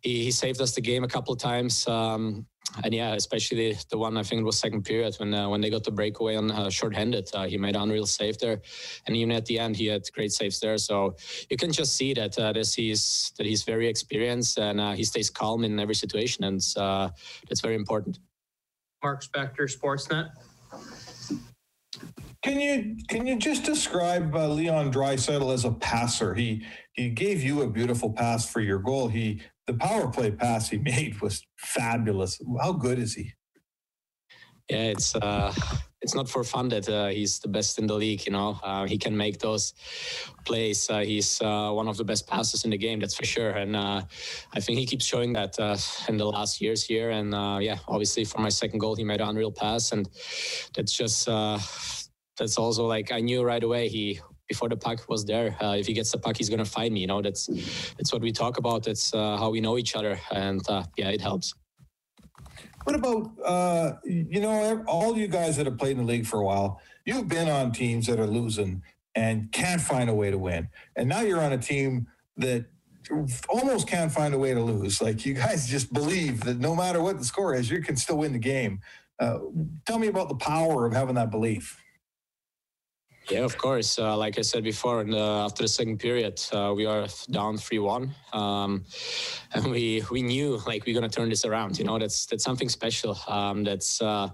he, 0.00 0.24
he 0.24 0.30
saved 0.30 0.60
us 0.60 0.74
the 0.74 0.80
game 0.80 1.02
a 1.02 1.08
couple 1.08 1.32
of 1.32 1.40
times. 1.40 1.86
Um, 1.88 2.46
and 2.84 2.94
yeah, 2.94 3.14
especially 3.14 3.72
the, 3.72 3.84
the 3.90 3.98
one 3.98 4.16
I 4.16 4.22
think 4.22 4.40
it 4.40 4.44
was 4.44 4.58
second 4.58 4.84
period 4.84 5.16
when 5.16 5.34
uh, 5.34 5.48
when 5.48 5.60
they 5.60 5.70
got 5.70 5.82
the 5.82 5.90
breakaway 5.90 6.36
on 6.36 6.50
uh, 6.50 6.70
short-handed, 6.70 7.28
uh, 7.34 7.46
he 7.46 7.58
made 7.58 7.74
unreal 7.74 8.06
save 8.06 8.38
there, 8.38 8.60
and 9.06 9.16
even 9.16 9.32
at 9.32 9.46
the 9.46 9.58
end 9.58 9.76
he 9.76 9.86
had 9.86 10.02
great 10.12 10.32
saves 10.32 10.60
there. 10.60 10.78
So 10.78 11.16
you 11.50 11.56
can 11.56 11.72
just 11.72 11.96
see 11.96 12.14
that 12.14 12.38
uh, 12.38 12.52
that 12.52 12.72
he's 12.72 13.32
that 13.38 13.46
he's 13.46 13.64
very 13.64 13.88
experienced 13.88 14.58
and 14.58 14.80
uh, 14.80 14.92
he 14.92 15.04
stays 15.04 15.30
calm 15.30 15.64
in 15.64 15.80
every 15.80 15.96
situation, 15.96 16.44
and 16.44 16.60
uh, 16.76 17.10
that's 17.48 17.60
very 17.60 17.74
important. 17.74 18.20
Mark 19.02 19.24
Spector, 19.24 19.66
Sportsnet. 19.66 20.30
Can 22.42 22.58
you 22.58 22.96
can 23.08 23.26
you 23.26 23.36
just 23.36 23.64
describe 23.64 24.34
uh, 24.34 24.48
Leon 24.48 24.92
Draisaitl 24.92 25.52
as 25.52 25.64
a 25.66 25.72
passer? 25.72 26.34
He 26.34 26.64
he 26.92 27.10
gave 27.10 27.42
you 27.42 27.62
a 27.62 27.68
beautiful 27.68 28.12
pass 28.12 28.50
for 28.50 28.60
your 28.60 28.78
goal. 28.78 29.08
He 29.08 29.42
the 29.66 29.74
power 29.74 30.08
play 30.08 30.30
pass 30.30 30.70
he 30.70 30.78
made 30.92 31.20
was 31.20 31.42
fabulous. 31.58 32.40
How 32.60 32.72
good 32.72 32.98
is 32.98 33.14
he? 33.14 33.32
Yeah, 34.70 34.84
it's 34.84 35.14
uh, 35.16 35.54
it's 36.02 36.14
not 36.14 36.28
for 36.28 36.42
fun 36.44 36.68
that 36.68 36.88
uh, 36.88 37.08
he's 37.08 37.38
the 37.40 37.48
best 37.48 37.78
in 37.78 37.86
the 37.86 37.94
league. 37.94 38.24
You 38.26 38.32
know, 38.32 38.58
uh, 38.62 38.86
he 38.86 38.96
can 38.98 39.16
make 39.16 39.38
those 39.38 39.74
plays. 40.44 40.88
Uh, 40.88 41.00
he's 41.00 41.40
uh, 41.42 41.70
one 41.70 41.88
of 41.88 41.96
the 41.96 42.04
best 42.04 42.26
passers 42.26 42.64
in 42.64 42.70
the 42.70 42.78
game, 42.78 43.00
that's 43.00 43.14
for 43.14 43.24
sure. 43.24 43.50
And 43.50 43.76
uh, 43.76 44.02
I 44.54 44.60
think 44.60 44.78
he 44.78 44.86
keeps 44.86 45.04
showing 45.04 45.32
that 45.34 45.58
uh, 45.58 45.76
in 46.08 46.16
the 46.16 46.26
last 46.26 46.60
years 46.60 46.84
here. 46.84 47.10
And 47.10 47.32
yeah, 47.62 47.78
obviously 47.88 48.24
for 48.24 48.40
my 48.40 48.48
second 48.48 48.78
goal, 48.78 48.96
he 48.96 49.04
made 49.04 49.20
an 49.20 49.28
unreal 49.28 49.52
pass, 49.52 49.92
and 49.92 50.08
that's 50.74 50.92
just 50.92 51.26
that's 51.26 52.56
also 52.56 52.86
like 52.86 53.12
I 53.12 53.20
knew 53.20 53.42
right 53.42 53.62
away 53.62 53.88
he. 53.88 54.20
Before 54.48 54.68
the 54.68 54.76
puck 54.76 55.08
was 55.08 55.24
there, 55.24 55.56
uh, 55.62 55.76
if 55.76 55.86
he 55.86 55.92
gets 55.92 56.10
the 56.10 56.18
puck, 56.18 56.36
he's 56.36 56.50
gonna 56.50 56.64
find 56.64 56.92
me. 56.92 57.02
You 57.02 57.06
know, 57.06 57.22
that's 57.22 57.46
that's 57.96 58.12
what 58.12 58.20
we 58.20 58.32
talk 58.32 58.58
about. 58.58 58.82
That's 58.82 59.14
uh, 59.14 59.36
how 59.36 59.50
we 59.50 59.60
know 59.60 59.78
each 59.78 59.94
other, 59.94 60.18
and 60.32 60.60
uh, 60.68 60.82
yeah, 60.96 61.10
it 61.10 61.20
helps. 61.20 61.54
What 62.84 62.96
about 62.96 63.30
uh, 63.44 63.92
you 64.04 64.40
know 64.40 64.82
all 64.86 65.16
you 65.16 65.28
guys 65.28 65.56
that 65.56 65.66
have 65.66 65.78
played 65.78 65.92
in 65.92 65.98
the 65.98 66.04
league 66.04 66.26
for 66.26 66.40
a 66.40 66.44
while? 66.44 66.80
You've 67.04 67.28
been 67.28 67.48
on 67.48 67.72
teams 67.72 68.06
that 68.06 68.18
are 68.18 68.26
losing 68.26 68.82
and 69.14 69.52
can't 69.52 69.80
find 69.80 70.08
a 70.08 70.14
way 70.14 70.30
to 70.30 70.38
win, 70.38 70.68
and 70.96 71.08
now 71.08 71.20
you're 71.20 71.42
on 71.42 71.52
a 71.52 71.58
team 71.58 72.06
that 72.38 72.66
almost 73.48 73.88
can't 73.88 74.12
find 74.12 74.34
a 74.34 74.38
way 74.38 74.54
to 74.54 74.60
lose. 74.60 75.02
Like 75.02 75.26
you 75.26 75.34
guys 75.34 75.68
just 75.68 75.92
believe 75.92 76.40
that 76.44 76.58
no 76.58 76.74
matter 76.74 77.02
what 77.02 77.18
the 77.18 77.24
score 77.24 77.54
is, 77.54 77.70
you 77.70 77.82
can 77.82 77.96
still 77.96 78.18
win 78.18 78.32
the 78.32 78.38
game. 78.38 78.80
Uh, 79.18 79.38
tell 79.86 79.98
me 79.98 80.06
about 80.06 80.28
the 80.28 80.36
power 80.36 80.86
of 80.86 80.92
having 80.92 81.16
that 81.16 81.30
belief. 81.30 81.79
Yeah, 83.30 83.44
of 83.44 83.56
course. 83.56 83.96
Uh, 83.96 84.16
like 84.16 84.38
I 84.38 84.42
said 84.42 84.64
before, 84.64 85.02
after 85.02 85.62
the 85.62 85.68
second 85.68 85.98
period, 85.98 86.42
uh, 86.52 86.72
we 86.74 86.84
are 86.84 87.06
down 87.30 87.58
three-one, 87.58 88.12
um, 88.32 88.84
and 89.54 89.70
we 89.70 90.02
we 90.10 90.20
knew 90.22 90.58
like 90.66 90.84
we're 90.84 90.94
gonna 90.94 91.08
turn 91.08 91.28
this 91.28 91.44
around. 91.44 91.78
You 91.78 91.84
know, 91.84 91.96
that's 91.96 92.26
that's 92.26 92.42
something 92.42 92.68
special. 92.68 93.16
Um, 93.28 93.62
that's 93.62 94.02
uh, 94.02 94.30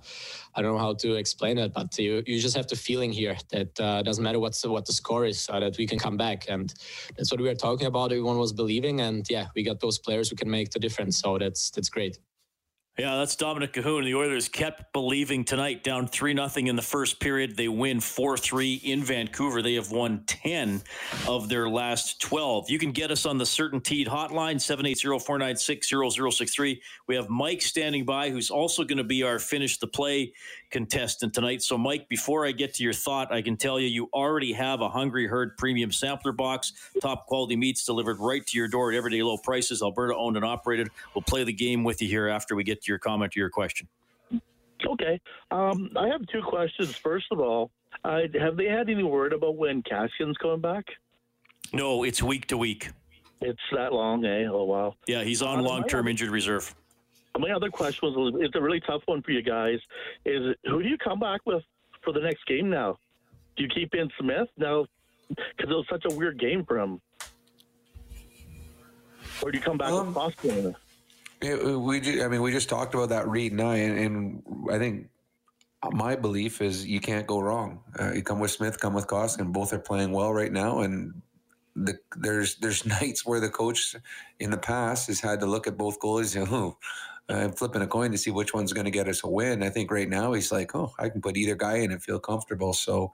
I 0.55 0.63
don't 0.63 0.73
know 0.73 0.79
how 0.79 0.95
to 0.95 1.17
explain 1.17 1.59
it, 1.59 1.75
but 1.75 1.99
you 1.99 2.23
you 2.27 2.41
just 2.41 2.57
have 2.57 2.69
the 2.69 2.77
feeling 2.77 3.13
here 3.13 3.37
that 3.51 3.79
uh, 3.79 4.03
doesn't 4.03 4.25
matter 4.25 4.41
what's 4.41 4.67
what 4.67 4.87
the 4.87 4.95
score 4.95 5.27
is, 5.27 5.47
uh, 5.51 5.61
that 5.61 5.77
we 5.77 5.87
can 5.87 5.99
come 5.99 6.17
back, 6.17 6.47
and 6.49 6.73
that's 7.19 7.31
what 7.31 7.39
we 7.39 7.49
were 7.49 7.55
talking 7.55 7.87
about. 7.89 8.13
Everyone 8.13 8.39
was 8.39 8.55
believing, 8.55 9.03
and 9.03 9.29
yeah, 9.29 9.49
we 9.55 9.63
got 9.63 9.79
those 9.81 9.99
players 9.99 10.31
who 10.31 10.37
can 10.37 10.51
make 10.51 10.71
the 10.71 10.79
difference. 10.79 11.19
So 11.21 11.37
that's 11.37 11.71
that's 11.71 11.91
great. 11.91 12.17
Yeah, 12.99 13.17
that's 13.17 13.37
Dominik 13.37 13.75
Kahun. 13.75 14.05
The 14.05 14.15
Oilers 14.15 14.49
kept 14.49 14.95
believing 14.95 15.45
tonight, 15.45 15.85
down 15.85 16.09
3 16.09 16.35
0 16.35 16.49
in 16.67 16.77
the 16.77 16.83
first 16.83 17.21
period. 17.21 17.55
They 17.55 17.69
win 17.69 18.01
4 18.01 18.39
3 18.39 18.75
in 18.77 19.05
Vancouver. 19.05 19.61
They 19.61 19.75
have 19.75 19.91
won 19.91 20.25
10 20.27 20.81
of 21.29 21.51
their 21.51 21.69
last 21.69 22.23
12. 22.23 22.71
You 22.71 22.79
can 22.79 22.93
get 22.93 23.11
us 23.11 23.27
on 23.27 23.37
the 23.37 23.45
CertainTeed 23.45 24.07
hotline, 24.07 24.59
780 24.59 25.19
496 25.19 25.91
0063. 25.91 26.81
We 27.07 27.17
have 27.17 27.29
Mike 27.29 27.61
standing 27.61 28.07
by, 28.07 28.31
who's 28.31 28.51
also 28.51 28.83
going 28.83 28.97
to 28.97 29.05
be 29.05 29.23
our 29.23 29.39
finish 29.39 29.77
the 29.79 29.89
play 29.89 30.33
contestant 30.77 31.33
tonight. 31.33 31.62
So, 31.62 31.79
Mike, 31.79 32.07
before 32.07 32.45
I 32.45 32.53
get 32.53 32.75
to 32.75 32.83
your 32.83 32.93
thought, 32.93 33.33
I 33.33 33.41
can 33.41 33.57
tell 33.57 33.81
you 33.81 33.89
you 33.89 34.11
already 34.12 34.53
have 34.53 34.83
a 34.83 34.91
Hungry 34.91 35.27
Herd 35.27 35.57
premium 35.57 35.91
sampler 35.91 36.33
box, 36.33 36.75
top 37.01 37.25
quality 37.25 37.57
meats 37.57 37.83
delivered 37.87 38.19
right 38.21 38.47
to 38.47 38.59
your 38.59 38.69
door 38.69 38.93
at 38.93 38.97
everyday 38.99 39.23
low 39.23 39.39
prices. 39.39 39.83
Alberta 39.83 40.15
owned 40.15 40.37
and 40.37 40.45
operated. 40.45 40.89
We'll 41.15 41.23
play 41.23 41.45
the 41.45 41.53
game 41.53 41.83
with 41.83 42.03
you 42.03 42.09
here 42.09 42.29
after 42.29 42.55
we 42.55 42.62
get 42.62 42.83
to 42.83 42.93
your 42.93 42.99
comment 42.99 43.33
to 43.33 43.41
your 43.41 43.49
question. 43.49 43.89
Okay. 44.87 45.19
Um, 45.51 45.89
I 45.97 46.09
have 46.09 46.21
two 46.31 46.43
questions. 46.43 46.95
First 46.95 47.29
of 47.31 47.41
all, 47.41 47.71
uh, 48.05 48.21
have 48.39 48.59
they 48.59 48.67
had 48.67 48.91
any 48.91 49.03
word 49.03 49.33
about 49.33 49.57
when 49.57 49.83
Kassian's 49.83 50.37
coming 50.37 50.61
back? 50.61 50.85
No, 51.73 52.05
it's 52.05 52.23
week 52.23 52.49
to 52.49 52.59
week. 52.59 52.91
It's 53.41 53.59
that 53.73 53.95
long, 53.95 54.27
eh? 54.27 54.45
Oh, 54.45 54.65
wow. 54.65 54.95
Yeah, 55.09 55.25
he's 55.25 55.41
on 55.41 55.61
Uh, 55.61 55.62
long 55.62 55.85
term 55.85 56.07
injured 56.07 56.29
reserve. 56.29 56.75
My 57.38 57.51
other 57.51 57.70
question 57.70 58.09
was 58.09 58.35
it's 58.40 58.55
a 58.55 58.61
really 58.61 58.81
tough 58.81 59.03
one 59.07 59.22
for 59.22 59.31
you 59.31 59.42
guys. 59.42 59.79
Is 60.25 60.55
who 60.64 60.83
do 60.83 60.88
you 60.88 60.99
come 60.99 61.18
back 61.18 61.40
with 61.44 61.62
for 62.03 62.12
the 62.12 62.20
next 62.20 62.46
game 62.46 62.70
now? 62.70 62.99
Do 63.57 63.62
you 63.62 63.68
keep 63.68 63.94
in 63.94 64.09
Smith 64.20 64.49
now? 64.57 64.87
Because 65.29 65.70
it 65.70 65.75
was 65.75 65.87
such 65.90 66.05
a 66.11 66.14
weird 66.14 66.38
game 66.38 66.64
for 66.64 66.79
him. 66.79 67.01
Or 69.42 69.51
do 69.51 69.59
you 69.59 69.64
come 69.64 69.77
back 69.77 69.90
Um, 69.90 70.07
with 70.07 70.14
Boston? 70.14 70.77
Yeah, 71.42 71.77
we 71.77 72.22
I 72.22 72.29
mean, 72.29 72.42
we 72.42 72.53
just 72.53 72.68
talked 72.68 72.94
about 72.94 73.11
that 73.11 73.29
Reid 73.29 73.53
and 73.53 73.61
I, 73.61 73.77
and, 73.77 73.99
and 73.99 74.42
I 74.70 74.79
think 74.79 75.09
my 75.92 76.16
belief 76.16 76.62
is 76.62 76.87
you 76.87 77.01
can't 77.01 77.27
go 77.27 77.40
wrong. 77.40 77.81
Uh, 77.99 78.12
you 78.12 78.22
come 78.22 78.40
with 78.40 78.51
Smith, 78.51 78.81
come 78.81 78.94
with 78.94 79.07
Koskinen. 79.07 79.53
Both 79.53 79.72
are 79.72 79.79
playing 79.79 80.12
well 80.12 80.33
right 80.33 80.51
now, 80.53 80.81
and 80.81 81.20
the, 81.75 81.99
there's 82.16 82.57
there's 82.57 82.87
nights 83.01 83.27
where 83.27 83.40
the 83.40 83.51
coach 83.51 83.94
in 84.40 84.51
the 84.51 84.57
past 84.57 85.09
has 85.09 85.20
had 85.20 85.40
to 85.40 85.46
look 85.46 85.66
at 85.66 85.77
both 85.77 86.01
goalies 86.01 86.37
and 86.37 86.49
oh, 86.51 86.79
I'm 87.29 87.53
flipping 87.53 87.83
a 87.83 87.87
coin 87.87 88.12
to 88.12 88.19
see 88.19 88.31
which 88.31 88.55
one's 88.55 88.73
going 88.73 88.85
to 88.85 88.91
get 88.91 89.09
us 89.09 89.25
a 89.25 89.29
win. 89.29 89.62
I 89.62 89.71
think 89.71 89.91
right 89.91 90.09
now 90.09 90.33
he's 90.33 90.53
like, 90.53 90.75
oh, 90.75 90.93
I 90.99 91.09
can 91.09 91.21
put 91.21 91.37
either 91.37 91.57
guy 91.57 91.79
in 91.79 91.91
and 91.91 92.03
feel 92.03 92.21
comfortable. 92.21 92.73
So, 92.73 93.12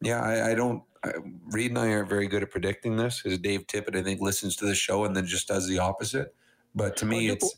yeah, 0.00 0.22
I, 0.22 0.52
I 0.52 0.54
don't. 0.54 0.82
I, 1.04 1.12
Reid 1.50 1.70
and 1.70 1.78
I 1.78 1.92
aren't 1.92 2.08
very 2.08 2.26
good 2.26 2.42
at 2.42 2.50
predicting 2.50 2.96
this. 2.96 3.22
As 3.24 3.38
Dave 3.38 3.66
Tippett, 3.66 3.96
I 3.96 4.02
think, 4.02 4.20
listens 4.20 4.56
to 4.56 4.66
the 4.66 4.74
show 4.74 5.04
and 5.04 5.14
then 5.14 5.26
just 5.26 5.48
does 5.48 5.66
the 5.66 5.78
opposite. 5.78 6.34
But 6.74 6.96
to 6.98 7.06
me, 7.06 7.28
it's 7.28 7.54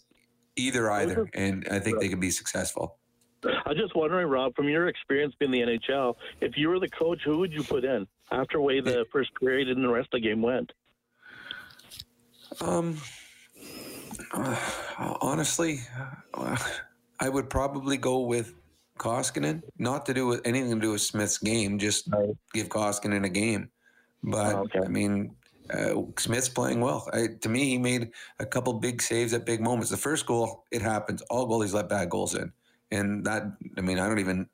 either 0.57 0.91
either, 0.91 1.29
and 1.35 1.67
I 1.71 1.79
think 1.79 2.01
they 2.01 2.09
can 2.09 2.21
be 2.21 2.31
successful. 2.31 2.99
I'm 3.45 3.77
just 3.77 3.97
wondering, 3.97 4.29
Rob, 4.29 4.55
from 4.55 4.69
your 4.69 4.88
experience 4.88 5.35
being 5.38 5.51
the 5.51 5.61
NHL, 5.61 6.15
if 6.41 6.57
you 6.57 6.69
were 6.69 6.79
the 6.79 6.88
coach, 6.88 7.21
who 7.25 7.38
would 7.38 7.53
you 7.53 7.62
put 7.62 7.85
in 7.85 8.07
after 8.31 8.59
the 8.59 8.62
way 8.62 8.81
the 8.81 9.05
first 9.12 9.31
period 9.41 9.69
and 9.69 9.83
the 9.83 9.88
rest 9.88 10.09
of 10.12 10.21
the 10.23 10.29
game 10.29 10.43
went? 10.43 10.71
Um, 12.61 12.99
uh, 14.33 14.57
honestly, 15.21 15.81
uh, 16.35 16.57
I 17.21 17.29
would 17.29 17.49
probably 17.49 17.97
go 17.97 18.21
with 18.21 18.55
Koskinen. 18.99 19.62
Not 19.79 20.07
to 20.07 20.15
do 20.15 20.27
with 20.27 20.41
anything 20.45 20.75
to 20.75 20.81
do 20.81 20.93
with 20.93 21.01
Smith's 21.01 21.38
game, 21.38 21.79
just 21.79 22.09
give 22.53 22.69
Koskinen 22.69 23.25
a 23.25 23.29
game. 23.29 23.71
But 24.23 24.67
I 24.77 24.88
mean, 24.88 25.35
uh, 25.73 25.95
Smith's 26.19 26.49
playing 26.49 26.81
well. 26.81 27.09
I, 27.12 27.29
to 27.41 27.49
me, 27.49 27.71
he 27.71 27.79
made 27.79 28.11
a 28.38 28.47
couple 28.47 28.73
big 28.75 29.03
saves 29.03 29.33
at 29.33 29.47
big 29.47 29.61
moments. 29.61 29.91
The 29.91 29.97
first 29.97 30.27
goal, 30.27 30.65
it 30.71 30.83
happens. 30.83 31.23
All 31.23 31.49
goalies 31.49 31.73
let 31.73 31.88
bad 31.88 32.11
goals 32.11 32.35
in. 32.35 32.53
And 32.91 33.25
that, 33.25 33.45
I 33.79 33.81
mean, 33.81 33.99
I 33.99 34.07
don't 34.07 34.19
even, 34.19 34.47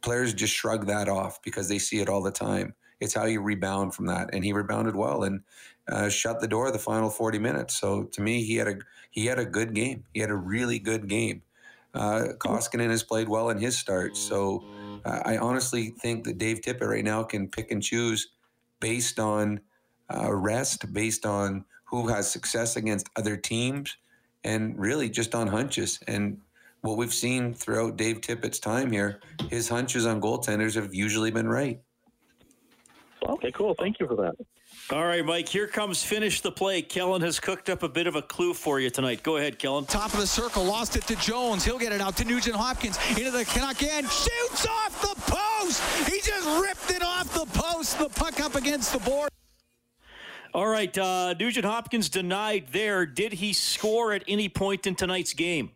players 0.00 0.32
just 0.32 0.54
shrug 0.54 0.86
that 0.86 1.08
off 1.08 1.42
because 1.42 1.68
they 1.68 1.78
see 1.78 2.00
it 2.00 2.08
all 2.08 2.22
the 2.22 2.30
time. 2.30 2.74
It's 3.00 3.14
how 3.14 3.24
you 3.24 3.40
rebound 3.40 3.94
from 3.94 4.06
that. 4.06 4.30
And 4.32 4.44
he 4.44 4.52
rebounded 4.52 4.94
well 4.94 5.24
and 5.24 5.42
uh, 5.88 6.08
shut 6.08 6.40
the 6.40 6.48
door 6.48 6.70
the 6.70 6.78
final 6.78 7.10
40 7.10 7.38
minutes. 7.38 7.80
So 7.80 8.04
to 8.04 8.20
me, 8.22 8.44
he 8.44 8.56
had 8.56 8.68
a, 8.68 8.78
he 9.10 9.26
had 9.26 9.38
a 9.38 9.44
good 9.44 9.74
game. 9.74 10.04
He 10.14 10.20
had 10.20 10.30
a 10.30 10.36
really 10.36 10.78
good 10.78 11.08
game. 11.08 11.42
Uh, 11.94 12.28
Koskinen 12.38 12.90
has 12.90 13.02
played 13.02 13.28
well 13.28 13.50
in 13.50 13.58
his 13.58 13.76
start. 13.76 14.16
So 14.16 14.64
uh, 15.04 15.20
I 15.24 15.38
honestly 15.38 15.90
think 15.90 16.24
that 16.24 16.38
Dave 16.38 16.60
Tippett 16.60 16.86
right 16.86 17.04
now 17.04 17.22
can 17.22 17.48
pick 17.48 17.70
and 17.70 17.82
choose 17.82 18.28
based 18.78 19.18
on 19.18 19.60
uh, 20.12 20.32
rest, 20.32 20.92
based 20.92 21.26
on 21.26 21.64
who 21.84 22.08
has 22.08 22.30
success 22.30 22.76
against 22.76 23.08
other 23.16 23.36
teams, 23.36 23.96
and 24.44 24.78
really 24.78 25.10
just 25.10 25.34
on 25.34 25.48
hunches. 25.48 25.98
And 26.06 26.38
what 26.82 26.96
we've 26.96 27.12
seen 27.12 27.52
throughout 27.54 27.96
Dave 27.96 28.20
Tippett's 28.20 28.58
time 28.58 28.90
here, 28.90 29.20
his 29.50 29.68
hunches 29.68 30.06
on 30.06 30.20
goaltenders 30.20 30.74
have 30.74 30.94
usually 30.94 31.30
been 31.30 31.48
right. 31.48 31.80
Okay, 33.28 33.52
cool. 33.52 33.74
Thank 33.74 34.00
you 34.00 34.06
for 34.06 34.16
that. 34.16 34.34
All 34.90 35.04
right, 35.04 35.24
Mike, 35.24 35.48
here 35.48 35.66
comes 35.66 36.02
finish 36.02 36.40
the 36.40 36.50
play. 36.50 36.82
Kellen 36.82 37.20
has 37.22 37.38
cooked 37.38 37.68
up 37.68 37.82
a 37.82 37.88
bit 37.88 38.06
of 38.06 38.16
a 38.16 38.22
clue 38.22 38.54
for 38.54 38.80
you 38.80 38.90
tonight. 38.90 39.22
Go 39.22 39.36
ahead, 39.36 39.58
Kellen. 39.58 39.84
Top 39.84 40.12
of 40.14 40.20
the 40.20 40.26
circle, 40.26 40.64
lost 40.64 40.96
it 40.96 41.02
to 41.06 41.16
Jones. 41.16 41.64
He'll 41.64 41.78
get 41.78 41.92
it 41.92 42.00
out 42.00 42.16
to 42.16 42.24
Nugent 42.24 42.56
Hopkins 42.56 42.98
into 43.10 43.30
the 43.30 43.44
Canuck 43.44 43.82
end. 43.82 44.08
Shoots 44.08 44.66
off 44.66 45.00
the 45.00 45.14
post. 45.30 45.82
He 46.08 46.20
just 46.20 46.46
ripped 46.60 46.90
it 46.90 47.02
off 47.02 47.32
the 47.34 47.46
post. 47.58 47.98
The 47.98 48.08
puck 48.08 48.40
up 48.40 48.54
against 48.54 48.92
the 48.92 48.98
board. 49.00 49.28
All 50.52 50.66
right, 50.66 50.96
uh, 50.98 51.34
Nugent 51.34 51.64
Hopkins 51.64 52.08
denied 52.08 52.68
there. 52.72 53.06
Did 53.06 53.34
he 53.34 53.52
score 53.52 54.12
at 54.12 54.24
any 54.26 54.48
point 54.48 54.86
in 54.86 54.96
tonight's 54.96 55.34
game? 55.34 55.70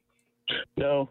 No. 0.77 1.11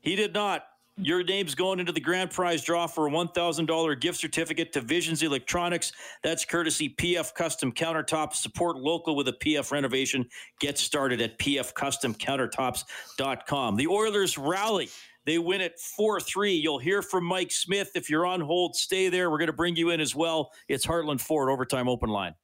He 0.00 0.16
did 0.16 0.34
not. 0.34 0.64
Your 1.00 1.22
name's 1.22 1.54
going 1.54 1.78
into 1.78 1.92
the 1.92 2.00
grand 2.00 2.32
prize 2.32 2.64
draw 2.64 2.88
for 2.88 3.06
a 3.06 3.10
$1,000 3.10 4.00
gift 4.00 4.18
certificate 4.18 4.72
to 4.72 4.80
Visions 4.80 5.22
Electronics. 5.22 5.92
That's 6.24 6.44
courtesy 6.44 6.88
PF 6.88 7.34
Custom 7.34 7.70
Countertops. 7.70 8.34
Support 8.34 8.78
local 8.78 9.14
with 9.14 9.28
a 9.28 9.32
PF 9.32 9.70
renovation. 9.70 10.26
Get 10.58 10.76
started 10.76 11.20
at 11.20 11.38
pfcustomcountertops.com. 11.38 13.76
The 13.76 13.86
Oilers 13.86 14.36
rally. 14.36 14.88
They 15.24 15.38
win 15.38 15.60
at 15.60 15.78
4 15.78 16.20
3. 16.20 16.54
You'll 16.54 16.80
hear 16.80 17.02
from 17.02 17.24
Mike 17.24 17.52
Smith. 17.52 17.92
If 17.94 18.10
you're 18.10 18.26
on 18.26 18.40
hold, 18.40 18.74
stay 18.74 19.08
there. 19.08 19.30
We're 19.30 19.38
going 19.38 19.46
to 19.46 19.52
bring 19.52 19.76
you 19.76 19.90
in 19.90 20.00
as 20.00 20.16
well. 20.16 20.50
It's 20.68 20.84
Heartland 20.84 21.20
Ford 21.20 21.48
Overtime 21.48 21.88
Open 21.88 22.08
Line. 22.08 22.34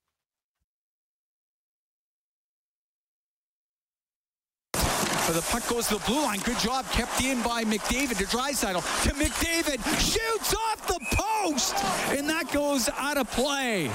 The 5.33 5.43
puck 5.43 5.67
goes 5.69 5.89
to 5.89 5.95
the 5.95 6.05
blue 6.05 6.23
line. 6.23 6.41
Good 6.41 6.59
job 6.59 6.85
kept 6.91 7.23
in 7.23 7.43
by 7.43 7.65
McDavid 7.65 8.19
to 8.19 8.25
Draisaitl. 8.25 8.83
To 9.05 9.15
McDavid. 9.15 9.83
Shoots 9.99 10.55
off 10.55 10.87
the 10.87 11.01
post. 11.13 11.75
And 12.17 12.29
that 12.29 12.53
goes 12.53 12.89
out 12.97 13.17
of 13.17 13.31
play. 13.31 13.91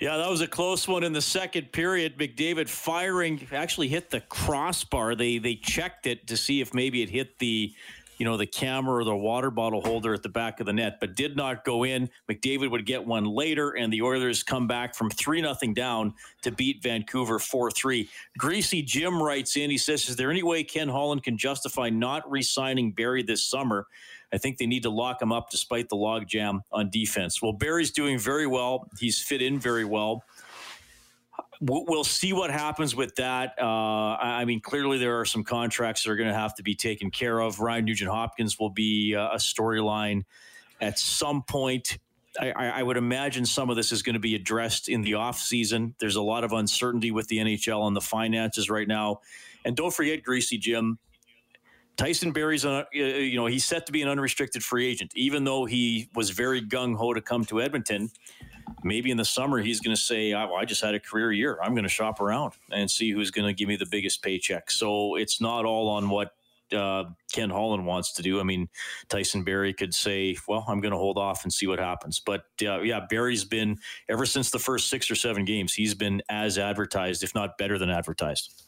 Yeah, 0.00 0.16
that 0.16 0.30
was 0.30 0.40
a 0.40 0.46
close 0.46 0.86
one 0.86 1.02
in 1.02 1.12
the 1.12 1.20
second 1.20 1.72
period. 1.72 2.18
McDavid 2.18 2.68
firing 2.68 3.44
actually 3.50 3.88
hit 3.88 4.10
the 4.10 4.20
crossbar. 4.20 5.16
They 5.16 5.38
they 5.38 5.56
checked 5.56 6.06
it 6.06 6.28
to 6.28 6.36
see 6.36 6.60
if 6.60 6.72
maybe 6.72 7.02
it 7.02 7.10
hit 7.10 7.40
the 7.40 7.74
you 8.18 8.24
know, 8.24 8.36
the 8.36 8.46
camera 8.46 8.96
or 8.96 9.04
the 9.04 9.16
water 9.16 9.50
bottle 9.50 9.80
holder 9.80 10.12
at 10.12 10.22
the 10.22 10.28
back 10.28 10.60
of 10.60 10.66
the 10.66 10.72
net, 10.72 10.98
but 11.00 11.16
did 11.16 11.36
not 11.36 11.64
go 11.64 11.84
in. 11.84 12.10
McDavid 12.30 12.70
would 12.70 12.84
get 12.84 13.04
one 13.04 13.24
later, 13.24 13.70
and 13.70 13.92
the 13.92 14.02
Oilers 14.02 14.42
come 14.42 14.66
back 14.66 14.94
from 14.94 15.08
3 15.10 15.40
nothing 15.40 15.72
down 15.72 16.12
to 16.42 16.50
beat 16.50 16.82
Vancouver 16.82 17.38
4 17.38 17.70
3. 17.70 18.08
Greasy 18.36 18.82
Jim 18.82 19.22
writes 19.22 19.56
in, 19.56 19.70
he 19.70 19.78
says, 19.78 20.08
Is 20.08 20.16
there 20.16 20.30
any 20.30 20.42
way 20.42 20.64
Ken 20.64 20.88
Holland 20.88 21.22
can 21.22 21.38
justify 21.38 21.88
not 21.88 22.28
re 22.30 22.42
signing 22.42 22.92
Barrie 22.92 23.22
this 23.22 23.42
summer? 23.42 23.86
I 24.32 24.38
think 24.38 24.58
they 24.58 24.66
need 24.66 24.82
to 24.82 24.90
lock 24.90 25.22
him 25.22 25.32
up 25.32 25.50
despite 25.50 25.88
the 25.88 25.96
logjam 25.96 26.60
on 26.70 26.90
defense. 26.90 27.40
Well, 27.40 27.52
Barrie's 27.52 27.90
doing 27.90 28.18
very 28.18 28.46
well. 28.46 28.88
He's 28.98 29.22
fit 29.22 29.40
in 29.40 29.58
very 29.58 29.84
well 29.86 30.22
we'll 31.60 32.04
see 32.04 32.32
what 32.32 32.50
happens 32.50 32.94
with 32.94 33.14
that. 33.16 33.54
Uh, 33.60 34.16
I 34.16 34.44
mean, 34.44 34.60
clearly 34.60 34.98
there 34.98 35.18
are 35.18 35.24
some 35.24 35.44
contracts 35.44 36.04
that 36.04 36.10
are 36.10 36.16
going 36.16 36.28
to 36.28 36.34
have 36.34 36.54
to 36.56 36.62
be 36.62 36.74
taken 36.74 37.10
care 37.10 37.40
of. 37.40 37.60
Ryan 37.60 37.84
Nugent 37.84 38.10
Hopkins 38.10 38.58
will 38.58 38.70
be 38.70 39.14
uh, 39.14 39.30
a 39.32 39.36
storyline 39.36 40.24
at 40.80 40.98
some 40.98 41.42
point. 41.42 41.98
I, 42.40 42.52
I, 42.52 42.82
would 42.84 42.96
imagine 42.96 43.44
some 43.44 43.68
of 43.68 43.74
this 43.74 43.90
is 43.90 44.02
going 44.02 44.14
to 44.14 44.20
be 44.20 44.36
addressed 44.36 44.88
in 44.88 45.02
the 45.02 45.14
off 45.14 45.40
season. 45.40 45.96
There's 45.98 46.14
a 46.14 46.22
lot 46.22 46.44
of 46.44 46.52
uncertainty 46.52 47.10
with 47.10 47.26
the 47.26 47.38
NHL 47.38 47.84
and 47.88 47.96
the 47.96 48.00
finances 48.00 48.70
right 48.70 48.86
now. 48.86 49.22
And 49.64 49.74
don't 49.74 49.92
forget, 49.92 50.22
Greasy 50.22 50.56
Jim, 50.56 50.98
Tyson 51.96 52.30
Barrie's, 52.30 52.64
a, 52.64 52.70
uh, 52.70 52.84
you 52.94 53.34
know, 53.34 53.46
he's 53.46 53.64
set 53.64 53.86
to 53.86 53.92
be 53.92 54.02
an 54.02 54.08
unrestricted 54.08 54.62
free 54.62 54.86
agent, 54.86 55.10
even 55.16 55.42
though 55.42 55.64
he 55.64 56.10
was 56.14 56.30
very 56.30 56.62
gung 56.62 56.94
ho 56.94 57.12
to 57.12 57.20
come 57.20 57.44
to 57.46 57.60
Edmonton 57.60 58.08
maybe 58.82 59.10
in 59.10 59.16
the 59.16 59.24
summer 59.24 59.58
he's 59.58 59.80
going 59.80 59.94
to 59.94 60.00
say, 60.00 60.32
oh, 60.32 60.54
I 60.54 60.64
just 60.64 60.82
had 60.82 60.94
a 60.94 61.00
career 61.00 61.32
year. 61.32 61.58
I'm 61.62 61.74
going 61.74 61.84
to 61.84 61.88
shop 61.88 62.20
around 62.20 62.52
and 62.70 62.90
see 62.90 63.10
who's 63.10 63.30
going 63.30 63.46
to 63.46 63.54
give 63.54 63.68
me 63.68 63.76
the 63.76 63.86
biggest 63.86 64.22
paycheck. 64.22 64.70
So 64.70 65.16
it's 65.16 65.40
not 65.40 65.64
all 65.64 65.88
on 65.88 66.10
what 66.10 66.32
uh, 66.72 67.04
Ken 67.32 67.50
Holland 67.50 67.86
wants 67.86 68.12
to 68.12 68.22
do. 68.22 68.40
I 68.40 68.42
mean, 68.42 68.68
Tyson 69.08 69.42
Barrie 69.42 69.72
could 69.72 69.94
say, 69.94 70.36
well, 70.46 70.64
I'm 70.68 70.80
going 70.80 70.92
to 70.92 70.98
hold 70.98 71.18
off 71.18 71.44
and 71.44 71.52
see 71.52 71.66
what 71.66 71.78
happens. 71.78 72.20
But 72.20 72.44
uh, 72.62 72.80
yeah, 72.82 73.00
Barrie's 73.08 73.44
been, 73.44 73.78
ever 74.08 74.26
since 74.26 74.50
the 74.50 74.58
first 74.58 74.88
six 74.88 75.10
or 75.10 75.14
seven 75.14 75.44
games, 75.44 75.74
he's 75.74 75.94
been 75.94 76.22
as 76.28 76.58
advertised, 76.58 77.22
if 77.22 77.34
not 77.34 77.58
better 77.58 77.78
than 77.78 77.90
advertised. 77.90 78.67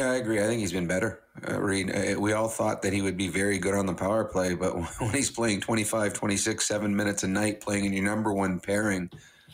Yeah, 0.00 0.12
I 0.12 0.14
agree. 0.14 0.40
I 0.40 0.46
think 0.46 0.60
he's 0.60 0.72
been 0.72 0.86
better. 0.86 1.20
Uh, 1.46 1.60
Reid, 1.60 1.94
uh, 1.94 2.18
we 2.18 2.32
all 2.32 2.48
thought 2.48 2.80
that 2.80 2.94
he 2.94 3.02
would 3.02 3.18
be 3.18 3.28
very 3.28 3.58
good 3.58 3.74
on 3.74 3.84
the 3.84 3.92
power 3.92 4.24
play, 4.24 4.54
but 4.54 4.74
when 4.98 5.10
he's 5.10 5.30
playing 5.30 5.60
25, 5.60 6.14
26, 6.14 6.66
seven 6.66 6.96
minutes 6.96 7.22
a 7.22 7.28
night, 7.28 7.60
playing 7.60 7.84
in 7.84 7.92
your 7.92 8.06
number 8.06 8.32
one 8.32 8.60
pairing, 8.60 9.10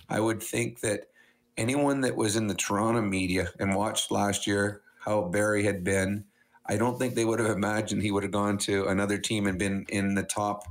I 0.09 0.21
would 0.21 0.41
think 0.41 0.79
that 0.83 1.09
anyone 1.57 2.01
that 2.03 2.15
was 2.15 2.37
in 2.37 2.47
the 2.47 2.55
Toronto 2.55 3.03
media 3.03 3.49
and 3.59 3.75
watched 3.75 4.13
last 4.13 4.47
year 4.47 4.83
how 5.01 5.23
Barrie 5.23 5.65
had 5.65 5.83
been, 5.83 6.25
I 6.67 6.77
don't 6.77 6.97
think 6.97 7.17
they 7.17 7.25
would 7.25 7.41
have 7.41 7.51
imagined 7.51 8.03
he 8.03 8.13
would 8.13 8.23
have 8.23 8.31
gone 8.31 8.57
to 8.59 8.87
another 8.87 9.19
team 9.19 9.49
and 9.49 9.59
been 9.59 9.85
in 9.89 10.15
the 10.15 10.23
top 10.23 10.63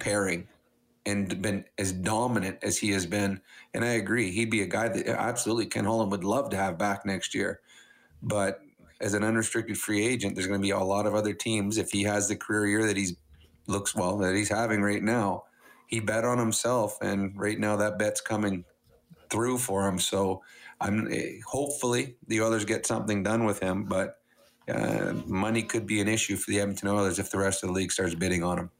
pairing 0.00 0.48
and 1.06 1.40
been 1.40 1.66
as 1.78 1.92
dominant 1.92 2.58
as 2.62 2.78
he 2.78 2.90
has 2.90 3.06
been. 3.06 3.40
And 3.74 3.84
I 3.84 3.90
agree, 3.90 4.32
he'd 4.32 4.50
be 4.50 4.62
a 4.62 4.66
guy 4.66 4.88
that 4.88 5.06
absolutely 5.06 5.66
Ken 5.66 5.84
Holland 5.84 6.10
would 6.10 6.24
love 6.24 6.50
to 6.50 6.56
have 6.56 6.78
back 6.78 7.06
next 7.06 7.32
year. 7.32 7.60
But 8.22 8.60
as 9.00 9.14
an 9.14 9.24
unrestricted 9.24 9.78
free 9.78 10.06
agent, 10.06 10.34
there's 10.34 10.46
going 10.46 10.60
to 10.60 10.62
be 10.62 10.70
a 10.70 10.78
lot 10.78 11.06
of 11.06 11.14
other 11.14 11.32
teams. 11.32 11.78
If 11.78 11.90
he 11.90 12.02
has 12.04 12.28
the 12.28 12.36
career 12.36 12.66
year 12.66 12.86
that 12.86 12.96
he's 12.96 13.16
looks 13.66 13.94
well 13.94 14.16
that 14.18 14.34
he's 14.34 14.48
having 14.48 14.82
right 14.82 15.02
now, 15.02 15.44
he 15.86 16.00
bet 16.00 16.24
on 16.24 16.38
himself, 16.38 16.98
and 17.00 17.32
right 17.36 17.58
now 17.58 17.76
that 17.76 17.98
bet's 17.98 18.20
coming 18.20 18.64
through 19.30 19.58
for 19.58 19.86
him. 19.88 19.98
So 19.98 20.42
I'm 20.80 21.08
hopefully 21.46 22.16
the 22.26 22.42
Oilers 22.42 22.64
get 22.64 22.86
something 22.86 23.22
done 23.22 23.44
with 23.44 23.60
him, 23.60 23.84
but 23.84 24.16
uh, 24.68 25.14
money 25.26 25.62
could 25.62 25.86
be 25.86 26.00
an 26.00 26.08
issue 26.08 26.36
for 26.36 26.50
the 26.50 26.60
Edmonton 26.60 26.88
Oilers 26.88 27.18
if 27.18 27.30
the 27.30 27.38
rest 27.38 27.62
of 27.62 27.68
the 27.68 27.74
league 27.74 27.92
starts 27.92 28.14
bidding 28.14 28.42
on 28.42 28.58
him. 28.58 28.70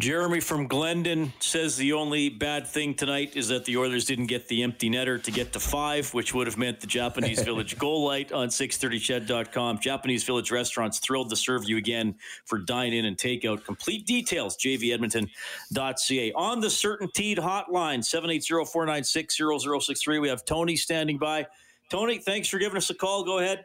Jeremy 0.00 0.40
from 0.40 0.66
Glendon 0.66 1.32
says 1.38 1.76
the 1.76 1.92
only 1.92 2.28
bad 2.28 2.66
thing 2.66 2.94
tonight 2.94 3.36
is 3.36 3.46
that 3.48 3.64
the 3.64 3.76
Oilers 3.76 4.04
didn't 4.04 4.26
get 4.26 4.48
the 4.48 4.64
empty 4.64 4.90
netter 4.90 5.22
to 5.22 5.30
get 5.30 5.52
to 5.52 5.60
five, 5.60 6.12
which 6.12 6.34
would 6.34 6.48
have 6.48 6.58
meant 6.58 6.80
the 6.80 6.88
Japanese 6.88 7.40
Village 7.44 7.78
goal 7.78 8.04
light 8.04 8.32
on 8.32 8.48
630ched.com. 8.48 9.78
Japanese 9.78 10.24
Village 10.24 10.50
restaurants 10.50 10.98
thrilled 10.98 11.30
to 11.30 11.36
serve 11.36 11.68
you 11.68 11.76
again 11.76 12.16
for 12.44 12.58
dine 12.58 12.92
in 12.92 13.04
and 13.04 13.16
takeout. 13.16 13.64
Complete 13.64 14.04
details, 14.04 14.56
jvedmonton.ca. 14.56 16.32
On 16.32 16.60
the 16.60 16.66
CertainTeed 16.66 17.38
hotline, 17.38 18.04
780 18.04 18.64
496 18.64 19.36
0063. 19.36 20.18
We 20.18 20.28
have 20.28 20.44
Tony 20.44 20.74
standing 20.74 21.18
by. 21.18 21.46
Tony, 21.88 22.18
thanks 22.18 22.48
for 22.48 22.58
giving 22.58 22.76
us 22.76 22.90
a 22.90 22.94
call. 22.94 23.22
Go 23.22 23.38
ahead. 23.38 23.64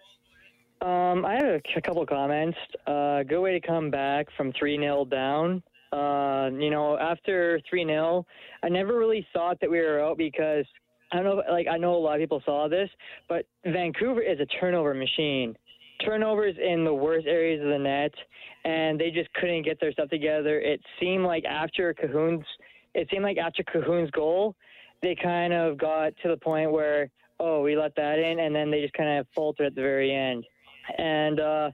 Um, 0.82 1.26
I 1.26 1.34
have 1.34 1.46
a, 1.46 1.62
a 1.76 1.82
couple 1.82 2.06
comments. 2.06 2.58
Uh, 2.86 3.24
good 3.24 3.42
way 3.42 3.60
to 3.60 3.68
come 3.68 3.90
back 3.90 4.28
from 4.38 4.54
3 4.54 4.78
0 4.78 5.06
down 5.06 5.64
uh, 5.92 6.50
you 6.54 6.70
know, 6.70 6.98
after 6.98 7.60
3 7.70 7.86
0, 7.86 8.26
I 8.64 8.70
never 8.70 8.98
really 8.98 9.26
thought 9.34 9.60
that 9.62 9.70
we 9.70 9.80
were 9.80 10.02
out 10.02 10.18
because 10.18 10.66
I 11.12 11.18
don't 11.18 11.26
know, 11.26 11.44
like, 11.52 11.68
I 11.68 11.78
know 11.78 11.96
a 11.96 11.98
lot 11.98 12.16
of 12.16 12.20
people 12.20 12.42
saw 12.46 12.68
this, 12.68 12.90
but 13.28 13.46
Vancouver 13.66 14.22
is 14.22 14.40
a 14.40 14.46
turnover 14.60 14.94
machine. 14.94 15.56
Turnovers 16.06 16.56
in 16.64 16.86
the 16.86 16.94
worst 16.94 17.26
areas 17.26 17.62
of 17.62 17.70
the 17.70 17.80
net, 17.80 18.14
and 18.64 19.00
they 19.00 19.10
just 19.10 19.34
couldn't 19.34 19.64
get 19.64 19.80
their 19.80 19.92
stuff 19.92 20.10
together. 20.10 20.60
It 20.60 20.80
seemed 21.00 21.26
like 21.26 21.44
after 21.46 21.94
Kahun's, 21.94 22.46
it 22.94 23.08
seemed 23.12 23.24
like 23.24 23.38
after 23.38 23.64
Kahun's 23.64 24.12
goal, 24.12 24.56
they 25.02 25.16
kind 25.16 25.54
of 25.54 25.78
got 25.78 26.14
to 26.22 26.30
the 26.30 26.38
point 26.38 26.72
where, 26.72 27.10
oh, 27.40 27.62
we 27.62 27.76
let 27.76 27.96
that 27.96 28.20
in, 28.20 28.40
and 28.40 28.56
then 28.56 28.70
they 28.70 28.82
just 28.82 28.94
kind 28.94 29.20
of 29.20 29.28
faltered 29.34 29.68
at 29.68 29.76
the 29.76 29.82
very 29.82 30.14
end. 30.14 30.46
And, 30.98 31.40
uh, 31.40 31.72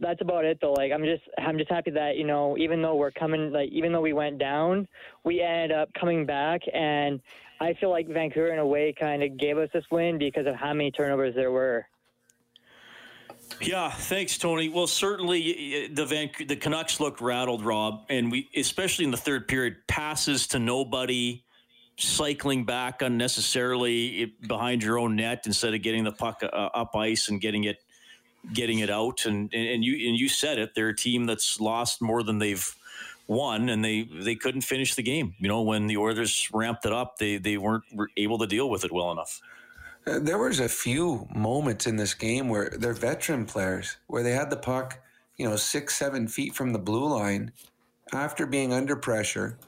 that's 0.00 0.20
about 0.20 0.44
it 0.44 0.58
though. 0.60 0.72
Like 0.72 0.92
I'm 0.92 1.04
just 1.04 1.22
I'm 1.38 1.58
just 1.58 1.70
happy 1.70 1.90
that 1.92 2.16
you 2.16 2.26
know 2.26 2.56
even 2.58 2.82
though 2.82 2.96
we're 2.96 3.10
coming 3.10 3.52
like 3.52 3.70
even 3.70 3.92
though 3.92 4.00
we 4.00 4.12
went 4.12 4.38
down, 4.38 4.88
we 5.24 5.40
ended 5.40 5.72
up 5.72 5.92
coming 5.94 6.26
back, 6.26 6.62
and 6.72 7.20
I 7.60 7.74
feel 7.74 7.90
like 7.90 8.08
Vancouver 8.08 8.52
in 8.52 8.58
a 8.58 8.66
way 8.66 8.94
kind 8.98 9.22
of 9.22 9.36
gave 9.36 9.58
us 9.58 9.68
this 9.72 9.84
win 9.90 10.18
because 10.18 10.46
of 10.46 10.54
how 10.54 10.72
many 10.72 10.90
turnovers 10.90 11.34
there 11.34 11.52
were. 11.52 11.86
Yeah, 13.60 13.90
thanks, 13.90 14.38
Tony. 14.38 14.68
Well, 14.68 14.86
certainly 14.86 15.88
the 15.92 16.06
Van, 16.06 16.30
the 16.46 16.56
Canucks 16.56 17.00
looked 17.00 17.20
rattled, 17.20 17.64
Rob, 17.64 18.06
and 18.08 18.30
we 18.30 18.48
especially 18.56 19.04
in 19.04 19.10
the 19.10 19.16
third 19.16 19.48
period, 19.48 19.76
passes 19.86 20.46
to 20.48 20.58
nobody, 20.58 21.44
cycling 21.98 22.64
back 22.64 23.02
unnecessarily 23.02 24.34
behind 24.46 24.82
your 24.82 24.98
own 24.98 25.16
net 25.16 25.42
instead 25.46 25.74
of 25.74 25.82
getting 25.82 26.04
the 26.04 26.12
puck 26.12 26.42
uh, 26.42 26.46
up 26.46 26.96
ice 26.96 27.28
and 27.28 27.40
getting 27.40 27.64
it 27.64 27.78
getting 28.52 28.80
it 28.80 28.90
out. 28.90 29.24
And, 29.26 29.52
and 29.52 29.84
you 29.84 30.08
and 30.08 30.18
you 30.18 30.28
said 30.28 30.58
it, 30.58 30.74
they're 30.74 30.88
a 30.88 30.96
team 30.96 31.26
that's 31.26 31.60
lost 31.60 32.02
more 32.02 32.22
than 32.22 32.38
they've 32.38 32.74
won, 33.26 33.68
and 33.68 33.84
they 33.84 34.02
they 34.02 34.34
couldn't 34.34 34.62
finish 34.62 34.94
the 34.94 35.02
game. 35.02 35.34
You 35.38 35.48
know, 35.48 35.62
when 35.62 35.86
the 35.86 35.96
Oilers 35.96 36.48
ramped 36.52 36.84
it 36.84 36.92
up, 36.92 37.18
they 37.18 37.38
they 37.38 37.56
weren't 37.56 37.84
able 38.16 38.38
to 38.38 38.46
deal 38.46 38.70
with 38.70 38.84
it 38.84 38.92
well 38.92 39.12
enough. 39.12 39.40
Uh, 40.06 40.18
there 40.18 40.38
was 40.38 40.60
a 40.60 40.68
few 40.68 41.28
moments 41.34 41.86
in 41.86 41.96
this 41.96 42.14
game 42.14 42.48
where 42.48 42.70
they're 42.78 42.94
veteran 42.94 43.44
players 43.44 43.98
where 44.06 44.22
they 44.22 44.32
had 44.32 44.48
the 44.50 44.56
puck, 44.56 44.98
you 45.36 45.48
know, 45.48 45.56
six 45.56 45.94
seven 45.94 46.26
feet 46.26 46.54
from 46.54 46.72
the 46.72 46.78
blue 46.78 47.06
line, 47.06 47.52
after 48.12 48.46
being 48.46 48.72
under 48.72 48.96
pressure 48.96 49.58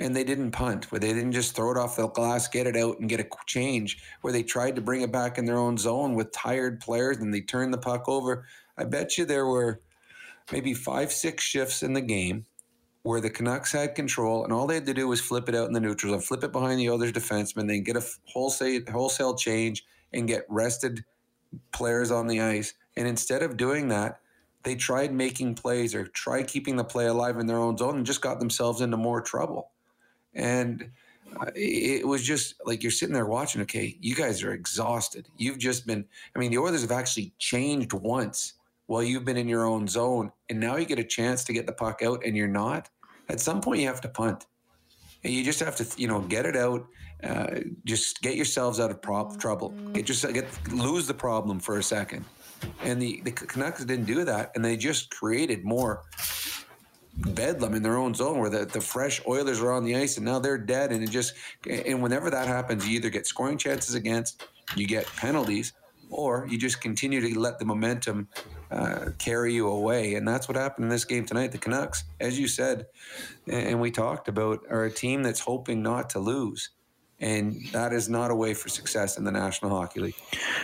and 0.00 0.14
they 0.14 0.24
didn't 0.24 0.52
punt, 0.52 0.90
where 0.92 1.00
they 1.00 1.12
didn't 1.12 1.32
just 1.32 1.56
throw 1.56 1.72
it 1.72 1.76
off 1.76 1.96
the 1.96 2.08
glass, 2.08 2.48
get 2.48 2.66
it 2.66 2.76
out, 2.76 3.00
and 3.00 3.08
get 3.08 3.20
a 3.20 3.26
change, 3.46 4.02
where 4.20 4.32
they 4.32 4.42
tried 4.42 4.76
to 4.76 4.80
bring 4.80 5.02
it 5.02 5.10
back 5.10 5.38
in 5.38 5.44
their 5.44 5.58
own 5.58 5.76
zone 5.76 6.14
with 6.14 6.32
tired 6.32 6.80
players 6.80 7.18
and 7.18 7.34
they 7.34 7.40
turned 7.40 7.72
the 7.72 7.78
puck 7.78 8.08
over. 8.08 8.46
I 8.76 8.84
bet 8.84 9.18
you 9.18 9.24
there 9.24 9.46
were 9.46 9.80
maybe 10.52 10.72
five, 10.74 11.12
six 11.12 11.42
shifts 11.44 11.82
in 11.82 11.92
the 11.92 12.00
game 12.00 12.46
where 13.02 13.20
the 13.20 13.30
Canucks 13.30 13.72
had 13.72 13.94
control 13.94 14.44
and 14.44 14.52
all 14.52 14.66
they 14.66 14.74
had 14.74 14.86
to 14.86 14.94
do 14.94 15.08
was 15.08 15.20
flip 15.20 15.48
it 15.48 15.54
out 15.54 15.66
in 15.66 15.72
the 15.72 15.80
neutral 15.80 16.12
zone, 16.12 16.20
flip 16.20 16.44
it 16.44 16.52
behind 16.52 16.78
the 16.78 16.88
other 16.88 17.10
defenseman, 17.10 17.66
then 17.66 17.82
get 17.82 17.96
a 17.96 18.04
wholesale, 18.26 18.80
wholesale 18.90 19.34
change 19.34 19.84
and 20.12 20.28
get 20.28 20.44
rested 20.48 21.04
players 21.72 22.10
on 22.10 22.26
the 22.26 22.40
ice. 22.40 22.74
And 22.96 23.06
instead 23.06 23.42
of 23.42 23.56
doing 23.56 23.88
that, 23.88 24.20
they 24.62 24.74
tried 24.74 25.12
making 25.12 25.54
plays 25.54 25.94
or 25.94 26.06
tried 26.06 26.48
keeping 26.48 26.76
the 26.76 26.84
play 26.84 27.06
alive 27.06 27.38
in 27.38 27.46
their 27.46 27.58
own 27.58 27.76
zone 27.78 27.96
and 27.96 28.06
just 28.06 28.20
got 28.20 28.40
themselves 28.40 28.80
into 28.80 28.96
more 28.96 29.20
trouble. 29.20 29.70
And 30.34 30.90
uh, 31.40 31.50
it 31.54 32.06
was 32.06 32.22
just 32.22 32.54
like 32.64 32.82
you're 32.82 32.92
sitting 32.92 33.14
there 33.14 33.26
watching, 33.26 33.60
okay, 33.62 33.96
you 34.00 34.14
guys 34.14 34.42
are 34.42 34.52
exhausted. 34.52 35.28
You've 35.36 35.58
just 35.58 35.86
been, 35.86 36.04
I 36.34 36.38
mean, 36.38 36.50
the 36.50 36.58
Oilers 36.58 36.82
have 36.82 36.92
actually 36.92 37.32
changed 37.38 37.92
once 37.92 38.54
while 38.86 39.02
you've 39.02 39.24
been 39.24 39.36
in 39.36 39.48
your 39.48 39.66
own 39.66 39.86
zone. 39.86 40.32
And 40.48 40.58
now 40.58 40.76
you 40.76 40.86
get 40.86 40.98
a 40.98 41.04
chance 41.04 41.44
to 41.44 41.52
get 41.52 41.66
the 41.66 41.72
puck 41.72 42.02
out 42.02 42.24
and 42.24 42.36
you're 42.36 42.48
not. 42.48 42.88
At 43.28 43.40
some 43.40 43.60
point, 43.60 43.80
you 43.80 43.86
have 43.86 44.00
to 44.02 44.08
punt. 44.08 44.46
And 45.24 45.32
you 45.32 45.44
just 45.44 45.60
have 45.60 45.76
to, 45.76 46.00
you 46.00 46.08
know, 46.08 46.20
get 46.20 46.46
it 46.46 46.56
out. 46.56 46.86
Uh, 47.22 47.60
just 47.84 48.22
get 48.22 48.36
yourselves 48.36 48.78
out 48.78 48.90
of 48.90 49.00
trouble. 49.38 49.70
Get 49.92 50.06
just 50.06 50.22
get 50.32 50.46
lose 50.70 51.06
the 51.08 51.14
problem 51.14 51.58
for 51.58 51.78
a 51.78 51.82
second. 51.82 52.24
And 52.84 53.02
the 53.02 53.20
the 53.24 53.32
Canucks 53.32 53.84
didn't 53.84 54.06
do 54.06 54.24
that, 54.24 54.52
and 54.54 54.64
they 54.64 54.76
just 54.76 55.10
created 55.10 55.64
more 55.64 56.04
bedlam 57.18 57.74
in 57.74 57.82
their 57.82 57.96
own 57.96 58.14
zone 58.14 58.38
where 58.38 58.50
the, 58.50 58.64
the 58.64 58.80
fresh 58.80 59.20
Oilers 59.26 59.60
are 59.60 59.72
on 59.72 59.84
the 59.84 59.96
ice 59.96 60.16
and 60.16 60.26
now 60.26 60.38
they're 60.38 60.58
dead. 60.58 60.92
And 60.92 61.02
it 61.02 61.10
just, 61.10 61.34
and 61.68 62.02
whenever 62.02 62.30
that 62.30 62.46
happens, 62.46 62.86
you 62.86 62.96
either 62.96 63.10
get 63.10 63.26
scoring 63.26 63.58
chances 63.58 63.94
against, 63.94 64.46
you 64.76 64.86
get 64.86 65.06
penalties, 65.16 65.72
or 66.10 66.46
you 66.48 66.58
just 66.58 66.80
continue 66.80 67.20
to 67.20 67.38
let 67.38 67.58
the 67.58 67.64
momentum 67.64 68.28
uh, 68.70 69.10
carry 69.18 69.54
you 69.54 69.68
away. 69.68 70.14
And 70.14 70.26
that's 70.26 70.48
what 70.48 70.56
happened 70.56 70.84
in 70.84 70.90
this 70.90 71.04
game 71.04 71.26
tonight. 71.26 71.52
The 71.52 71.58
Canucks, 71.58 72.04
as 72.20 72.38
you 72.38 72.48
said, 72.48 72.86
and 73.46 73.80
we 73.80 73.90
talked 73.90 74.28
about, 74.28 74.60
are 74.70 74.84
a 74.84 74.90
team 74.90 75.22
that's 75.22 75.40
hoping 75.40 75.82
not 75.82 76.10
to 76.10 76.18
lose. 76.18 76.70
And 77.20 77.66
that 77.72 77.92
is 77.92 78.08
not 78.08 78.30
a 78.30 78.34
way 78.34 78.54
for 78.54 78.68
success 78.68 79.18
in 79.18 79.24
the 79.24 79.32
National 79.32 79.72
Hockey 79.72 80.00
League. 80.00 80.14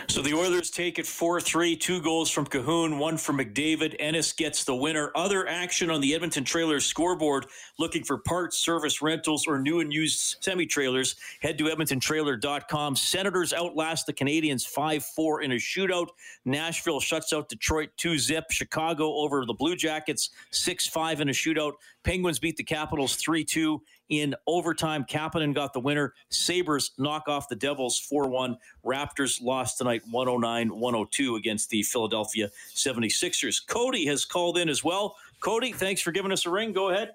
So 0.08 0.22
the 0.22 0.34
Oilers 0.34 0.70
take 0.70 1.00
it 1.00 1.06
4 1.06 1.40
3, 1.40 1.76
two 1.76 2.00
goals 2.00 2.30
from 2.30 2.46
Kahun, 2.46 2.98
one 2.98 3.16
from 3.16 3.38
McDavid. 3.38 3.96
Ennis 3.98 4.32
gets 4.32 4.62
the 4.62 4.74
winner. 4.74 5.10
Other 5.16 5.48
action 5.48 5.90
on 5.90 6.00
the 6.00 6.14
Edmonton 6.14 6.44
Trailers 6.44 6.86
scoreboard 6.86 7.46
looking 7.78 8.04
for 8.04 8.18
parts, 8.18 8.56
service, 8.58 9.02
rentals, 9.02 9.48
or 9.48 9.58
new 9.58 9.80
and 9.80 9.92
used 9.92 10.36
semi 10.40 10.64
trailers. 10.64 11.16
Head 11.40 11.58
to 11.58 11.64
EdmontonTrailer.com. 11.64 12.94
Senators 12.94 13.52
outlast 13.52 14.06
the 14.06 14.12
Canadiens 14.12 14.64
5 14.64 15.04
4 15.04 15.42
in 15.42 15.52
a 15.52 15.56
shootout. 15.56 16.08
Nashville 16.44 17.00
shuts 17.00 17.32
out 17.32 17.48
Detroit 17.48 17.90
2 17.96 18.16
zip. 18.16 18.44
Chicago 18.50 19.12
over 19.14 19.44
the 19.44 19.54
Blue 19.54 19.74
Jackets 19.74 20.30
6 20.52 20.86
5 20.86 21.20
in 21.20 21.28
a 21.30 21.32
shootout. 21.32 21.72
Penguins 22.04 22.38
beat 22.38 22.56
the 22.56 22.62
Capitals 22.62 23.16
3 23.16 23.44
2 23.44 23.82
in 24.08 24.34
overtime. 24.46 25.04
Kapanen 25.08 25.54
got 25.54 25.72
the 25.72 25.80
winner. 25.80 26.14
Sabres 26.28 26.92
knock 26.98 27.28
off 27.28 27.48
the 27.48 27.56
Devils 27.56 27.98
4 27.98 28.28
1. 28.28 28.56
Raptors 28.84 29.42
lost 29.42 29.78
tonight 29.78 30.02
109 30.10 30.68
102 30.78 31.36
against 31.36 31.70
the 31.70 31.82
Philadelphia 31.82 32.50
76ers. 32.74 33.66
Cody 33.66 34.06
has 34.06 34.24
called 34.24 34.58
in 34.58 34.68
as 34.68 34.84
well. 34.84 35.16
Cody, 35.40 35.72
thanks 35.72 36.00
for 36.00 36.12
giving 36.12 36.32
us 36.32 36.46
a 36.46 36.50
ring. 36.50 36.72
Go 36.72 36.90
ahead. 36.90 37.14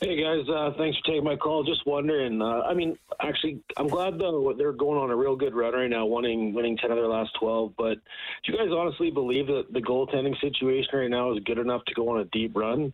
Hey 0.00 0.22
guys, 0.22 0.48
uh, 0.48 0.72
thanks 0.76 0.98
for 0.98 1.04
taking 1.06 1.24
my 1.24 1.36
call. 1.36 1.62
Just 1.64 1.86
wondering. 1.86 2.40
Uh, 2.40 2.60
I 2.62 2.74
mean, 2.74 2.98
actually, 3.20 3.60
I'm 3.76 3.88
glad 3.88 4.18
though 4.18 4.54
they're 4.56 4.72
going 4.72 4.98
on 5.00 5.10
a 5.10 5.16
real 5.16 5.36
good 5.36 5.54
run 5.54 5.74
right 5.74 5.88
now, 5.88 6.06
winning 6.06 6.54
winning 6.54 6.76
ten 6.76 6.90
of 6.90 6.96
their 6.96 7.08
last 7.08 7.30
twelve. 7.38 7.72
But 7.76 7.98
do 8.44 8.52
you 8.52 8.58
guys 8.58 8.68
honestly 8.70 9.10
believe 9.10 9.46
that 9.46 9.72
the 9.72 9.80
goaltending 9.80 10.38
situation 10.40 10.98
right 10.98 11.10
now 11.10 11.32
is 11.32 11.42
good 11.44 11.58
enough 11.58 11.84
to 11.86 11.94
go 11.94 12.08
on 12.10 12.20
a 12.20 12.24
deep 12.26 12.56
run, 12.56 12.92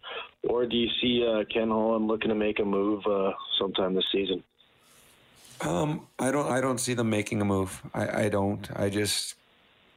or 0.48 0.66
do 0.66 0.76
you 0.76 0.88
see 1.00 1.26
uh, 1.26 1.44
Ken 1.52 1.68
Holland 1.68 2.08
looking 2.08 2.28
to 2.28 2.34
make 2.34 2.58
a 2.58 2.64
move 2.64 3.04
uh, 3.06 3.32
sometime 3.58 3.94
this 3.94 4.06
season? 4.12 4.42
Um, 5.60 6.06
I 6.18 6.30
don't. 6.30 6.50
I 6.50 6.60
don't 6.60 6.78
see 6.78 6.94
them 6.94 7.10
making 7.10 7.40
a 7.40 7.44
move. 7.44 7.82
I, 7.94 8.24
I 8.24 8.28
don't. 8.28 8.68
I 8.76 8.90
just. 8.90 9.34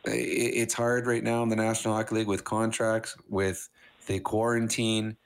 It, 0.05 0.11
it's 0.11 0.73
hard 0.73 1.07
right 1.07 1.23
now 1.23 1.43
in 1.43 1.49
the 1.49 1.55
National 1.55 1.95
Hockey 1.95 2.15
League 2.15 2.27
with 2.27 2.43
contracts, 2.43 3.15
with 3.29 3.69
the 4.07 4.19
quarantine 4.19 5.17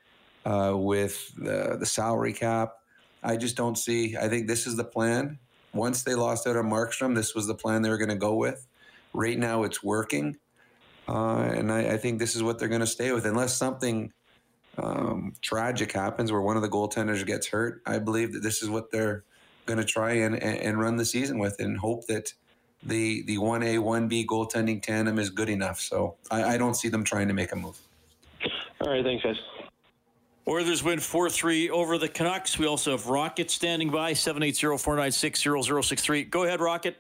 uh, 0.50 0.76
with 0.76 1.32
the, 1.36 1.78
the 1.80 1.86
salary 1.86 2.34
cap. 2.34 2.74
I 3.22 3.38
just 3.38 3.56
don't 3.56 3.78
see. 3.78 4.18
I 4.18 4.28
think 4.28 4.48
this 4.48 4.66
is 4.66 4.76
the 4.76 4.84
plan. 4.84 5.38
Once 5.74 6.04
they 6.04 6.16
lost 6.16 6.48
out 6.48 6.58
on 6.58 6.66
Markstrom, 6.66 7.16
this 7.16 7.36
was 7.36 7.46
the 7.46 7.54
plan 7.54 7.84
they 7.84 7.90
were 7.90 7.98
going 7.98 8.10
to 8.10 8.16
go 8.16 8.36
with. 8.36 8.66
Right 9.14 9.38
now, 9.38 9.64
it's 9.64 9.84
working, 9.84 10.38
uh, 11.08 11.52
and 11.56 11.72
I, 11.72 11.94
I, 11.94 11.98
think 11.98 12.20
this 12.20 12.36
is 12.36 12.44
what 12.44 12.60
they're 12.60 12.68
going 12.68 12.82
to 12.82 12.88
stay 12.88 13.12
with, 13.12 13.26
unless 13.26 13.56
something 13.56 14.14
um, 14.78 15.34
tragic 15.42 15.92
happens 15.92 16.32
where 16.32 16.42
one 16.42 16.56
of 16.56 16.62
the 16.62 16.70
goaltenders 16.70 17.26
gets 17.26 17.48
hurt. 17.48 17.82
I 17.88 17.98
believe 17.98 18.34
that 18.34 18.44
this 18.44 18.62
is 18.62 18.70
what 18.70 18.92
they're 18.92 19.24
going 19.66 19.80
to 19.80 19.86
try 19.86 20.14
and, 20.14 20.36
and, 20.36 20.58
and 20.60 20.80
run 20.80 20.98
the 20.98 21.06
season 21.06 21.40
with, 21.40 21.60
and 21.60 21.78
hope 21.78 22.06
that 22.08 22.34
the 22.84 23.24
the 23.24 23.40
one 23.40 23.64
A 23.64 23.80
one 23.80 24.08
B 24.08 24.26
goaltending 24.26 24.82
tandem 24.82 25.18
is 25.18 25.30
good 25.32 25.50
enough. 25.50 25.80
So 25.80 26.16
I, 26.30 26.54
I 26.54 26.58
don't 26.58 26.76
see 26.76 26.90
them 26.90 27.04
trying 27.04 27.28
to 27.28 27.34
make 27.34 27.52
a 27.52 27.56
move. 27.56 27.80
All 28.82 28.92
right, 28.92 29.04
thanks, 29.04 29.24
guys. 29.24 29.36
Oilers 30.50 30.84
win 30.84 31.00
4 31.00 31.30
3 31.30 31.70
over 31.70 32.00
the 32.00 32.08
Canucks. 32.08 32.58
We 32.58 32.66
also 32.66 32.90
have 32.92 33.06
Rocket 33.06 33.52
standing 33.52 33.92
by, 33.92 34.14
780 34.14 34.80
496 34.80 35.44
0063. 35.44 36.24
Go 36.24 36.44
ahead, 36.44 36.60
Rocket. 36.60 36.98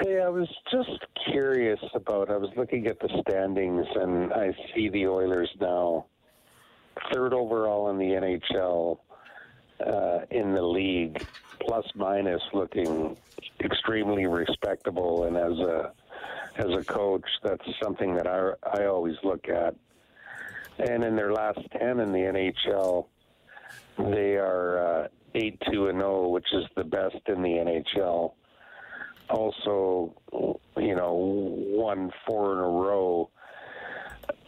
Hey, 0.00 0.18
I 0.18 0.30
was 0.30 0.48
just 0.70 1.04
curious 1.30 1.80
about. 1.94 2.30
I 2.30 2.38
was 2.38 2.48
looking 2.56 2.86
at 2.86 2.98
the 3.00 3.10
standings, 3.20 3.86
and 3.96 4.32
I 4.32 4.56
see 4.74 4.88
the 4.88 5.08
Oilers 5.08 5.50
now 5.60 6.06
third 7.12 7.34
overall 7.34 7.90
in 7.90 7.98
the 7.98 8.14
NHL 8.14 8.98
uh, 9.86 10.20
in 10.30 10.54
the 10.54 10.62
league, 10.62 11.26
plus 11.60 11.84
minus 11.94 12.40
looking 12.54 13.14
extremely 13.62 14.24
respectable. 14.24 15.24
And 15.24 15.36
as 15.36 15.58
a 15.58 15.92
as 16.56 16.70
a 16.70 16.82
coach, 16.82 17.28
that's 17.42 17.66
something 17.82 18.14
that 18.14 18.26
I 18.26 18.52
I 18.72 18.86
always 18.86 19.16
look 19.22 19.50
at 19.50 19.74
and 20.78 21.04
in 21.04 21.16
their 21.16 21.32
last 21.32 21.60
10 21.78 22.00
in 22.00 22.12
the 22.12 22.18
NHL, 22.18 23.06
they 23.98 24.36
are 24.36 25.04
uh, 25.04 25.08
8 25.34 25.62
2 25.70 25.88
and 25.88 25.98
0, 25.98 26.28
which 26.28 26.46
is 26.52 26.64
the 26.76 26.84
best 26.84 27.16
in 27.26 27.42
the 27.42 27.48
NHL. 27.48 28.32
Also, 29.30 30.14
you 30.76 30.94
know, 30.94 31.12
won 31.14 32.10
four 32.26 32.52
in 32.52 32.58
a 32.58 32.68
row. 32.68 33.30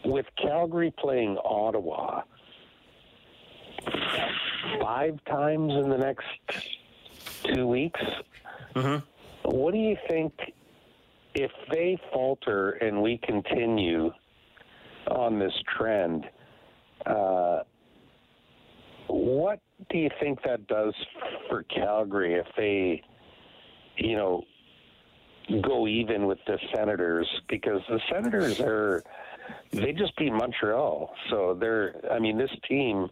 With 0.03 0.25
Calgary 0.41 0.93
playing 0.97 1.37
Ottawa 1.43 2.21
five 4.81 5.19
times 5.25 5.73
in 5.73 5.89
the 5.89 5.97
next 5.97 6.25
two 7.43 7.67
weeks, 7.67 8.01
mm-hmm. 8.75 9.49
what 9.49 9.73
do 9.73 9.79
you 9.79 9.97
think 10.07 10.33
if 11.33 11.51
they 11.71 11.97
falter 12.13 12.71
and 12.71 13.01
we 13.01 13.17
continue? 13.17 14.11
On 15.07 15.39
this 15.39 15.53
trend. 15.77 16.25
Uh, 17.05 17.59
what 19.07 19.59
do 19.89 19.97
you 19.97 20.09
think 20.19 20.39
that 20.43 20.67
does 20.67 20.93
for 21.49 21.63
Calgary 21.63 22.35
if 22.35 22.47
they, 22.57 23.01
you 23.97 24.15
know, 24.15 24.43
go 25.61 25.87
even 25.87 26.25
with 26.25 26.39
the 26.47 26.57
Senators? 26.73 27.27
Because 27.47 27.81
the 27.89 27.99
Senators 28.11 28.59
are, 28.59 29.03
they 29.71 29.91
just 29.91 30.15
beat 30.17 30.33
Montreal. 30.33 31.13
So 31.29 31.55
they're, 31.59 31.95
I 32.11 32.19
mean, 32.19 32.37
this 32.37 32.51
team 32.67 33.07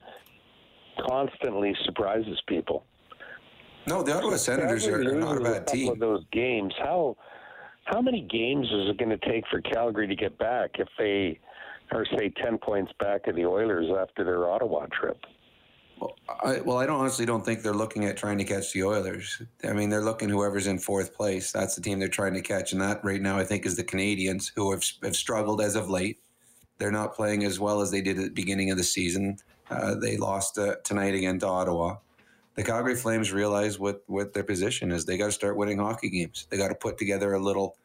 constantly 1.08 1.76
surprises 1.86 2.42
people. 2.48 2.86
No, 3.86 4.02
the 4.02 4.16
Ottawa 4.16 4.38
Senators 4.38 4.88
are, 4.88 5.02
are 5.02 5.16
not 5.16 5.38
a 5.38 5.42
bad 5.42 5.68
team. 5.68 5.92
Of 5.92 6.00
those 6.00 6.24
games, 6.32 6.74
how 6.80 7.18
how 7.86 8.02
many 8.02 8.22
games 8.22 8.66
is 8.68 8.90
it 8.90 8.98
going 8.98 9.10
to 9.10 9.30
take 9.30 9.44
for 9.52 9.60
Calgary 9.62 10.08
to 10.08 10.16
get 10.16 10.38
back 10.38 10.72
if 10.80 10.88
they 10.98 11.38
or 11.92 12.06
say 12.06 12.30
10 12.30 12.58
points 12.60 12.92
back 13.00 13.28
of 13.28 13.36
the 13.36 13.46
Oilers 13.46 13.88
after 13.98 14.24
their 14.24 14.50
Ottawa 14.50 14.86
trip. 14.88 15.18
Well, 16.00 16.16
I, 16.44 16.60
well, 16.62 16.78
I 16.78 16.86
don't 16.86 17.00
honestly 17.00 17.26
don't 17.26 17.46
think 17.46 17.62
they're 17.62 17.74
looking 17.74 18.06
at 18.06 18.18
trying 18.18 18.38
to 18.40 18.44
catch 18.44 18.74
the 18.74 18.84
Oilers. 18.84 19.42
I 19.64 19.74
mean, 19.74 19.90
they're 19.90 20.02
looking 20.02 20.30
whoever's 20.30 20.68
in 20.68 20.80
fourth 20.80 21.14
place. 21.14 21.52
That's 21.52 21.76
the 21.76 21.82
team 21.82 22.00
they're 22.00 22.08
trying 22.08 22.34
to 22.34 22.42
catch, 22.42 22.74
and 22.74 22.82
that 22.82 23.04
right 23.04 23.22
now 23.22 23.38
I 23.38 23.46
think 23.46 23.66
is 23.66 23.76
the 23.76 23.84
Canadiens 23.84 24.52
who 24.56 24.72
have, 24.72 24.84
have 25.04 25.16
struggled 25.16 25.62
as 25.62 25.76
of 25.76 25.90
late. 25.90 26.20
They're 26.80 26.92
not 26.92 27.14
playing 27.14 27.44
as 27.44 27.60
well 27.60 27.82
as 27.82 27.92
they 27.92 28.02
did 28.02 28.18
at 28.18 28.24
the 28.24 28.30
beginning 28.32 28.72
of 28.72 28.78
the 28.78 28.84
season. 28.84 29.38
Uh, 29.70 29.96
they 29.96 30.18
lost 30.18 30.58
uh, 30.58 30.76
tonight 30.84 31.14
again 31.14 31.40
to 31.40 31.48
Ottawa. 31.48 31.98
The 32.56 32.64
Calgary 32.64 32.96
Flames 32.96 33.32
realize 33.32 33.80
what 33.80 34.04
what 34.08 34.34
their 34.34 34.44
position 34.44 34.92
is. 34.92 35.06
They 35.06 35.18
got 35.18 35.28
to 35.28 35.32
start 35.32 35.58
winning 35.58 35.80
hockey 35.80 36.10
games. 36.10 36.48
They 36.50 36.58
got 36.58 36.68
to 36.68 36.76
put 36.76 36.98
together 36.98 37.34
a 37.34 37.40
little 37.40 37.78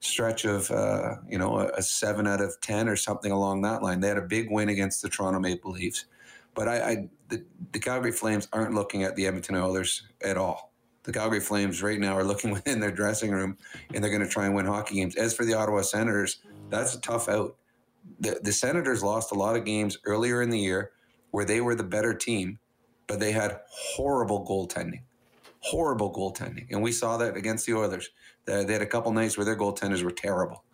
stretch 0.00 0.44
of 0.44 0.70
uh, 0.70 1.16
you 1.28 1.38
know 1.38 1.58
a, 1.58 1.68
a, 1.76 1.82
seven 1.82 2.26
out 2.26 2.40
of 2.40 2.60
ten 2.60 2.88
or 2.88 2.96
something 2.96 3.32
along 3.32 3.62
that 3.62 3.82
line. 3.82 4.00
They 4.00 4.08
had 4.08 4.18
a 4.18 4.22
big 4.22 4.50
win 4.50 4.68
against 4.68 5.02
the 5.02 5.08
Toronto 5.08 5.40
Maple 5.40 5.72
Leafs, 5.72 6.06
but 6.54 6.68
I, 6.68 6.90
I 6.90 7.08
the, 7.28 7.44
the, 7.72 7.78
Calgary 7.78 8.12
Flames 8.12 8.48
aren't 8.52 8.74
looking 8.74 9.02
at 9.02 9.16
the 9.16 9.26
Edmonton 9.26 9.56
Oilers 9.56 10.06
at 10.22 10.36
all. 10.36 10.72
The 11.04 11.12
Calgary 11.12 11.40
Flames 11.40 11.82
right 11.82 11.98
now 11.98 12.16
are 12.16 12.24
looking 12.24 12.50
within 12.52 12.80
their 12.80 12.90
dressing 12.90 13.30
room, 13.30 13.56
and 13.94 14.02
they're 14.02 14.10
going 14.10 14.22
to 14.22 14.28
try 14.28 14.46
and 14.46 14.54
win 14.54 14.66
hockey 14.66 14.96
games. 14.96 15.16
As 15.16 15.34
for 15.34 15.44
the 15.44 15.54
Ottawa 15.54 15.82
Senators, 15.82 16.38
that's 16.68 16.94
a 16.94 17.00
tough 17.00 17.28
out. 17.28 17.56
The, 18.20 18.38
the 18.42 18.52
Senators 18.52 19.02
lost 19.02 19.32
a 19.32 19.34
lot 19.34 19.56
of 19.56 19.64
games 19.64 19.98
earlier 20.04 20.42
in 20.42 20.50
the 20.50 20.58
year 20.58 20.92
where 21.32 21.44
they 21.44 21.60
were 21.60 21.74
the 21.74 21.82
better 21.82 22.14
team, 22.14 22.58
but 23.06 23.18
they 23.18 23.32
had 23.32 23.60
horrible 23.68 24.46
goaltending 24.46 25.02
horrible 25.66 26.12
goaltending, 26.12 26.66
and 26.70 26.80
we 26.82 26.92
saw 26.92 27.16
that 27.16 27.36
against 27.36 27.66
the 27.66 27.74
Oilers. 27.74 28.10
They 28.44 28.72
had 28.72 28.82
a 28.82 28.86
couple 28.86 29.12
nights 29.12 29.36
where 29.36 29.44
their 29.44 29.56
goaltenders 29.56 30.02
were 30.02 30.12
terrible. 30.12 30.64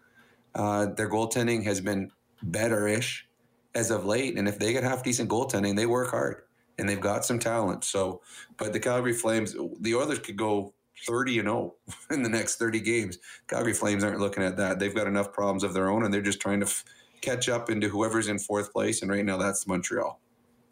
Uh, 0.54 0.86
their 0.86 1.08
goaltending 1.08 1.64
has 1.64 1.80
been 1.80 2.10
better-ish 2.42 3.26
as 3.74 3.90
of 3.90 4.04
late. 4.04 4.36
And 4.36 4.48
if 4.48 4.58
they 4.58 4.72
get 4.72 4.84
half 4.84 5.02
decent 5.02 5.30
goaltending, 5.30 5.76
they 5.76 5.86
work 5.86 6.10
hard 6.10 6.42
and 6.78 6.88
they've 6.88 7.00
got 7.00 7.24
some 7.24 7.38
talent. 7.38 7.84
So, 7.84 8.20
but 8.56 8.72
the 8.72 8.80
Calgary 8.80 9.14
Flames, 9.14 9.54
the 9.80 9.94
Oilers 9.94 10.18
could 10.18 10.36
go 10.36 10.74
30 11.06 11.40
and 11.40 11.48
0 11.48 11.74
in 12.10 12.22
the 12.22 12.28
next 12.28 12.56
30 12.56 12.80
games. 12.80 13.18
Calgary 13.48 13.72
Flames 13.72 14.04
aren't 14.04 14.20
looking 14.20 14.42
at 14.42 14.56
that. 14.56 14.78
They've 14.78 14.94
got 14.94 15.06
enough 15.06 15.32
problems 15.32 15.64
of 15.64 15.74
their 15.74 15.88
own 15.88 16.04
and 16.04 16.12
they're 16.12 16.20
just 16.20 16.40
trying 16.40 16.60
to 16.60 16.66
f- 16.66 16.84
catch 17.20 17.48
up 17.48 17.70
into 17.70 17.88
whoever's 17.88 18.28
in 18.28 18.38
fourth 18.38 18.72
place. 18.72 19.02
And 19.02 19.10
right 19.10 19.24
now 19.24 19.38
that's 19.38 19.66
Montreal. 19.66 20.20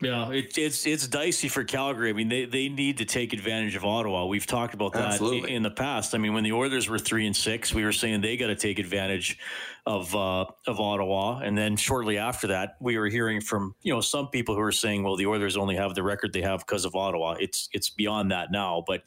Yeah, 0.02 0.30
it, 0.30 0.56
it's 0.56 0.86
it's 0.86 1.06
dicey 1.06 1.48
for 1.48 1.62
Calgary. 1.62 2.08
I 2.08 2.14
mean, 2.14 2.30
they, 2.30 2.46
they 2.46 2.70
need 2.70 2.98
to 2.98 3.04
take 3.04 3.34
advantage 3.34 3.76
of 3.76 3.84
Ottawa. 3.84 4.24
We've 4.24 4.46
talked 4.46 4.72
about 4.72 4.94
that 4.94 5.12
Absolutely. 5.12 5.54
in 5.54 5.62
the 5.62 5.70
past. 5.70 6.14
I 6.14 6.18
mean, 6.18 6.32
when 6.32 6.42
the 6.42 6.52
Oilers 6.52 6.88
were 6.88 6.98
three 6.98 7.26
and 7.26 7.36
six, 7.36 7.74
we 7.74 7.84
were 7.84 7.92
saying 7.92 8.22
they 8.22 8.38
got 8.38 8.46
to 8.46 8.56
take 8.56 8.78
advantage 8.78 9.38
of 9.84 10.14
uh, 10.16 10.46
of 10.66 10.80
Ottawa, 10.80 11.40
and 11.40 11.56
then 11.56 11.76
shortly 11.76 12.16
after 12.16 12.46
that, 12.46 12.76
we 12.80 12.96
were 12.96 13.08
hearing 13.08 13.42
from 13.42 13.74
you 13.82 13.92
know 13.92 14.00
some 14.00 14.28
people 14.28 14.54
who 14.54 14.62
were 14.62 14.72
saying, 14.72 15.02
well, 15.02 15.16
the 15.16 15.26
Oilers 15.26 15.58
only 15.58 15.76
have 15.76 15.94
the 15.94 16.02
record 16.02 16.32
they 16.32 16.42
have 16.42 16.60
because 16.60 16.86
of 16.86 16.96
Ottawa. 16.96 17.36
It's 17.38 17.68
it's 17.74 17.90
beyond 17.90 18.30
that 18.30 18.50
now, 18.50 18.82
but 18.86 19.02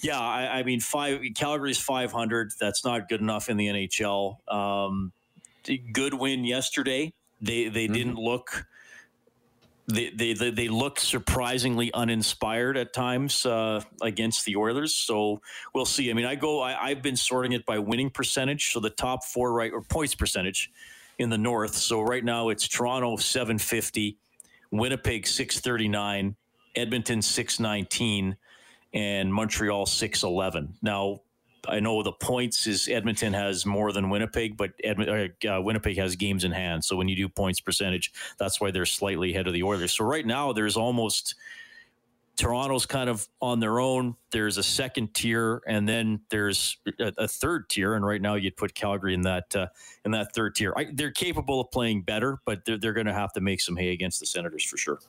yeah, 0.00 0.20
I, 0.20 0.60
I 0.60 0.62
mean, 0.62 0.78
five 0.78 1.20
Calgary's 1.34 1.78
five 1.78 2.12
hundred. 2.12 2.52
That's 2.60 2.84
not 2.84 3.08
good 3.08 3.20
enough 3.20 3.48
in 3.48 3.56
the 3.56 3.66
NHL. 3.66 4.48
Um, 4.48 5.10
good 5.92 6.14
win 6.14 6.44
yesterday. 6.44 7.12
They 7.40 7.68
they 7.68 7.88
didn't 7.88 8.16
look 8.16 8.66
they, 9.90 10.32
they 10.34 10.50
they 10.50 10.68
looked 10.68 11.00
surprisingly 11.00 11.92
uninspired 11.92 12.76
at 12.76 12.92
times 12.92 13.46
uh, 13.46 13.82
against 14.00 14.44
the 14.44 14.56
Oilers. 14.56 14.94
So 14.94 15.40
we'll 15.74 15.84
see. 15.84 16.10
I 16.10 16.14
mean, 16.14 16.26
I 16.26 16.34
go. 16.34 16.60
I, 16.60 16.90
I've 16.90 17.02
been 17.02 17.16
sorting 17.16 17.52
it 17.52 17.64
by 17.66 17.78
winning 17.78 18.10
percentage. 18.10 18.72
So 18.72 18.80
the 18.80 18.90
top 18.90 19.24
four 19.24 19.52
right 19.52 19.72
or 19.72 19.82
points 19.82 20.14
percentage 20.14 20.70
in 21.18 21.30
the 21.30 21.38
North. 21.38 21.74
So 21.74 22.00
right 22.00 22.24
now 22.24 22.48
it's 22.48 22.68
Toronto 22.68 23.16
seven 23.16 23.58
fifty, 23.58 24.18
Winnipeg 24.70 25.26
six 25.26 25.60
thirty 25.60 25.88
nine, 25.88 26.36
Edmonton 26.74 27.22
six 27.22 27.60
nineteen, 27.60 28.36
and 28.92 29.32
Montreal 29.32 29.86
six 29.86 30.22
eleven. 30.22 30.74
Now. 30.82 31.20
I 31.68 31.80
know 31.80 32.02
the 32.02 32.12
points 32.12 32.66
is 32.66 32.88
Edmonton 32.88 33.32
has 33.32 33.66
more 33.66 33.92
than 33.92 34.10
Winnipeg, 34.10 34.56
but 34.56 34.70
Edmont, 34.84 35.32
uh, 35.44 35.60
Winnipeg 35.62 35.96
has 35.98 36.16
games 36.16 36.44
in 36.44 36.52
hand. 36.52 36.84
So 36.84 36.96
when 36.96 37.08
you 37.08 37.16
do 37.16 37.28
points 37.28 37.60
percentage, 37.60 38.12
that's 38.38 38.60
why 38.60 38.70
they're 38.70 38.86
slightly 38.86 39.32
ahead 39.32 39.46
of 39.46 39.52
the 39.52 39.62
Oilers. 39.62 39.92
So 39.92 40.04
right 40.04 40.26
now, 40.26 40.52
there's 40.52 40.76
almost 40.76 41.34
Toronto's 42.36 42.86
kind 42.86 43.10
of 43.10 43.28
on 43.42 43.60
their 43.60 43.80
own. 43.80 44.16
There's 44.30 44.56
a 44.56 44.62
second 44.62 45.12
tier, 45.12 45.60
and 45.66 45.86
then 45.86 46.20
there's 46.30 46.78
a, 46.98 47.12
a 47.18 47.28
third 47.28 47.68
tier. 47.68 47.94
And 47.94 48.06
right 48.06 48.22
now, 48.22 48.34
you'd 48.36 48.56
put 48.56 48.74
Calgary 48.74 49.12
in 49.12 49.20
that 49.22 49.54
uh, 49.54 49.66
in 50.04 50.12
that 50.12 50.34
third 50.34 50.54
tier. 50.54 50.72
I, 50.76 50.86
they're 50.92 51.10
capable 51.10 51.60
of 51.60 51.70
playing 51.70 52.02
better, 52.02 52.38
but 52.46 52.64
they're 52.64 52.78
they're 52.78 52.94
going 52.94 53.06
to 53.06 53.12
have 53.12 53.32
to 53.34 53.40
make 53.40 53.60
some 53.60 53.76
hay 53.76 53.90
against 53.90 54.20
the 54.20 54.26
Senators 54.26 54.64
for 54.64 54.78
sure. 54.78 55.00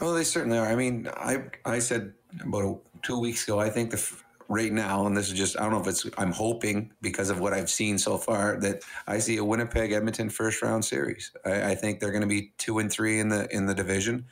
Well, 0.00 0.12
they 0.12 0.24
certainly 0.24 0.58
are. 0.58 0.66
I 0.66 0.76
mean, 0.76 1.08
I 1.16 1.44
I 1.64 1.78
said 1.78 2.12
about 2.42 2.82
two 3.02 3.18
weeks 3.18 3.44
ago. 3.44 3.58
I 3.58 3.70
think 3.70 3.90
the 3.90 4.16
right 4.48 4.72
now, 4.72 5.06
and 5.06 5.16
this 5.16 5.28
is 5.28 5.34
just 5.34 5.58
I 5.58 5.62
don't 5.62 5.72
know 5.72 5.80
if 5.80 5.86
it's 5.86 6.06
I'm 6.18 6.32
hoping 6.32 6.92
because 7.00 7.30
of 7.30 7.40
what 7.40 7.52
I've 7.52 7.70
seen 7.70 7.98
so 7.98 8.18
far 8.18 8.58
that 8.60 8.82
I 9.06 9.18
see 9.18 9.36
a 9.36 9.44
Winnipeg 9.44 9.92
Edmonton 9.92 10.30
first 10.30 10.62
round 10.62 10.84
series. 10.84 11.32
I, 11.44 11.70
I 11.70 11.74
think 11.74 12.00
they're 12.00 12.12
going 12.12 12.22
to 12.22 12.28
be 12.28 12.52
two 12.58 12.78
and 12.78 12.90
three 12.90 13.20
in 13.20 13.28
the 13.28 13.48
in 13.54 13.66
the 13.66 13.74
division. 13.74 14.26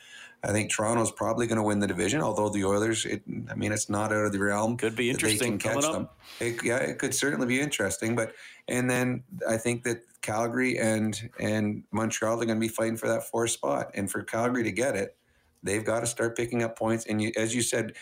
I 0.44 0.52
think 0.52 0.70
Toronto's 0.70 1.10
probably 1.10 1.46
going 1.46 1.56
to 1.56 1.62
win 1.62 1.78
the 1.78 1.86
division, 1.86 2.20
although 2.20 2.50
the 2.50 2.66
Oilers, 2.66 3.06
it, 3.06 3.22
I 3.50 3.54
mean, 3.54 3.72
it's 3.72 3.88
not 3.88 4.12
out 4.12 4.26
of 4.26 4.32
the 4.32 4.38
realm. 4.38 4.76
Could 4.76 4.94
be 4.94 5.10
that 5.10 5.20
they 5.20 5.30
interesting 5.30 5.58
can 5.58 5.72
catch 5.72 5.90
them. 5.90 6.08
It, 6.38 6.62
yeah, 6.62 6.76
it 6.76 6.98
could 6.98 7.14
certainly 7.14 7.46
be 7.46 7.60
interesting. 7.60 8.14
But 8.14 8.34
and 8.68 8.90
then 8.90 9.24
I 9.48 9.56
think 9.56 9.84
that 9.84 10.02
Calgary 10.20 10.78
and 10.78 11.30
and 11.40 11.84
Montreal 11.92 12.34
are 12.34 12.44
going 12.44 12.58
to 12.58 12.60
be 12.60 12.68
fighting 12.68 12.96
for 12.96 13.08
that 13.08 13.24
fourth 13.24 13.52
spot, 13.52 13.90
and 13.94 14.10
for 14.10 14.22
Calgary 14.22 14.64
to 14.64 14.72
get 14.72 14.96
it, 14.96 15.16
they've 15.62 15.84
got 15.84 16.00
to 16.00 16.06
start 16.06 16.36
picking 16.36 16.62
up 16.62 16.78
points. 16.78 17.06
And 17.06 17.22
you, 17.22 17.32
as 17.36 17.54
you 17.54 17.62
said, 17.62 17.94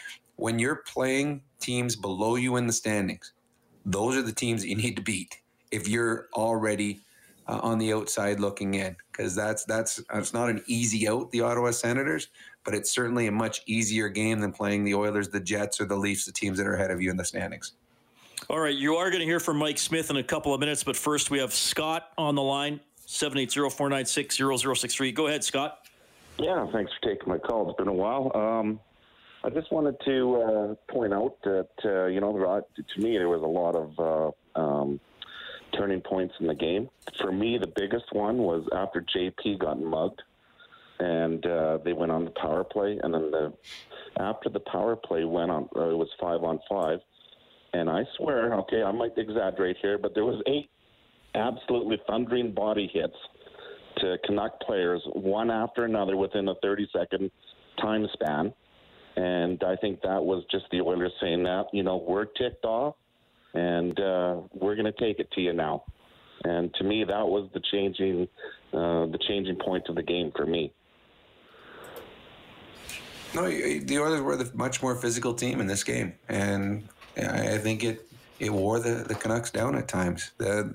when 0.43 0.59
you're 0.59 0.83
playing 0.93 1.41
teams 1.61 1.95
below 1.95 2.35
you 2.35 2.57
in 2.57 2.67
the 2.67 2.73
standings, 2.73 3.33
those 3.87 4.17
are 4.17 4.23
the 4.23 4.33
teams 4.33 4.63
that 4.63 4.69
you 4.69 4.75
need 4.75 4.97
to 4.97 5.03
beat. 5.03 5.41
If 5.71 5.89
you're 5.89 6.27
already 6.35 6.99
uh, 7.47 7.61
on 7.63 7.79
the 7.79 7.93
outside 7.93 8.41
looking 8.41 8.75
in, 8.75 8.97
because 9.13 9.37
that's 9.37 9.65
that's 9.67 10.03
it's 10.13 10.35
not 10.35 10.51
an 10.51 10.61
easy 10.67 11.09
out. 11.09 11.31
The 11.31 11.43
Ottawa 11.43 11.71
Senators, 11.71 12.27
but 12.65 12.75
it's 12.75 12.91
certainly 12.91 13.29
a 13.29 13.33
much 13.33 13.63
easier 13.67 14.09
game 14.09 14.41
than 14.41 14.51
playing 14.51 14.83
the 14.83 14.95
Oilers, 14.95 15.29
the 15.29 15.39
Jets, 15.39 15.81
or 15.81 15.85
the 15.85 15.95
Leafs, 15.95 16.25
the 16.25 16.33
teams 16.33 16.59
that 16.59 16.67
are 16.67 16.75
ahead 16.75 16.91
of 16.91 17.01
you 17.01 17.09
in 17.09 17.17
the 17.17 17.25
standings. 17.25 17.75
All 18.51 18.59
right, 18.59 18.75
you 18.75 18.97
are 18.97 19.11
going 19.11 19.21
to 19.21 19.27
hear 19.27 19.39
from 19.39 19.59
Mike 19.59 19.79
Smith 19.79 20.11
in 20.11 20.17
a 20.17 20.25
couple 20.25 20.53
of 20.53 20.59
minutes, 20.59 20.83
but 20.83 20.97
first 20.97 21.31
we 21.31 21.39
have 21.39 21.55
Scott 21.55 22.09
on 22.19 22.35
the 22.35 22.43
line, 22.43 22.81
780-496-0063. 23.07 25.15
Go 25.15 25.29
ahead, 25.29 25.45
Scott. 25.45 25.87
Yeah, 26.39 26.67
thanks 26.73 26.91
for 26.95 27.01
taking 27.09 27.29
my 27.29 27.39
call. 27.39 27.71
It's 27.71 27.79
been 27.79 27.87
a 27.87 27.93
while. 27.93 28.33
Um, 28.35 28.81
I 29.45 29.51
just 29.51 29.73
wanted 29.73 29.97
to 30.05 30.37
uh, 30.37 30.93
point 30.93 31.13
out 31.13 31.37
that 31.43 31.69
uh, 31.85 32.07
you 32.07 32.21
know, 32.21 32.33
to 32.33 33.01
me, 33.01 33.19
there 33.19 33.29
was 33.29 33.43
a 33.43 33.47
lot 33.47 33.75
of 33.75 34.35
uh, 34.57 34.61
um, 34.61 35.01
turning 35.77 36.01
points 36.01 36.35
in 36.39 36.47
the 36.47 36.55
game. 36.55 36.89
For 37.21 37.33
me, 37.33 37.59
the 37.59 37.67
biggest 37.67 38.13
one 38.13 38.39
was 38.39 38.65
after 38.73 39.05
JP 39.15 39.59
got 39.59 39.81
mugged, 39.81 40.23
and 41.01 41.45
uh, 41.45 41.79
they 41.85 41.93
went 41.93 42.13
on 42.13 42.25
the 42.25 42.31
power 42.31 42.63
play, 42.63 43.01
and 43.03 43.13
then 43.13 43.31
the 43.33 43.53
after 44.21 44.49
the 44.49 44.61
power 44.61 44.95
play 44.95 45.25
went 45.25 45.51
on, 45.51 45.69
uh, 45.75 45.89
it 45.89 45.97
was 45.97 46.09
five 46.21 46.45
on 46.45 46.61
five, 46.69 47.01
and 47.73 47.91
I 47.91 48.05
swear, 48.17 48.55
okay, 48.61 48.83
I 48.85 48.93
might 48.93 49.17
exaggerate 49.17 49.77
here, 49.83 49.99
but 49.99 50.15
there 50.15 50.25
was 50.25 50.41
eight 50.47 50.71
absolutely 51.35 52.01
thundering 52.07 52.53
body 52.53 52.89
hits 52.93 53.17
to 53.97 54.19
Canuck 54.25 54.61
players, 54.61 55.03
one 55.15 55.51
after 55.51 55.85
another, 55.85 56.17
within 56.17 56.49
a 56.49 56.55
30 56.63 56.89
second 56.97 57.31
time 57.81 58.07
span. 58.13 58.53
And 59.17 59.63
I 59.63 59.77
think 59.77 60.01
that 60.03 60.23
was 60.23 60.45
just 60.51 60.65
the 60.71 60.81
Oilers 60.81 61.13
saying 61.21 61.43
that, 61.45 61.67
you 61.73 61.83
know, 61.83 61.97
we're 61.97 62.25
ticked 62.25 62.65
off 62.65 62.95
and 63.55 63.99
uh, 64.01 64.41
we're 64.55 64.75
going 64.75 64.91
to 64.91 64.99
take 64.99 65.19
it 65.19 65.31
to 65.33 65.41
you 65.41 65.53
now. 65.53 65.85
And 66.45 66.73
to 66.75 66.85
me, 66.85 67.05
that 67.05 67.27
was 67.27 67.49
the 67.53 67.61
changing, 67.71 68.27
uh, 68.73 69.07
the 69.07 69.19
changing 69.29 69.57
point 69.57 69.89
of 69.89 69.95
the 69.95 70.03
game 70.03 70.33
for 70.35 70.47
me. 70.47 70.73
No, 73.35 73.49
the 73.49 73.99
Oilers 73.99 74.21
were 74.21 74.37
the 74.37 74.51
much 74.55 74.83
more 74.83 74.95
physical 74.95 75.33
team 75.33 75.61
in 75.61 75.67
this 75.67 75.85
game, 75.85 76.15
and 76.29 76.87
I 77.17 77.55
I 77.55 77.59
think 77.59 77.83
it 77.83 78.07
it 78.39 78.53
wore 78.53 78.79
the, 78.79 79.05
the 79.09 79.15
Canucks 79.15 79.51
down 79.51 79.75
at 79.75 79.89
times. 79.89 80.33
The 80.37 80.75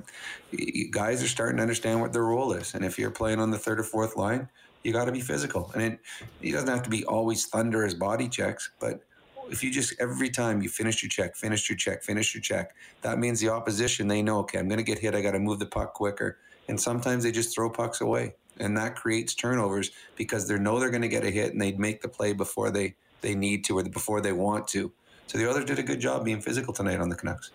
guys 0.90 1.22
are 1.22 1.28
starting 1.28 1.58
to 1.58 1.62
understand 1.62 2.02
what 2.02 2.14
their 2.14 2.24
role 2.24 2.54
is, 2.54 2.74
and 2.74 2.84
if 2.84 2.98
you're 2.98 3.12
playing 3.12 3.40
on 3.40 3.52
the 3.52 3.60
third 3.60 3.80
or 3.80 3.84
fourth 3.84 4.16
line, 4.16 4.50
you 4.84 4.94
got 4.94 5.06
to 5.06 5.12
be 5.12 5.22
physical. 5.22 5.72
And 5.74 5.84
it, 5.84 6.00
it 6.42 6.52
doesn't 6.52 6.70
have 6.70 6.84
to 6.84 6.90
be 6.90 7.06
always 7.06 7.46
thunder 7.46 7.86
as 7.86 7.94
body 7.94 8.28
checks, 8.30 8.72
but 8.80 9.02
if 9.50 9.64
you 9.64 9.72
just 9.72 9.94
every 10.00 10.30
time 10.30 10.62
you 10.62 10.70
finish 10.70 11.02
your 11.02 11.10
check, 11.10 11.36
finish 11.36 11.70
your 11.70 11.78
check, 11.78 12.04
finish 12.04 12.34
your 12.34 12.42
check, 12.42 12.76
that 13.02 13.18
means 13.18 13.40
the 13.40 13.50
opposition 13.50 14.08
they 14.08 14.22
know, 14.22 14.40
okay, 14.40 14.60
I'm 14.60 14.68
going 14.68 14.78
to 14.78 14.84
get 14.84 15.00
hit. 15.00 15.16
I 15.16 15.22
got 15.22 15.32
to 15.32 15.40
move 15.40 15.60
the 15.60 15.66
puck 15.66 15.94
quicker, 15.94 16.38
and 16.68 16.80
sometimes 16.80 17.24
they 17.24 17.32
just 17.32 17.54
throw 17.54 17.70
pucks 17.70 18.02
away, 18.02 18.36
and 18.60 18.78
that 18.78 18.96
creates 18.96 19.34
turnovers 19.34 19.92
because 20.16 20.48
they 20.48 20.58
know 20.58 20.80
they're 20.80 20.90
going 20.90 21.02
to 21.02 21.08
get 21.08 21.24
a 21.24 21.32
hit, 21.32 21.54
and 21.54 21.62
they 21.62 21.72
make 21.74 22.02
the 22.02 22.10
play 22.10 22.34
before 22.34 22.72
they 22.72 22.96
they 23.22 23.36
need 23.36 23.64
to 23.66 23.78
or 23.78 23.84
before 23.84 24.22
they 24.22 24.32
want 24.32 24.68
to. 24.70 24.92
So 25.28 25.38
the 25.38 25.50
others 25.50 25.66
did 25.66 25.80
a 25.80 25.84
good 25.84 26.00
job 26.00 26.24
being 26.24 26.42
physical 26.42 26.74
tonight 26.74 27.00
on 27.00 27.10
the 27.10 27.16
Canucks. 27.16 27.52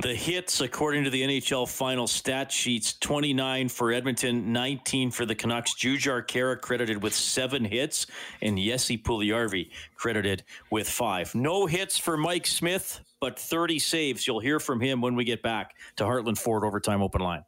The 0.00 0.14
hits, 0.14 0.60
according 0.60 1.04
to 1.04 1.10
the 1.10 1.22
NHL 1.22 1.68
final 1.68 2.08
stat 2.08 2.50
sheets, 2.50 2.98
29 2.98 3.68
for 3.68 3.92
Edmonton, 3.92 4.52
19 4.52 5.12
for 5.12 5.24
the 5.24 5.36
Canucks. 5.36 5.74
Jujhar 5.74 6.26
Khaira 6.26 6.60
credited 6.60 7.00
with 7.00 7.14
seven 7.14 7.64
hits, 7.64 8.06
and 8.42 8.58
Jesse 8.58 8.98
Puljujarvi 8.98 9.70
credited 9.94 10.42
with 10.70 10.88
five. 10.88 11.32
No 11.34 11.66
hits 11.66 11.96
for 11.96 12.16
Mike 12.16 12.46
Smith, 12.46 13.00
but 13.20 13.38
30 13.38 13.78
saves. 13.78 14.26
You'll 14.26 14.40
hear 14.40 14.58
from 14.58 14.80
him 14.80 15.00
when 15.00 15.14
we 15.14 15.24
get 15.24 15.42
back 15.42 15.74
to 15.96 16.04
Heartland 16.04 16.38
Ford 16.38 16.64
Overtime 16.64 17.00
Open 17.00 17.20
Line. 17.20 17.44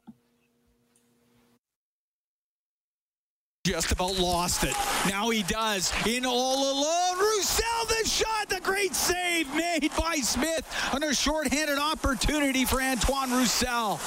just 3.67 3.91
about 3.91 4.17
lost 4.17 4.63
it. 4.63 4.73
Now 5.09 5.29
he 5.29 5.43
does. 5.43 5.91
In 6.05 6.25
all 6.25 6.71
alone. 6.71 7.19
Roussel, 7.19 7.65
the 7.89 8.07
shot, 8.07 8.47
the 8.47 8.61
great 8.77 8.93
save 8.93 9.55
made 9.55 9.89
by 9.97 10.17
Smith 10.17 10.63
on 10.93 11.01
a 11.01 11.11
shorthanded 11.11 11.79
opportunity 11.79 12.63
for 12.63 12.79
Antoine 12.79 13.31
Roussel. 13.31 13.99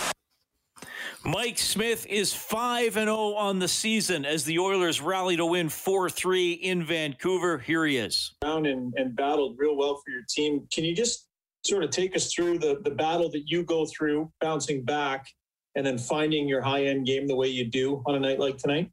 Mike 1.24 1.58
Smith 1.58 2.06
is 2.06 2.32
5 2.32 2.96
and 2.96 3.08
0 3.08 3.16
on 3.34 3.58
the 3.58 3.66
season 3.66 4.24
as 4.24 4.44
the 4.44 4.60
Oilers 4.60 5.00
rally 5.00 5.36
to 5.36 5.44
win 5.44 5.68
4 5.68 6.08
3 6.08 6.52
in 6.52 6.84
Vancouver. 6.84 7.58
Here 7.58 7.84
he 7.84 7.96
is. 7.96 8.36
Down 8.42 8.64
and, 8.66 8.94
and 8.96 9.16
battled 9.16 9.56
real 9.58 9.76
well 9.76 10.00
for 10.04 10.12
your 10.12 10.22
team. 10.28 10.68
Can 10.72 10.84
you 10.84 10.94
just 10.94 11.26
sort 11.66 11.82
of 11.82 11.90
take 11.90 12.14
us 12.14 12.32
through 12.32 12.60
the, 12.60 12.80
the 12.84 12.92
battle 12.92 13.28
that 13.32 13.48
you 13.48 13.64
go 13.64 13.86
through, 13.86 14.30
bouncing 14.40 14.84
back, 14.84 15.26
and 15.74 15.84
then 15.84 15.98
finding 15.98 16.46
your 16.46 16.62
high 16.62 16.84
end 16.84 17.06
game 17.06 17.26
the 17.26 17.34
way 17.34 17.48
you 17.48 17.68
do 17.68 18.04
on 18.06 18.14
a 18.14 18.20
night 18.20 18.38
like 18.38 18.56
tonight? 18.56 18.88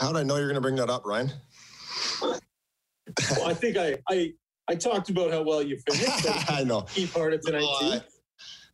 How 0.00 0.08
did 0.08 0.18
I 0.18 0.22
know 0.24 0.34
you're 0.34 0.48
going 0.48 0.56
to 0.56 0.60
bring 0.60 0.76
that 0.76 0.90
up, 0.90 1.06
Ryan? 1.06 1.30
well, 3.30 3.48
I 3.48 3.54
think 3.54 3.76
I, 3.76 3.98
I 4.08 4.32
I 4.68 4.74
talked 4.74 5.10
about 5.10 5.30
how 5.30 5.42
well 5.42 5.62
you 5.62 5.78
finished. 5.78 6.26
I 6.50 6.64
know. 6.64 6.82
Key 6.82 7.06
part 7.06 7.32
of 7.32 7.40
tonight 7.40 7.66
too. 7.80 8.00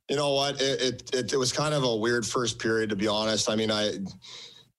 You 0.09 0.17
know 0.17 0.35
what? 0.35 0.61
It, 0.61 0.81
it, 0.81 1.15
it, 1.15 1.33
it 1.33 1.37
was 1.37 1.53
kind 1.53 1.75
of 1.75 1.85
a 1.85 1.97
weird 1.97 2.27
first 2.27 2.59
period, 2.59 2.91
to 2.91 2.97
be 2.97 3.07
honest. 3.09 3.49
I 3.49 3.57
mean, 3.57 3.71
I, 3.71 3.93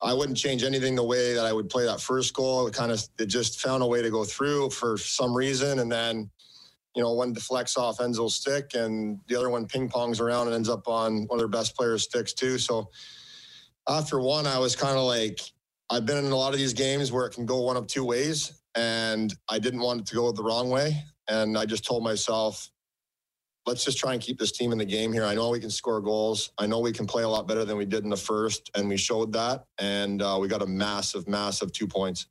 I 0.01 0.13
wouldn't 0.13 0.37
change 0.37 0.63
anything 0.63 0.95
the 0.95 1.03
way 1.03 1.33
that 1.33 1.45
I 1.45 1.53
would 1.53 1.69
play 1.69 1.85
that 1.85 2.01
first 2.01 2.33
goal. 2.33 2.67
It 2.67 2.73
kind 2.73 2.91
of, 2.91 3.01
it 3.19 3.27
just 3.27 3.61
found 3.61 3.81
a 3.81 3.87
way 3.87 4.01
to 4.01 4.11
go 4.11 4.25
through 4.25 4.71
for 4.71 4.97
some 4.97 5.33
reason. 5.33 5.79
And 5.79 5.91
then, 5.91 6.29
you 6.95 7.01
know, 7.01 7.13
one 7.13 7.33
deflects 7.33 7.77
off 7.77 8.01
Ennis's 8.01 8.35
stick 8.35 8.71
and 8.75 9.17
the 9.27 9.35
other 9.35 9.49
one 9.49 9.65
ping 9.65 9.89
pongs 9.89 10.19
around 10.19 10.47
and 10.47 10.55
ends 10.55 10.69
up 10.69 10.87
on 10.87 11.25
one 11.27 11.31
of 11.31 11.39
their 11.39 11.47
best 11.47 11.75
players' 11.75 12.03
sticks 12.03 12.33
too. 12.33 12.57
So 12.57 12.89
after 13.87 14.19
one, 14.19 14.45
I 14.45 14.59
was 14.59 14.75
kind 14.75 14.97
of 14.97 15.05
like, 15.05 15.39
I've 15.89 16.05
been 16.05 16.17
in 16.23 16.31
a 16.31 16.35
lot 16.35 16.53
of 16.53 16.59
these 16.59 16.73
games 16.73 17.11
where 17.11 17.25
it 17.25 17.33
can 17.33 17.45
go 17.45 17.61
one 17.61 17.77
of 17.77 17.87
two 17.87 18.03
ways. 18.03 18.62
And 18.76 19.34
I 19.49 19.59
didn't 19.59 19.82
want 19.82 20.01
it 20.01 20.05
to 20.07 20.15
go 20.15 20.32
the 20.32 20.43
wrong 20.43 20.69
way. 20.69 21.03
And 21.28 21.57
I 21.57 21.65
just 21.65 21.86
told 21.86 22.03
myself, 22.03 22.69
let's 23.65 23.86
just 23.86 23.97
try 23.97 24.13
and 24.13 24.21
keep 24.21 24.38
this 24.39 24.51
team 24.51 24.71
in 24.71 24.78
the 24.78 24.86
game 24.86 25.13
here. 25.13 25.24
I 25.24 25.36
know 25.36 25.49
we 25.49 25.59
can 25.59 25.69
score 25.69 26.01
goals. 26.01 26.51
I 26.57 26.65
know 26.67 26.80
we 26.80 26.91
can 26.91 27.05
play 27.05 27.24
a 27.24 27.30
lot 27.30 27.47
better 27.47 27.65
than 27.65 27.78
we 27.78 27.86
did 27.86 28.03
in 28.03 28.09
the 28.09 28.17
first, 28.17 28.69
and 28.76 28.89
we 28.89 28.97
showed 28.97 29.32
that. 29.34 29.65
And 29.78 30.21
uh, 30.21 30.38
we 30.39 30.47
got 30.47 30.61
a 30.61 30.67
massive, 30.67 31.28
massive 31.28 31.71
two 31.71 31.88
points. 31.88 32.28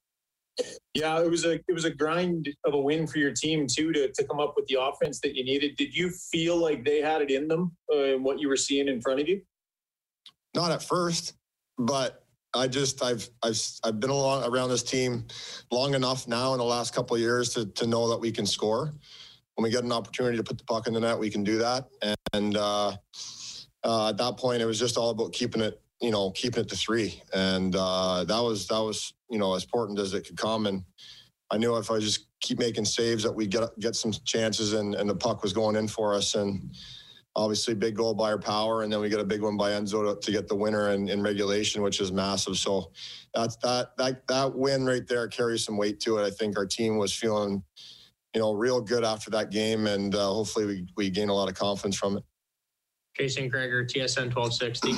Yeah, 0.92 1.22
it 1.22 1.30
was 1.30 1.46
a 1.46 1.52
it 1.52 1.72
was 1.72 1.86
a 1.86 1.90
grind 1.90 2.54
of 2.66 2.74
a 2.74 2.78
win 2.78 3.06
for 3.06 3.16
your 3.18 3.32
team 3.32 3.66
too 3.66 3.90
to 3.92 4.12
to 4.12 4.24
come 4.24 4.38
up 4.38 4.52
with 4.54 4.66
the 4.66 4.78
offense 4.78 5.18
that 5.20 5.34
you 5.34 5.44
needed. 5.44 5.76
Did 5.76 5.96
you 5.96 6.10
feel 6.10 6.58
like 6.58 6.84
they 6.84 7.00
had 7.00 7.22
it 7.22 7.30
in 7.30 7.48
them 7.48 7.74
uh, 7.90 8.18
what 8.18 8.38
you 8.38 8.48
were 8.48 8.56
seeing 8.56 8.86
in 8.86 9.00
front 9.00 9.20
of 9.20 9.28
you? 9.28 9.40
Not 10.54 10.70
at 10.70 10.82
first, 10.82 11.32
but 11.78 12.21
I 12.54 12.68
just 12.68 13.02
I've 13.02 13.28
I've 13.42 13.60
I've 13.84 14.00
been 14.00 14.10
along 14.10 14.44
around 14.44 14.68
this 14.68 14.82
team 14.82 15.26
long 15.70 15.94
enough 15.94 16.28
now 16.28 16.52
in 16.52 16.58
the 16.58 16.64
last 16.64 16.94
couple 16.94 17.16
of 17.16 17.22
years 17.22 17.50
to 17.54 17.66
to 17.66 17.86
know 17.86 18.08
that 18.10 18.18
we 18.18 18.30
can 18.30 18.46
score 18.46 18.94
when 19.54 19.64
we 19.64 19.70
get 19.70 19.84
an 19.84 19.92
opportunity 19.92 20.36
to 20.36 20.42
put 20.42 20.58
the 20.58 20.64
puck 20.64 20.86
in 20.86 20.94
the 20.94 21.00
net, 21.00 21.18
we 21.18 21.30
can 21.30 21.44
do 21.44 21.58
that. 21.58 21.88
And 22.32 22.56
uh, 22.56 22.96
uh, 23.84 24.08
at 24.08 24.16
that 24.16 24.36
point, 24.36 24.62
it 24.62 24.66
was 24.66 24.78
just 24.78 24.96
all 24.96 25.10
about 25.10 25.32
keeping 25.32 25.60
it, 25.60 25.80
you 26.00 26.10
know, 26.10 26.30
keeping 26.30 26.62
it 26.62 26.68
to 26.70 26.76
three. 26.76 27.22
And 27.34 27.74
uh, 27.76 28.24
that 28.24 28.40
was 28.40 28.66
that 28.68 28.80
was 28.80 29.12
you 29.30 29.38
know 29.38 29.54
as 29.54 29.64
important 29.64 29.98
as 29.98 30.14
it 30.14 30.26
could 30.26 30.36
come. 30.36 30.66
And 30.66 30.84
I 31.50 31.58
knew 31.58 31.76
if 31.76 31.90
I 31.90 31.98
just 31.98 32.28
keep 32.40 32.58
making 32.58 32.86
saves 32.86 33.22
that 33.24 33.32
we 33.32 33.46
get 33.46 33.68
get 33.78 33.94
some 33.94 34.12
chances, 34.24 34.72
and, 34.72 34.94
and 34.94 35.08
the 35.08 35.14
puck 35.14 35.42
was 35.42 35.52
going 35.52 35.76
in 35.76 35.88
for 35.88 36.14
us. 36.14 36.34
And 36.34 36.74
obviously, 37.34 37.74
big 37.74 37.96
goal 37.96 38.14
by 38.14 38.30
our 38.30 38.38
power, 38.38 38.82
and 38.82 38.92
then 38.92 39.00
we 39.00 39.08
get 39.08 39.20
a 39.20 39.24
big 39.24 39.42
one 39.42 39.56
by 39.56 39.72
Ennis 39.72 39.92
to, 39.92 40.18
to 40.20 40.32
get 40.32 40.48
the 40.48 40.54
winner 40.54 40.90
in, 40.90 41.08
in 41.08 41.22
regulation, 41.22 41.82
which 41.82 42.00
is 42.00 42.12
massive. 42.12 42.56
So 42.56 42.92
that's 43.34 43.56
that 43.56 43.96
that 43.98 44.26
that 44.28 44.54
win 44.54 44.84
right 44.84 45.06
there 45.06 45.28
carries 45.28 45.64
some 45.64 45.76
weight 45.76 46.00
to 46.00 46.18
it. 46.18 46.26
I 46.26 46.30
think 46.30 46.58
our 46.58 46.66
team 46.66 46.98
was 46.98 47.14
feeling 47.14 47.62
you 48.34 48.40
know, 48.40 48.54
real 48.54 48.80
good 48.80 49.04
after 49.04 49.30
that 49.30 49.50
game, 49.50 49.86
and 49.86 50.14
uh, 50.14 50.28
hopefully 50.28 50.66
we 50.66 50.86
we 50.96 51.10
gain 51.10 51.28
a 51.28 51.34
lot 51.34 51.48
of 51.48 51.54
confidence 51.54 51.96
from 51.96 52.16
it. 52.16 52.24
Jason 53.16 53.48
Gregor, 53.48 53.84
TSN 53.84 54.34
1260. 54.34 54.94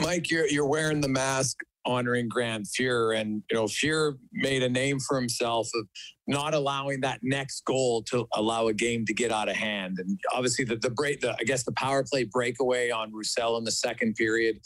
Mike, 0.00 0.30
you're 0.30 0.46
you're 0.46 0.66
wearing 0.66 1.00
the 1.00 1.08
mask 1.08 1.58
honoring 1.84 2.28
Grant 2.28 2.66
Fuhr, 2.66 3.18
and 3.18 3.42
you 3.50 3.56
know 3.56 3.64
Fuhr 3.64 4.14
made 4.32 4.62
a 4.62 4.68
name 4.68 4.98
for 5.00 5.18
himself 5.18 5.68
of 5.74 5.86
not 6.26 6.54
allowing 6.54 7.00
that 7.00 7.20
next 7.22 7.64
goal 7.64 8.02
to 8.04 8.26
allow 8.34 8.68
a 8.68 8.74
game 8.74 9.04
to 9.06 9.14
get 9.14 9.32
out 9.32 9.48
of 9.48 9.56
hand. 9.56 9.98
And 9.98 10.18
obviously, 10.32 10.64
the 10.64 10.76
the 10.76 10.90
break, 10.90 11.20
the 11.20 11.34
I 11.38 11.44
guess 11.44 11.64
the 11.64 11.72
power 11.72 12.04
play 12.04 12.24
breakaway 12.24 12.90
on 12.90 13.12
Roussel 13.12 13.56
in 13.58 13.64
the 13.64 13.72
second 13.72 14.14
period. 14.14 14.58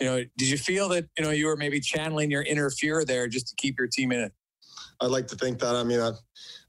You 0.00 0.06
know, 0.06 0.24
did 0.36 0.48
you 0.48 0.58
feel 0.58 0.88
that 0.90 1.06
you 1.18 1.24
know 1.24 1.30
you 1.30 1.46
were 1.46 1.56
maybe 1.56 1.80
channeling 1.80 2.30
your 2.30 2.42
inner 2.42 2.70
Fuhr 2.70 3.06
there 3.06 3.28
just 3.28 3.48
to 3.48 3.54
keep 3.56 3.78
your 3.78 3.88
team 3.88 4.12
in 4.12 4.20
it? 4.20 4.32
I'd 5.00 5.10
like 5.10 5.26
to 5.28 5.36
think 5.36 5.58
that. 5.60 5.74
I 5.74 5.82
mean, 5.82 6.00
I, 6.00 6.12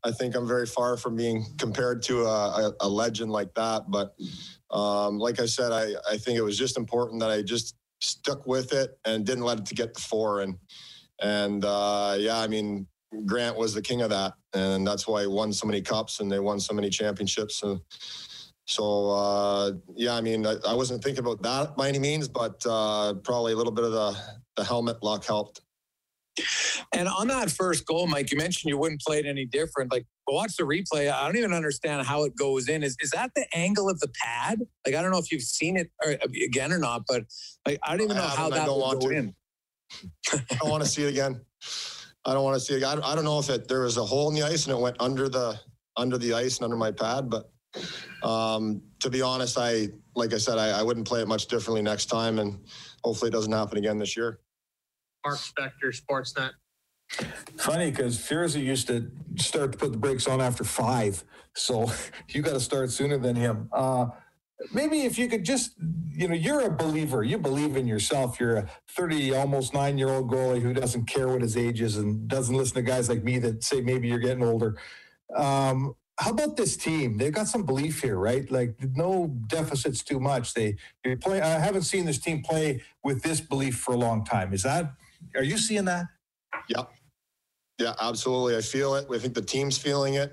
I 0.04 0.12
think 0.12 0.36
I'm 0.36 0.48
very 0.48 0.66
far 0.66 0.98
from 0.98 1.16
being 1.16 1.46
compared 1.58 2.02
to 2.04 2.26
a, 2.26 2.70
a, 2.70 2.74
a 2.82 2.90
legend 2.90 3.32
like 3.32 3.54
that. 3.56 3.84
But 3.90 4.16
um, 4.72 5.20
like 5.20 5.40
I 5.40 5.46
said, 5.46 5.72
I, 5.72 5.94
I 6.10 6.18
think 6.18 6.38
it 6.38 6.42
was 6.42 6.58
just 6.58 6.78
important 6.78 7.20
that 7.22 7.30
I 7.30 7.42
just 7.42 7.76
stuck 8.02 8.46
with 8.46 8.74
it 8.74 8.98
and 9.06 9.26
didn't 9.26 9.44
let 9.44 9.60
it 9.60 9.66
to 9.68 9.76
get 9.76 9.94
the 9.94 10.02
four. 10.02 10.42
And 10.42 10.56
and 11.22 11.64
uh, 11.64 12.16
yeah, 12.20 12.40
I 12.40 12.48
mean, 12.48 12.88
Grant 13.26 13.58
was 13.58 13.74
the 13.74 13.82
king 13.82 14.02
of 14.02 14.10
that, 14.10 14.34
and 14.54 14.86
that's 14.86 15.08
why 15.08 15.22
he 15.22 15.28
won 15.28 15.54
so 15.54 15.68
many 15.68 15.82
cups 15.82 16.20
and 16.20 16.32
they 16.32 16.40
won 16.40 16.60
so 16.60 16.74
many 16.74 16.90
championships. 16.90 17.64
And 17.64 17.80
so 18.66 19.10
uh, 19.10 19.72
yeah, 19.96 20.16
I 20.16 20.22
mean, 20.22 20.46
I, 20.46 20.56
I, 20.68 20.74
wasn't 20.74 21.04
thinking 21.04 21.24
about 21.24 21.42
that 21.44 21.78
by 21.78 21.88
any 21.88 22.00
means, 22.00 22.28
but 22.28 22.62
uh, 22.68 23.14
probably 23.24 23.54
a 23.54 23.56
little 23.56 23.72
bit 23.72 23.86
of 23.86 23.92
the 23.92 24.18
the 24.56 24.64
helmet 24.64 25.02
luck 25.04 25.26
helped. 25.26 25.62
And 26.94 27.08
on 27.08 27.28
that 27.28 27.50
first 27.50 27.86
goal, 27.86 28.08
Mike, 28.08 28.32
you 28.32 28.38
mentioned 28.38 28.70
you 28.70 28.78
wouldn't 28.78 29.02
play 29.02 29.20
it 29.20 29.26
any 29.26 29.46
different. 29.46 29.92
Like, 29.92 30.06
watch 30.34 30.58
the 30.58 30.64
replay. 30.64 31.12
I 31.12 31.26
don't 31.26 31.38
even 31.38 31.54
understand 31.54 32.06
how 32.06 32.24
it 32.24 32.36
goes 32.36 32.68
in. 32.68 32.84
Is 32.84 32.98
is 33.00 33.12
that 33.12 33.32
the 33.36 33.46
angle 33.54 33.90
of 33.90 34.00
the 34.00 34.12
pad? 34.22 34.60
Like, 34.86 34.96
I 34.96 35.02
don't 35.02 35.12
know 35.12 35.18
if 35.18 35.32
you've 35.32 35.44
seen 35.44 35.78
it 35.78 35.92
or, 36.04 36.18
again 36.44 36.72
or 36.72 36.80
not, 36.80 37.04
but 37.08 37.24
like, 37.68 37.80
I 37.84 37.92
don't 37.92 38.02
even 38.02 38.18
know 38.18 38.24
how 38.24 38.50
that 38.50 38.68
would 38.68 39.02
go 39.02 39.10
to. 39.10 39.16
in. 39.16 39.36
I 40.34 40.56
don't 40.60 40.70
want 40.70 40.84
to 40.84 40.90
see 40.90 41.04
it 41.04 41.10
again. 41.10 41.42
I 42.26 42.34
don't 42.34 42.44
want 42.44 42.56
to 42.56 42.60
see 42.60 42.74
it. 42.76 42.84
I, 42.84 42.94
I 42.94 43.16
don't 43.16 43.24
know 43.24 43.40
if 43.40 43.50
it 43.50 43.68
there 43.68 43.82
was 43.82 43.98
a 43.98 44.04
hole 44.04 44.30
in 44.30 44.36
the 44.36 44.44
ice 44.44 44.66
and 44.66 44.76
it 44.76 44.82
went 44.82 44.96
under 45.00 45.30
the 45.30 45.60
under 45.98 46.18
the 46.18 46.34
ice 46.34 46.58
and 46.58 46.66
under 46.66 46.78
my 46.78 46.92
pad, 46.92 47.30
but 47.30 47.52
um, 48.24 48.82
to 49.00 49.10
be 49.10 49.22
honest, 49.22 49.58
I 49.58 49.90
like 50.16 50.34
I 50.34 50.38
said, 50.38 50.58
I, 50.58 50.80
I 50.80 50.84
wouldn't 50.84 51.08
play 51.08 51.22
it 51.22 51.28
much 51.28 51.48
differently 51.48 51.82
next 51.82 52.06
time, 52.06 52.40
and 52.40 52.66
hopefully 53.04 53.30
it 53.30 53.34
doesn't 53.34 53.52
happen 53.52 53.78
again 53.78 53.98
this 53.98 54.16
year. 54.16 54.40
Mark 55.26 55.38
Spector, 55.38 55.92
Sportsnet. 55.92 56.52
Funny 57.58 57.90
because 57.92 58.18
Fierza 58.18 58.62
used 58.62 58.88
to 58.88 59.12
start 59.38 59.72
to 59.72 59.78
put 59.78 59.92
the 59.92 59.98
brakes 59.98 60.28
on 60.28 60.42
after 60.42 60.64
five, 60.64 61.24
so 61.54 61.92
you 62.30 62.42
got 62.42 62.54
to 62.54 62.60
start 62.60 62.92
sooner 62.92 63.18
than 63.18 63.36
him. 63.36 63.70
Uh, 63.72 64.08
maybe 64.74 65.02
if 65.02 65.18
you 65.18 65.28
could 65.28 65.44
just, 65.44 65.74
you 66.12 66.28
know, 66.28 66.36
you're 66.36 66.62
a 66.62 66.72
believer. 66.72 67.24
You 67.24 67.38
believe 67.38 67.76
in 67.76 67.88
yourself. 67.88 68.40
You're 68.40 68.58
a 68.58 68.70
30, 68.90 69.36
almost 69.36 69.74
nine 69.74 69.98
year 69.98 70.10
old 70.10 70.30
goalie 70.32 70.62
who 70.62 70.74
doesn't 70.74 71.06
care 71.06 71.28
what 71.28 71.42
his 71.42 71.58
age 71.58 71.82
is 71.82 71.98
and 71.98 72.28
doesn't 72.28 72.56
listen 72.56 72.76
to 72.76 72.82
guys 72.82 73.10
like 73.10 73.24
me 73.24 73.40
that 73.40 73.64
say 73.64 73.82
maybe 73.82 74.08
you're 74.08 74.20
getting 74.20 74.44
older. 74.44 74.78
Um, 75.36 75.96
how 76.18 76.32
about 76.32 76.56
this 76.56 76.78
team? 76.78 77.18
They've 77.18 77.34
got 77.34 77.48
some 77.48 77.64
belief 77.66 78.02
here, 78.02 78.18
right? 78.18 78.50
Like 78.50 78.76
no 78.96 79.36
deficits 79.48 80.02
too 80.04 80.20
much. 80.20 80.54
They 80.54 80.78
play. 81.22 81.42
I 81.42 81.60
haven't 81.60 81.82
seen 81.84 82.06
this 82.06 82.20
team 82.20 82.42
play 82.42 82.82
with 83.04 83.22
this 83.22 83.42
belief 83.42 83.78
for 83.78 83.94
a 83.94 83.98
long 83.98 84.24
time. 84.24 84.54
Is 84.54 84.64
that 84.64 84.94
are 85.36 85.44
you 85.44 85.58
seeing 85.58 85.86
that? 85.86 86.06
Yeah. 86.70 86.84
Yeah, 87.80 87.94
absolutely. 88.00 88.56
I 88.58 88.62
feel 88.62 88.96
it. 88.96 89.08
I 89.14 89.20
think 89.20 89.34
the 89.34 89.42
team's 89.42 89.78
feeling 89.78 90.16
it. 90.16 90.32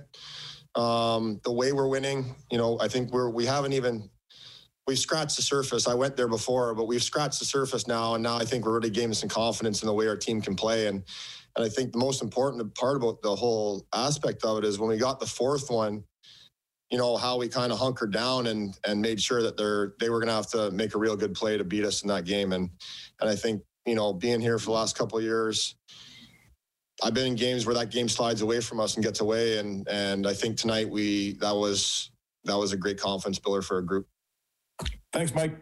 Um, 0.74 1.40
the 1.44 1.52
way 1.52 1.72
we're 1.72 1.88
winning, 1.88 2.34
you 2.50 2.58
know, 2.58 2.78
I 2.80 2.88
think 2.88 3.12
we're 3.12 3.30
we 3.30 3.46
haven't 3.46 3.72
even 3.72 4.08
we've 4.86 4.98
scratched 4.98 5.36
the 5.36 5.42
surface. 5.42 5.86
I 5.88 5.94
went 5.94 6.16
there 6.16 6.28
before, 6.28 6.74
but 6.74 6.86
we've 6.86 7.02
scratched 7.02 7.40
the 7.40 7.44
surface 7.44 7.86
now, 7.86 8.14
and 8.14 8.22
now 8.22 8.36
I 8.36 8.44
think 8.44 8.64
we're 8.64 8.74
really 8.74 8.90
gaining 8.90 9.14
some 9.14 9.28
confidence 9.28 9.82
in 9.82 9.86
the 9.86 9.92
way 9.94 10.06
our 10.08 10.16
team 10.16 10.40
can 10.40 10.56
play. 10.56 10.86
And 10.86 11.02
and 11.56 11.64
I 11.64 11.68
think 11.68 11.92
the 11.92 11.98
most 11.98 12.22
important 12.22 12.74
part 12.74 12.96
about 12.96 13.22
the 13.22 13.36
whole 13.36 13.86
aspect 13.94 14.44
of 14.44 14.58
it 14.58 14.64
is 14.64 14.78
when 14.78 14.88
we 14.88 14.96
got 14.96 15.20
the 15.20 15.26
fourth 15.26 15.70
one, 15.70 16.04
you 16.90 16.98
know, 16.98 17.16
how 17.16 17.38
we 17.38 17.48
kind 17.48 17.72
of 17.72 17.78
hunkered 17.78 18.12
down 18.12 18.46
and 18.46 18.78
and 18.86 19.00
made 19.02 19.20
sure 19.20 19.42
that 19.42 19.56
they're 19.56 19.94
they 20.00 20.10
were 20.10 20.20
going 20.20 20.28
to 20.28 20.34
have 20.34 20.50
to 20.52 20.70
make 20.70 20.94
a 20.94 20.98
real 20.98 21.16
good 21.16 21.34
play 21.34 21.58
to 21.58 21.64
beat 21.64 21.84
us 21.84 22.02
in 22.02 22.08
that 22.08 22.24
game. 22.24 22.52
And 22.52 22.70
and 23.20 23.30
I 23.30 23.36
think 23.36 23.62
you 23.86 23.96
know, 23.96 24.12
being 24.12 24.40
here 24.40 24.58
for 24.58 24.66
the 24.66 24.72
last 24.72 24.96
couple 24.96 25.18
of 25.18 25.24
years, 25.24 25.74
I've 27.04 27.14
been 27.14 27.26
in 27.26 27.34
games 27.34 27.66
where 27.66 27.74
that 27.74 27.90
game 27.90 28.08
slides 28.08 28.42
away 28.42 28.60
from 28.60 28.78
us 28.78 28.94
and 28.94 29.04
gets 29.04 29.20
away, 29.20 29.58
and 29.58 29.86
and 29.88 30.26
I 30.26 30.34
think 30.34 30.56
tonight 30.56 30.88
we 30.88 31.32
that 31.34 31.54
was 31.54 32.10
that 32.44 32.56
was 32.56 32.72
a 32.72 32.76
great 32.76 32.98
confidence 32.98 33.38
builder 33.38 33.62
for 33.62 33.78
a 33.78 33.84
group. 33.84 34.06
Thanks, 35.12 35.34
Mike. 35.34 35.56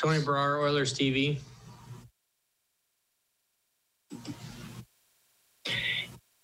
Tony 0.00 0.20
Brar, 0.20 0.62
Oilers 0.62 0.94
TV. 0.94 1.38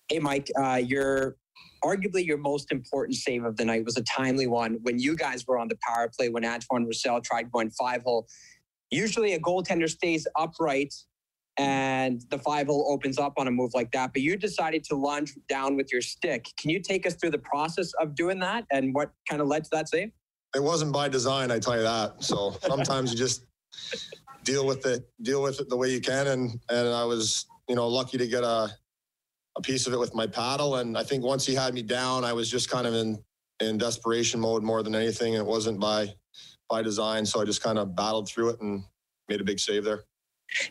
Hey, 0.09 0.19
Mike, 0.19 0.49
uh, 0.59 0.81
your 0.83 1.37
arguably 1.83 2.25
your 2.25 2.37
most 2.37 2.71
important 2.71 3.15
save 3.15 3.43
of 3.43 3.57
the 3.57 3.65
night 3.65 3.83
was 3.83 3.97
a 3.97 4.03
timely 4.03 4.45
one 4.45 4.77
when 4.83 4.99
you 4.99 5.15
guys 5.15 5.47
were 5.47 5.57
on 5.57 5.67
the 5.67 5.77
power 5.81 6.11
play 6.15 6.29
when 6.29 6.45
Antoine 6.45 6.85
Roussel 6.85 7.21
tried 7.21 7.51
going 7.51 7.71
five 7.71 8.03
hole 8.03 8.27
usually 8.91 9.33
a 9.33 9.39
goaltender 9.39 9.89
stays 9.89 10.27
upright 10.37 10.93
and 11.57 12.21
the 12.29 12.37
five 12.37 12.67
hole 12.67 12.87
opens 12.91 13.17
up 13.17 13.33
on 13.37 13.47
a 13.47 13.51
move 13.51 13.73
like 13.73 13.91
that. 13.91 14.13
But 14.13 14.21
you 14.21 14.37
decided 14.37 14.83
to 14.85 14.95
lunge 14.95 15.35
down 15.49 15.75
with 15.75 15.91
your 15.91 16.01
stick. 16.01 16.47
Can 16.57 16.69
you 16.69 16.79
take 16.79 17.05
us 17.05 17.15
through 17.15 17.31
the 17.31 17.39
process 17.39 17.91
of 17.99 18.15
doing 18.15 18.39
that 18.39 18.65
and 18.71 18.93
what 18.93 19.11
kind 19.29 19.41
of 19.41 19.47
led 19.47 19.63
to 19.65 19.69
that 19.73 19.89
save? 19.89 20.11
It 20.55 20.63
wasn't 20.63 20.93
by 20.93 21.07
design, 21.09 21.51
I 21.51 21.59
tell 21.59 21.75
you 21.77 21.83
that. 21.83 22.23
So 22.23 22.55
sometimes 22.61 23.11
you 23.11 23.17
just 23.17 23.45
deal 24.43 24.65
with 24.65 24.85
it, 24.85 25.09
deal 25.21 25.41
with 25.41 25.59
it 25.59 25.69
the 25.69 25.77
way 25.77 25.91
you 25.91 26.01
can. 26.01 26.27
And 26.27 26.59
and 26.69 26.89
I 26.89 27.05
was, 27.05 27.45
you 27.67 27.75
know, 27.75 27.87
lucky 27.87 28.17
to 28.17 28.27
get 28.27 28.43
a 28.43 28.69
a 29.57 29.61
piece 29.61 29.87
of 29.87 29.93
it 29.93 29.99
with 29.99 30.13
my 30.13 30.27
paddle. 30.27 30.77
And 30.77 30.97
I 30.97 31.03
think 31.03 31.23
once 31.23 31.45
he 31.45 31.53
had 31.53 31.73
me 31.73 31.81
down, 31.81 32.23
I 32.23 32.33
was 32.33 32.49
just 32.49 32.69
kind 32.69 32.87
of 32.87 32.93
in 32.93 33.23
in 33.59 33.77
desperation 33.77 34.39
mode 34.39 34.63
more 34.63 34.83
than 34.83 34.95
anything. 34.95 35.33
It 35.33 35.45
wasn't 35.45 35.79
by 35.79 36.13
by 36.69 36.81
design. 36.81 37.25
So 37.25 37.41
I 37.41 37.45
just 37.45 37.61
kind 37.61 37.77
of 37.77 37.95
battled 37.95 38.29
through 38.29 38.49
it 38.49 38.61
and 38.61 38.83
made 39.29 39.41
a 39.41 39.43
big 39.43 39.59
save 39.59 39.83
there. 39.83 40.03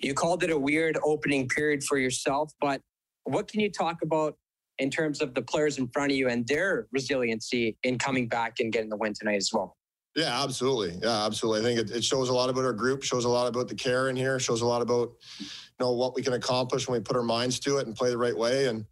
You 0.00 0.14
called 0.14 0.42
it 0.42 0.50
a 0.50 0.58
weird 0.58 0.98
opening 1.04 1.48
period 1.48 1.84
for 1.84 1.98
yourself, 1.98 2.52
but 2.60 2.80
what 3.24 3.48
can 3.48 3.60
you 3.60 3.70
talk 3.70 4.02
about 4.02 4.36
in 4.78 4.90
terms 4.90 5.20
of 5.20 5.34
the 5.34 5.42
players 5.42 5.78
in 5.78 5.88
front 5.88 6.10
of 6.10 6.16
you 6.16 6.28
and 6.28 6.46
their 6.46 6.88
resiliency 6.90 7.76
in 7.82 7.98
coming 7.98 8.28
back 8.28 8.60
and 8.60 8.72
getting 8.72 8.88
the 8.88 8.96
win 8.96 9.12
tonight 9.14 9.36
as 9.36 9.50
well? 9.52 9.76
Yeah, 10.16 10.42
absolutely. 10.42 10.98
Yeah, 11.02 11.24
absolutely. 11.24 11.60
I 11.60 11.62
think 11.62 11.90
it, 11.90 11.96
it 11.96 12.04
shows 12.04 12.30
a 12.30 12.32
lot 12.32 12.50
about 12.50 12.64
our 12.64 12.72
group, 12.72 13.02
shows 13.02 13.24
a 13.24 13.28
lot 13.28 13.46
about 13.46 13.68
the 13.68 13.74
care 13.74 14.08
in 14.08 14.16
here, 14.16 14.40
shows 14.40 14.60
a 14.60 14.66
lot 14.66 14.82
about 14.82 15.12
you 15.38 15.46
know 15.78 15.92
what 15.92 16.14
we 16.14 16.22
can 16.22 16.32
accomplish 16.32 16.88
when 16.88 16.98
we 16.98 17.04
put 17.04 17.16
our 17.16 17.22
minds 17.22 17.60
to 17.60 17.78
it 17.78 17.86
and 17.86 17.94
play 17.94 18.10
the 18.10 18.18
right 18.18 18.36
way. 18.36 18.66
And 18.66 18.84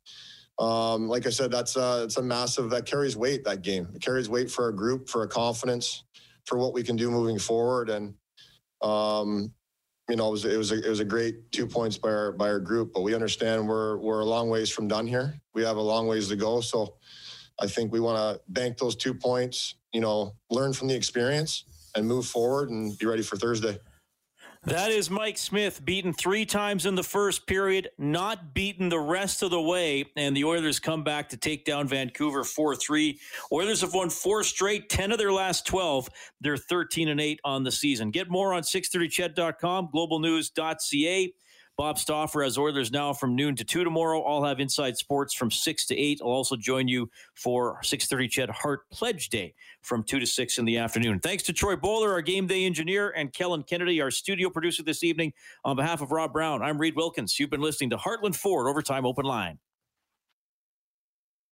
um, 0.60 1.08
like 1.08 1.26
I 1.26 1.30
said, 1.30 1.50
that's 1.50 1.76
a, 1.76 2.04
it's 2.04 2.18
a 2.18 2.22
massive 2.22 2.70
that 2.70 2.86
carries 2.86 3.16
weight. 3.16 3.44
That 3.44 3.62
game 3.62 3.88
it 3.94 4.00
carries 4.00 4.28
weight 4.28 4.50
for 4.50 4.64
our 4.64 4.72
group, 4.72 5.08
for 5.08 5.24
a 5.24 5.28
confidence, 5.28 6.04
for 6.46 6.56
what 6.56 6.72
we 6.72 6.84
can 6.84 6.94
do 6.94 7.10
moving 7.10 7.38
forward. 7.38 7.90
And 7.90 8.14
um, 8.80 9.52
you 10.08 10.16
know, 10.16 10.28
it 10.28 10.32
was 10.32 10.44
it 10.44 10.58
was 10.58 10.72
a, 10.72 10.84
it 10.84 10.88
was 10.88 11.00
a 11.00 11.04
great 11.04 11.52
two 11.52 11.66
points 11.66 11.98
by 11.98 12.10
our 12.10 12.32
by 12.32 12.48
our 12.48 12.60
group. 12.60 12.92
But 12.92 13.02
we 13.02 13.14
understand 13.14 13.68
we're 13.68 13.98
we're 13.98 14.20
a 14.20 14.24
long 14.24 14.48
ways 14.48 14.70
from 14.70 14.88
done 14.88 15.06
here. 15.06 15.40
We 15.54 15.62
have 15.64 15.76
a 15.76 15.82
long 15.82 16.06
ways 16.06 16.28
to 16.28 16.36
go. 16.36 16.60
So 16.60 16.94
I 17.60 17.66
think 17.66 17.92
we 17.92 18.00
want 18.00 18.18
to 18.18 18.40
bank 18.52 18.78
those 18.78 18.96
two 18.96 19.14
points 19.14 19.74
you 19.92 20.00
know, 20.00 20.34
learn 20.50 20.72
from 20.72 20.88
the 20.88 20.94
experience 20.94 21.64
and 21.94 22.06
move 22.06 22.26
forward 22.26 22.70
and 22.70 22.96
be 22.98 23.06
ready 23.06 23.22
for 23.22 23.36
Thursday. 23.36 23.78
That 24.64 24.90
is 24.90 25.08
Mike 25.08 25.38
Smith, 25.38 25.84
beaten 25.84 26.12
three 26.12 26.44
times 26.44 26.84
in 26.84 26.96
the 26.96 27.02
first 27.02 27.46
period, 27.46 27.90
not 27.96 28.54
beaten 28.54 28.88
the 28.88 28.98
rest 28.98 29.42
of 29.42 29.50
the 29.50 29.60
way. 29.60 30.04
And 30.16 30.36
the 30.36 30.44
Oilers 30.44 30.80
come 30.80 31.04
back 31.04 31.28
to 31.28 31.36
take 31.36 31.64
down 31.64 31.86
Vancouver 31.86 32.42
4 32.42 32.74
3. 32.74 33.18
Oilers 33.52 33.80
have 33.82 33.94
won 33.94 34.10
four 34.10 34.42
straight, 34.42 34.88
10 34.88 35.12
of 35.12 35.18
their 35.18 35.32
last 35.32 35.64
12. 35.66 36.08
They're 36.40 36.56
13 36.56 37.08
and 37.08 37.20
8 37.20 37.40
on 37.44 37.62
the 37.62 37.70
season. 37.70 38.10
Get 38.10 38.28
more 38.28 38.52
on 38.52 38.62
630ched.com, 38.62 39.88
globalnews.ca. 39.94 41.32
Bob 41.78 41.96
Stauffer 41.96 42.42
has 42.42 42.58
Oilers 42.58 42.90
now 42.90 43.12
from 43.12 43.36
noon 43.36 43.54
to 43.54 43.64
2 43.64 43.84
tomorrow. 43.84 44.20
I'll 44.22 44.42
have 44.42 44.58
Inside 44.58 44.96
Sports 44.96 45.32
from 45.32 45.48
6 45.48 45.86
to 45.86 45.96
8. 45.96 46.18
I'll 46.20 46.26
also 46.26 46.56
join 46.56 46.88
you 46.88 47.08
for 47.36 47.78
6.30 47.84 48.28
Ched 48.28 48.50
Hart 48.50 48.90
Pledge 48.90 49.28
Day 49.28 49.54
from 49.82 50.02
2 50.02 50.18
to 50.18 50.26
6 50.26 50.58
in 50.58 50.64
the 50.64 50.76
afternoon. 50.76 51.20
Thanks 51.20 51.44
to 51.44 51.52
Troy 51.52 51.76
Bowler, 51.76 52.10
our 52.10 52.20
game 52.20 52.48
day 52.48 52.66
engineer, 52.66 53.10
and 53.10 53.32
Kellen 53.32 53.62
Kennedy, 53.62 54.00
our 54.00 54.10
studio 54.10 54.50
producer 54.50 54.82
this 54.82 55.04
evening. 55.04 55.32
On 55.64 55.76
behalf 55.76 56.00
of 56.02 56.10
Rob 56.10 56.32
Brown, 56.32 56.62
I'm 56.62 56.78
Reid 56.78 56.96
Wilkins. 56.96 57.38
You've 57.38 57.50
been 57.50 57.62
listening 57.62 57.90
to 57.90 57.96
Heartland 57.96 58.34
Ford 58.34 58.66
Overtime 58.66 59.06
Open 59.06 59.24
Line. 59.24 59.60